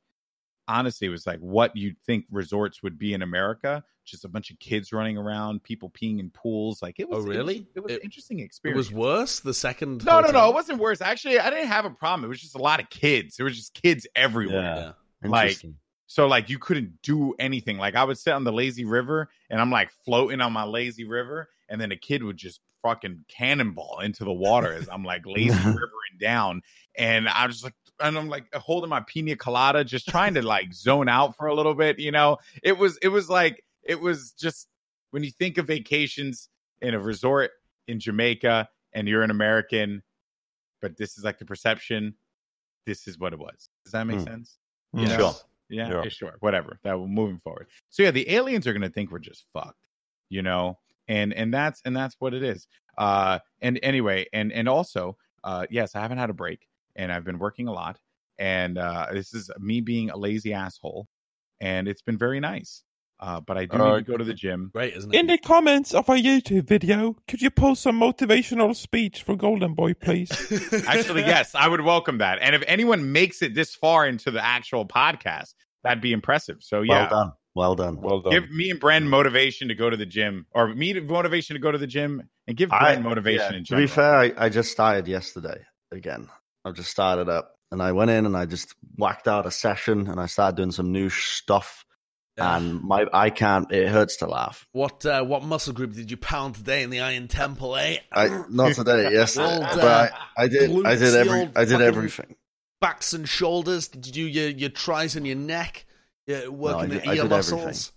honestly, 0.68 1.08
it 1.08 1.12
was 1.12 1.26
like 1.28 1.40
what 1.40 1.76
you'd 1.76 1.98
think 2.06 2.26
resorts 2.32 2.82
would 2.84 2.98
be 2.98 3.14
in 3.14 3.22
America. 3.22 3.84
Just 4.06 4.24
a 4.26 4.28
bunch 4.28 4.52
of 4.52 4.60
kids 4.60 4.94
running 4.94 5.18
around, 5.18 5.64
people 5.64 5.90
peeing 5.90 6.20
in 6.20 6.30
pools. 6.30 6.82
Like 6.82 7.00
it 7.00 7.10
was. 7.10 7.18
Oh, 7.18 7.22
it 7.22 7.28
was- 7.30 7.38
really? 7.38 7.68
It 7.76 7.80
was, 7.82 7.92
It- 7.92 7.96
an 7.96 8.02
interesting 8.04 8.40
experience. 8.40 8.76
It 8.76 8.78
was 8.78 8.92
worse 8.92 9.40
the 9.40 9.54
second. 9.54 10.06
no, 10.06 10.20
no, 10.22 10.30
no. 10.32 10.50
It 10.50 10.54
wasn't 10.54 10.80
worse. 10.80 11.02
Actually, 11.02 11.40
I 11.40 11.50
didn't 11.50 11.68
have 11.68 11.86
a 11.86 11.90
problem. 11.90 12.26
It 12.26 12.30
was 12.30 12.40
just 12.42 12.56
a 12.56 12.60
lot 12.62 12.80
of 12.80 12.90
kids. 12.90 13.36
There 13.38 13.46
was 13.46 13.56
just 13.56 13.74
kids 13.74 14.06
everywhere. 14.16 14.62
Yeah. 14.62 14.92
Yeah. 15.24 15.30
Like- 15.30 15.44
Interesting. 15.50 15.76
So 16.08 16.28
like 16.28 16.50
you 16.52 16.60
couldn't 16.60 17.02
do 17.02 17.34
anything. 17.40 17.78
Like 17.80 17.96
I 17.96 18.04
would 18.04 18.18
sit 18.20 18.32
on 18.32 18.44
the 18.44 18.54
lazy 18.54 18.86
river 18.86 19.28
and 19.50 19.60
I'm 19.60 19.72
like 19.72 19.90
floating 20.06 20.40
on 20.40 20.54
my 20.54 20.64
lazy 20.64 21.04
river, 21.04 21.50
and 21.68 21.82
then 21.82 21.92
a 21.92 21.98
kid 21.98 22.24
would 22.24 22.38
just 22.38 22.62
fucking 22.84 23.26
cannonball 23.28 24.00
into 24.02 24.24
the 24.24 24.32
water 24.32 24.72
as 24.72 24.88
I'm 24.88 25.04
like 25.04 25.24
lazy 25.26 25.58
rivering 25.58 26.18
down. 26.22 26.62
And 26.96 27.28
I 27.28 27.48
was 27.48 27.64
like 27.64 27.74
and 28.00 28.18
I'm 28.18 28.30
like 28.30 28.54
holding 28.54 28.90
my 28.90 29.02
pina 29.08 29.36
colada, 29.36 29.84
just 29.84 30.08
trying 30.08 30.34
to 30.36 30.42
like 30.42 30.74
zone 30.74 31.08
out 31.10 31.36
for 31.38 31.48
a 31.48 31.54
little 31.56 31.76
bit, 31.76 32.00
you 32.00 32.12
know. 32.12 32.38
It 32.64 32.78
was 32.78 32.98
it 33.02 33.10
was 33.10 33.30
like 33.30 33.64
it 33.84 34.00
was 34.02 34.32
just 34.34 34.68
when 35.12 35.24
you 35.24 35.32
think 35.32 35.58
of 35.58 35.68
vacations 35.68 36.50
in 36.82 36.94
a 36.94 37.00
resort 37.00 37.52
in 37.88 38.00
Jamaica 38.00 38.68
and 38.94 39.08
you're 39.08 39.22
an 39.24 39.32
American, 39.32 40.04
but 40.82 40.98
this 40.98 41.18
is 41.18 41.24
like 41.24 41.40
the 41.40 41.46
perception, 41.46 42.16
this 42.86 43.08
is 43.08 43.18
what 43.18 43.34
it 43.34 43.40
was. 43.40 43.70
Does 43.86 43.94
that 43.94 44.06
make 44.06 44.18
Hmm. 44.20 44.24
sense? 44.26 44.58
Mm. 44.96 45.08
Yeah. 45.10 45.18
Sure. 45.18 45.34
Yeah, 45.70 45.90
Yeah. 45.90 46.04
yeah, 46.04 46.10
sure, 46.10 46.36
whatever. 46.42 46.80
That 46.84 47.00
we're 47.00 47.08
moving 47.08 47.40
forward. 47.40 47.68
So 47.90 48.04
yeah, 48.04 48.12
the 48.12 48.30
aliens 48.30 48.68
are 48.68 48.74
going 48.74 48.84
to 48.84 48.90
think 48.90 49.12
we're 49.12 49.18
just 49.20 49.46
fucked, 49.54 49.88
you 50.30 50.42
know, 50.44 50.78
and 51.08 51.34
and 51.34 51.52
that's 51.54 51.82
and 51.86 51.96
that's 51.96 52.16
what 52.20 52.34
it 52.36 52.44
is. 52.44 52.68
Uh, 52.98 53.40
and 53.62 53.80
anyway, 53.82 54.28
and 54.32 54.52
and 54.54 54.70
also, 54.70 55.18
uh, 55.44 55.66
yes, 55.72 55.96
I 55.96 56.02
haven't 56.02 56.20
had 56.20 56.30
a 56.30 56.34
break, 56.34 56.68
and 56.96 57.12
I've 57.12 57.24
been 57.26 57.40
working 57.40 57.68
a 57.68 57.74
lot, 57.74 57.98
and 58.38 58.78
uh, 58.78 59.08
this 59.14 59.34
is 59.34 59.50
me 59.60 59.82
being 59.82 60.10
a 60.10 60.18
lazy 60.18 60.54
asshole, 60.54 61.08
and 61.60 61.88
it's 61.88 62.02
been 62.02 62.18
very 62.18 62.40
nice. 62.40 62.84
Uh, 63.18 63.40
but 63.40 63.58
I 63.58 63.64
do 63.66 63.78
Uh, 63.78 63.96
need 63.98 64.06
to 64.06 64.12
go 64.12 64.18
to 64.18 64.26
the 64.26 64.34
gym. 64.34 64.72
Great, 64.74 64.94
isn't 64.94 65.14
it? 65.16 65.18
In 65.18 65.28
the 65.28 65.38
comments 65.38 65.94
of 65.94 66.10
our 66.10 66.18
YouTube 66.18 66.68
video, 66.68 67.16
could 67.30 67.42
you 67.42 67.50
post 67.50 67.82
some 67.84 67.98
motivational 67.98 68.76
speech 68.76 69.24
for 69.24 69.38
Goldenboy, 69.38 69.98
please? 70.02 70.30
Actually, 70.86 71.22
yes, 71.22 71.56
I 71.56 71.70
would 71.70 71.80
welcome 71.80 72.18
that. 72.18 72.40
And 72.42 72.54
if 72.56 72.64
anyone 72.68 73.14
makes 73.14 73.42
it 73.42 73.56
this 73.56 73.74
far 73.74 74.06
into 74.06 74.32
the 74.32 74.44
actual 74.44 74.86
podcast, 74.86 75.54
that'd 75.84 76.02
be 76.02 76.12
impressive. 76.12 76.58
So 76.60 76.82
yeah, 76.82 77.04
Well 77.04 77.10
done. 77.10 77.32
Well 77.56 77.76
done. 77.76 78.02
Well 78.02 78.20
done. 78.20 78.32
give 78.34 78.52
me 78.52 78.70
and 78.72 78.82
Bren 78.82 79.08
motivation 79.08 79.70
to 79.70 79.76
go 79.76 79.90
to 79.90 79.96
the 79.96 80.06
gym, 80.06 80.46
or 80.52 80.68
me 80.76 81.00
motivation 81.00 81.54
to 81.56 81.62
go 81.62 81.72
to 81.72 81.78
the 81.78 81.88
gym, 81.88 82.22
and 82.48 82.58
give 82.58 82.70
I- 82.74 82.98
Bren 82.98 83.02
motivation 83.04 83.54
yeah, 83.54 83.58
in 83.60 83.64
to 83.64 83.78
be 83.78 83.88
fair, 83.88 84.14
I, 84.14 84.34
I 84.38 84.50
just 84.50 84.72
started 84.74 85.08
yesterday 85.08 85.64
again. 85.90 86.28
I 86.66 86.72
just 86.72 86.90
started 86.90 87.30
up 87.30 87.52
and 87.72 87.82
I 87.82 87.92
went 87.92 88.10
in 88.12 88.26
and 88.26 88.36
I 88.36 88.46
just 88.46 88.74
whacked 88.98 89.28
out 89.28 89.46
a 89.46 89.52
session 89.52 90.08
and 90.08 90.20
I 90.20 90.26
started 90.26 90.58
doing 90.58 90.72
some 90.72 90.92
new 90.92 91.10
stuff. 91.10 91.86
And 92.38 92.82
my 92.82 93.06
I 93.14 93.30
can't. 93.30 93.72
It 93.72 93.88
hurts 93.88 94.18
to 94.18 94.26
laugh. 94.28 94.68
What 94.74 95.06
uh, 95.06 95.24
what 95.24 95.44
muscle 95.44 95.72
group 95.72 95.94
did 95.94 96.12
you 96.12 96.18
pound 96.18 96.56
today 96.56 96.84
in 96.84 96.90
the 96.90 97.00
Iron 97.00 97.30
Temple? 97.30 97.78
Eh? 97.78 98.00
I 98.12 98.44
not 98.50 98.74
today. 98.74 99.10
Yesterday, 99.14 99.54
Old, 99.54 99.64
uh, 99.64 99.76
but 99.76 100.14
I, 100.38 100.44
I 100.44 100.48
did. 100.50 100.86
I 100.86 100.96
did 100.96 101.16
every. 101.16 101.50
I 101.56 101.64
did 101.64 101.80
everything. 101.80 102.36
Backs 102.82 103.14
and 103.14 103.28
shoulders. 103.30 103.88
Did 103.88 104.06
you 104.08 104.12
do 104.12 104.28
your 104.28 104.50
your 104.50 104.70
tris 104.70 105.16
and 105.16 105.26
your 105.26 105.38
neck? 105.38 105.86
Yeah, 106.28 106.50
working 106.50 106.90
did- 106.90 107.04
the 107.04 107.10
ear 107.12 107.22
did 107.22 107.30
muscles. 107.30 107.94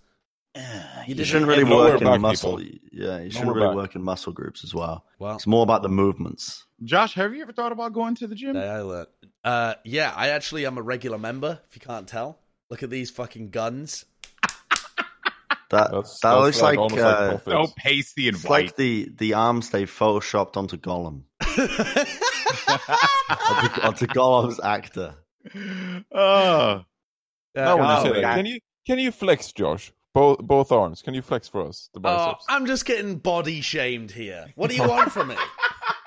You, 1.05 1.15
did 1.15 1.27
shouldn't 1.27 1.47
really 1.49 1.65
work 1.65 2.01
in 2.01 2.21
muscle. 2.21 2.57
people. 2.59 2.79
Yeah, 2.93 3.19
you 3.19 3.31
shouldn't 3.31 3.49
Lower 3.49 3.55
really 3.55 3.67
back. 3.67 3.75
work 3.75 3.95
in 3.95 4.03
muscle 4.03 4.31
groups 4.33 4.63
as 4.63 4.73
well. 4.73 5.05
Well, 5.19 5.35
It's 5.35 5.47
more 5.47 5.63
about 5.63 5.83
the 5.83 5.89
movements. 5.89 6.65
Josh, 6.83 7.13
have 7.15 7.33
you 7.35 7.41
ever 7.41 7.51
thought 7.51 7.71
about 7.71 7.93
going 7.93 8.15
to 8.15 8.27
the 8.27 8.35
gym? 8.35 8.53
Day 8.53 8.67
I 8.67 8.81
learned. 8.81 9.07
Uh, 9.43 9.73
yeah, 9.83 10.13
I 10.15 10.29
actually 10.29 10.65
am 10.65 10.77
a 10.77 10.81
regular 10.81 11.17
member. 11.17 11.59
If 11.69 11.75
you 11.75 11.81
can't 11.81 12.07
tell, 12.07 12.39
look 12.69 12.83
at 12.83 12.89
these 12.89 13.09
fucking 13.09 13.49
guns. 13.49 14.05
That 15.71 15.91
That's, 15.91 16.19
that 16.21 16.31
that's 16.33 16.41
looks 16.45 16.61
like, 16.63 16.79
almost 16.79 16.99
uh, 16.99 17.05
like 17.33 17.43
So 17.43 17.51
profits. 17.51 17.73
pasty 17.77 18.27
and 18.27 18.35
it's 18.37 18.43
white. 18.43 18.65
like 18.65 18.75
the 18.75 19.11
the 19.19 19.35
arms 19.35 19.69
they 19.69 19.83
photoshopped 19.85 20.57
onto 20.57 20.77
Gollum, 20.77 21.21
onto, 22.67 23.81
onto 23.83 24.07
Gollum's 24.07 24.59
actor. 24.63 25.13
oh, 26.11 26.81
No 27.55 27.77
one 27.77 27.85
God. 27.85 28.07
is 28.07 28.13
that. 28.23 28.35
Can 28.35 28.47
you 28.47 28.59
can 28.87 28.97
you 28.97 29.11
flex, 29.11 29.51
Josh? 29.51 29.91
Both 30.15 30.39
both 30.39 30.71
arms. 30.71 31.03
Can 31.03 31.13
you 31.13 31.21
flex 31.21 31.47
for 31.47 31.63
us? 31.67 31.91
The 31.93 31.99
Oh, 31.99 32.01
biceps. 32.01 32.45
I'm 32.49 32.65
just 32.65 32.85
getting 32.85 33.17
body 33.17 33.61
shamed 33.61 34.09
here. 34.09 34.47
What 34.55 34.71
do 34.71 34.75
you 34.75 34.87
want 34.87 35.11
from 35.11 35.27
me? 35.27 35.35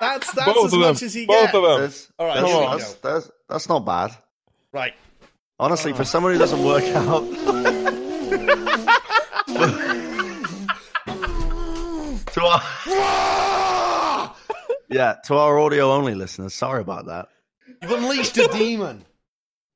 That's 0.03 0.31
that's 0.33 0.53
Both 0.53 0.65
as 0.65 0.73
much 0.73 0.99
them. 0.99 1.05
as 1.07 1.15
you 1.15 1.27
Both 1.27 1.45
get. 1.51 1.55
of 1.55 1.63
them. 1.63 1.81
That's, 1.81 2.11
All 2.19 2.27
right, 2.27 2.35
that's, 2.41 2.51
here 2.51 2.59
we 2.59 2.65
that's, 2.77 2.93
that's, 2.95 3.31
that's 3.49 3.69
not 3.69 3.85
bad. 3.85 4.11
Right. 4.71 4.93
Honestly, 5.59 5.93
for 5.93 6.03
someone 6.03 6.33
who 6.33 6.39
doesn't 6.39 6.63
work 6.63 6.83
out. 6.83 7.23
to 12.25 12.41
our, 12.43 12.61
yeah, 14.89 15.15
to 15.25 15.35
our 15.35 15.59
audio 15.59 15.91
only 15.91 16.15
listeners, 16.15 16.53
sorry 16.53 16.81
about 16.81 17.05
that. 17.07 17.27
You've 17.81 17.91
unleashed 17.91 18.37
a 18.37 18.47
demon. 18.47 19.05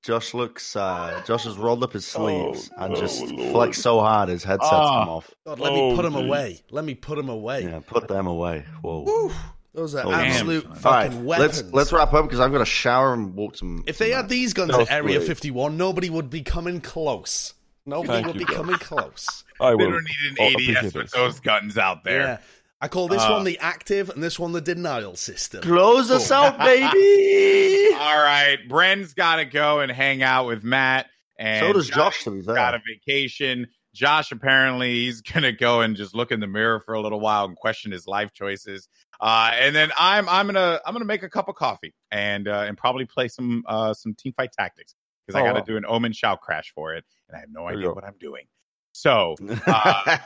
Josh 0.03 0.33
looks. 0.33 0.75
Uh, 0.75 1.21
Josh 1.27 1.43
has 1.43 1.57
rolled 1.57 1.83
up 1.83 1.91
his 1.93 2.07
sleeves 2.07 2.71
and 2.77 2.93
oh, 2.93 2.99
just 2.99 3.23
Lord. 3.25 3.51
flexed 3.51 3.81
so 3.81 3.99
hard 3.99 4.29
his 4.29 4.43
headset's 4.43 4.69
Ah. 4.71 4.99
come 5.01 5.09
off. 5.09 5.29
God, 5.45 5.59
let 5.59 5.73
me 5.73 5.91
Oh, 5.91 5.95
put 5.95 6.05
him 6.05 6.13
geez. 6.13 6.23
away. 6.23 6.59
Let 6.71 6.85
me 6.85 6.95
put 6.95 7.19
him 7.19 7.29
away. 7.29 7.63
Yeah, 7.63 7.81
put 7.85 8.07
them 8.07 8.25
away. 8.27 8.63
Whoa. 8.81 9.01
Woo. 9.01 9.31
Those 9.77 9.93
are 9.93 10.07
Oh, 10.07 10.11
absolute 10.11 10.63
damn. 10.63 10.71
All 10.71 10.91
right, 10.91 11.03
fucking 11.11 11.23
weapons. 11.25 11.61
let's 11.61 11.71
let's 11.73 11.93
wrap 11.93 12.11
up 12.11 12.25
because 12.25 12.39
I've 12.39 12.51
got 12.51 12.57
to 12.57 12.65
shower 12.65 13.13
and 13.13 13.35
walk 13.35 13.55
some. 13.55 13.83
if 13.85 13.99
they 13.99 14.09
some, 14.09 14.17
had 14.17 14.27
these 14.29 14.53
guns 14.53 14.71
That 14.71 14.81
at 14.81 14.91
Area 14.91 15.21
51, 15.21 15.77
nobody 15.77 16.09
would 16.09 16.31
be 16.31 16.41
coming 16.41 16.81
close. 16.81 17.53
Nobody 17.85 18.07
Thank 18.23 18.25
would 18.25 18.35
you, 18.37 18.39
be 18.39 18.45
Josh. 18.45 18.55
coming 18.55 18.75
close. 18.77 19.43
I 19.61 19.69
they 19.69 19.75
will. 19.75 19.91
don't 19.91 20.03
need 20.03 20.39
Oh, 20.39 20.45
an 20.47 20.47
ADS 20.47 20.53
appreciate 20.55 20.83
with 20.83 20.93
this. 20.93 21.11
those 21.11 21.39
guns 21.41 21.77
out 21.77 22.03
there. 22.03 22.21
Yeah. 22.21 22.37
I 22.81 22.87
call 22.87 23.07
this 23.07 23.21
Uh, 23.21 23.29
one 23.33 23.43
the 23.43 23.59
active 23.59 24.09
and 24.09 24.21
this 24.23 24.39
one 24.39 24.51
the 24.51 24.61
denial 24.61 25.15
system. 25.15 25.61
Close 25.61 26.09
us 26.09 26.31
out, 26.31 26.57
baby. 27.01 27.93
All 27.93 28.17
right, 28.17 28.57
Bren's 28.67 29.13
got 29.13 29.35
to 29.37 29.45
go 29.45 29.79
and 29.81 29.91
hang 29.91 30.23
out 30.23 30.47
with 30.47 30.63
Matt, 30.63 31.05
and 31.37 31.63
so 31.63 31.73
does 31.73 31.87
Josh. 31.87 32.23
To 32.23 32.31
be 32.31 32.41
got 32.41 32.73
a 32.73 32.81
vacation. 32.87 33.67
Josh 33.93 34.31
apparently 34.31 34.93
he's 35.05 35.21
gonna 35.21 35.51
go 35.51 35.81
and 35.81 35.95
just 35.95 36.13
look 36.13 36.31
in 36.31 36.39
the 36.39 36.45
mirror 36.45 36.79
for 36.85 36.93
a 36.93 37.01
little 37.01 37.19
while 37.19 37.45
and 37.45 37.55
question 37.55 37.91
his 37.91 38.05
life 38.05 38.31
choices. 38.31 38.87
Uh, 39.19 39.51
and 39.53 39.75
then 39.75 39.91
I'm 39.97 40.27
I'm 40.29 40.45
gonna 40.47 40.79
I'm 40.85 40.93
gonna 40.93 41.05
make 41.05 41.23
a 41.23 41.29
cup 41.29 41.47
of 41.49 41.55
coffee 41.55 41.93
and 42.11 42.47
uh, 42.47 42.65
and 42.67 42.77
probably 42.77 43.05
play 43.05 43.27
some 43.27 43.63
uh, 43.67 43.93
some 43.93 44.13
Teamfight 44.13 44.51
Tactics 44.51 44.95
because 45.25 45.39
I 45.39 45.41
Oh, 45.41 45.45
got 45.45 45.53
to 45.53 45.59
wow. 45.59 45.65
do 45.65 45.77
an 45.77 45.85
Omen 45.87 46.13
shout 46.13 46.41
crash 46.41 46.71
for 46.73 46.93
it, 46.95 47.03
and 47.27 47.35
I 47.37 47.39
have 47.41 47.49
no 47.51 47.61
There 47.67 47.77
idea 47.77 47.91
what 47.91 48.03
I'm 48.05 48.17
doing. 48.19 48.45
So 48.93 49.35
uh, 49.67 50.17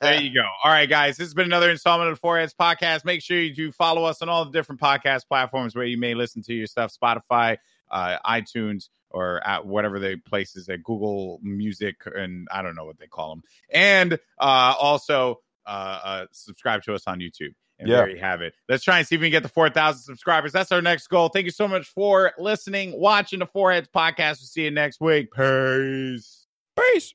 there 0.00 0.20
you 0.20 0.34
go. 0.34 0.42
All 0.64 0.70
right, 0.70 0.88
guys. 0.88 1.16
This 1.16 1.26
has 1.28 1.34
been 1.34 1.44
another 1.46 1.70
installment 1.70 2.10
of 2.10 2.16
the 2.16 2.20
Four 2.20 2.38
Heads 2.38 2.54
podcast. 2.60 3.04
Make 3.04 3.22
sure 3.22 3.38
you 3.38 3.54
do 3.54 3.70
follow 3.70 4.04
us 4.04 4.20
on 4.20 4.28
all 4.28 4.44
the 4.44 4.50
different 4.50 4.80
podcast 4.80 5.28
platforms 5.28 5.76
where 5.76 5.84
you 5.84 5.96
may 5.96 6.14
listen 6.14 6.42
to 6.42 6.52
your 6.54 6.66
stuff 6.66 6.92
Spotify, 7.00 7.58
uh, 7.88 8.16
iTunes, 8.26 8.88
or 9.10 9.46
at 9.46 9.64
whatever 9.64 10.00
the 10.00 10.16
places 10.16 10.68
at 10.68 10.82
Google 10.82 11.38
Music, 11.42 11.96
and 12.06 12.48
I 12.50 12.62
don't 12.62 12.74
know 12.74 12.84
what 12.84 12.98
they 12.98 13.06
call 13.06 13.30
them. 13.30 13.42
And 13.70 14.14
uh, 14.40 14.74
also 14.80 15.40
uh, 15.64 16.00
uh, 16.04 16.26
subscribe 16.32 16.82
to 16.84 16.94
us 16.94 17.04
on 17.06 17.20
YouTube. 17.20 17.54
And 17.78 17.88
Yeah. 17.88 17.96
there 17.96 18.08
you 18.08 18.18
have 18.18 18.40
it. 18.40 18.54
Let's 18.68 18.82
try 18.82 18.98
and 18.98 19.06
see 19.06 19.16
if 19.16 19.20
we 19.20 19.26
can 19.26 19.32
get 19.32 19.42
the 19.42 19.48
4,000 19.50 20.00
subscribers. 20.02 20.52
That's 20.52 20.72
our 20.72 20.80
next 20.80 21.08
goal. 21.08 21.28
Thank 21.28 21.44
you 21.44 21.50
so 21.50 21.68
much 21.68 21.86
for 21.86 22.32
listening, 22.38 22.98
watching 22.98 23.40
the 23.40 23.46
Four 23.46 23.72
Heads 23.72 23.88
podcast. 23.94 24.40
We'll 24.40 24.48
see 24.48 24.64
you 24.64 24.70
next 24.70 25.00
week. 25.00 25.28
Peace. 25.32 26.46
Peace. 26.78 27.14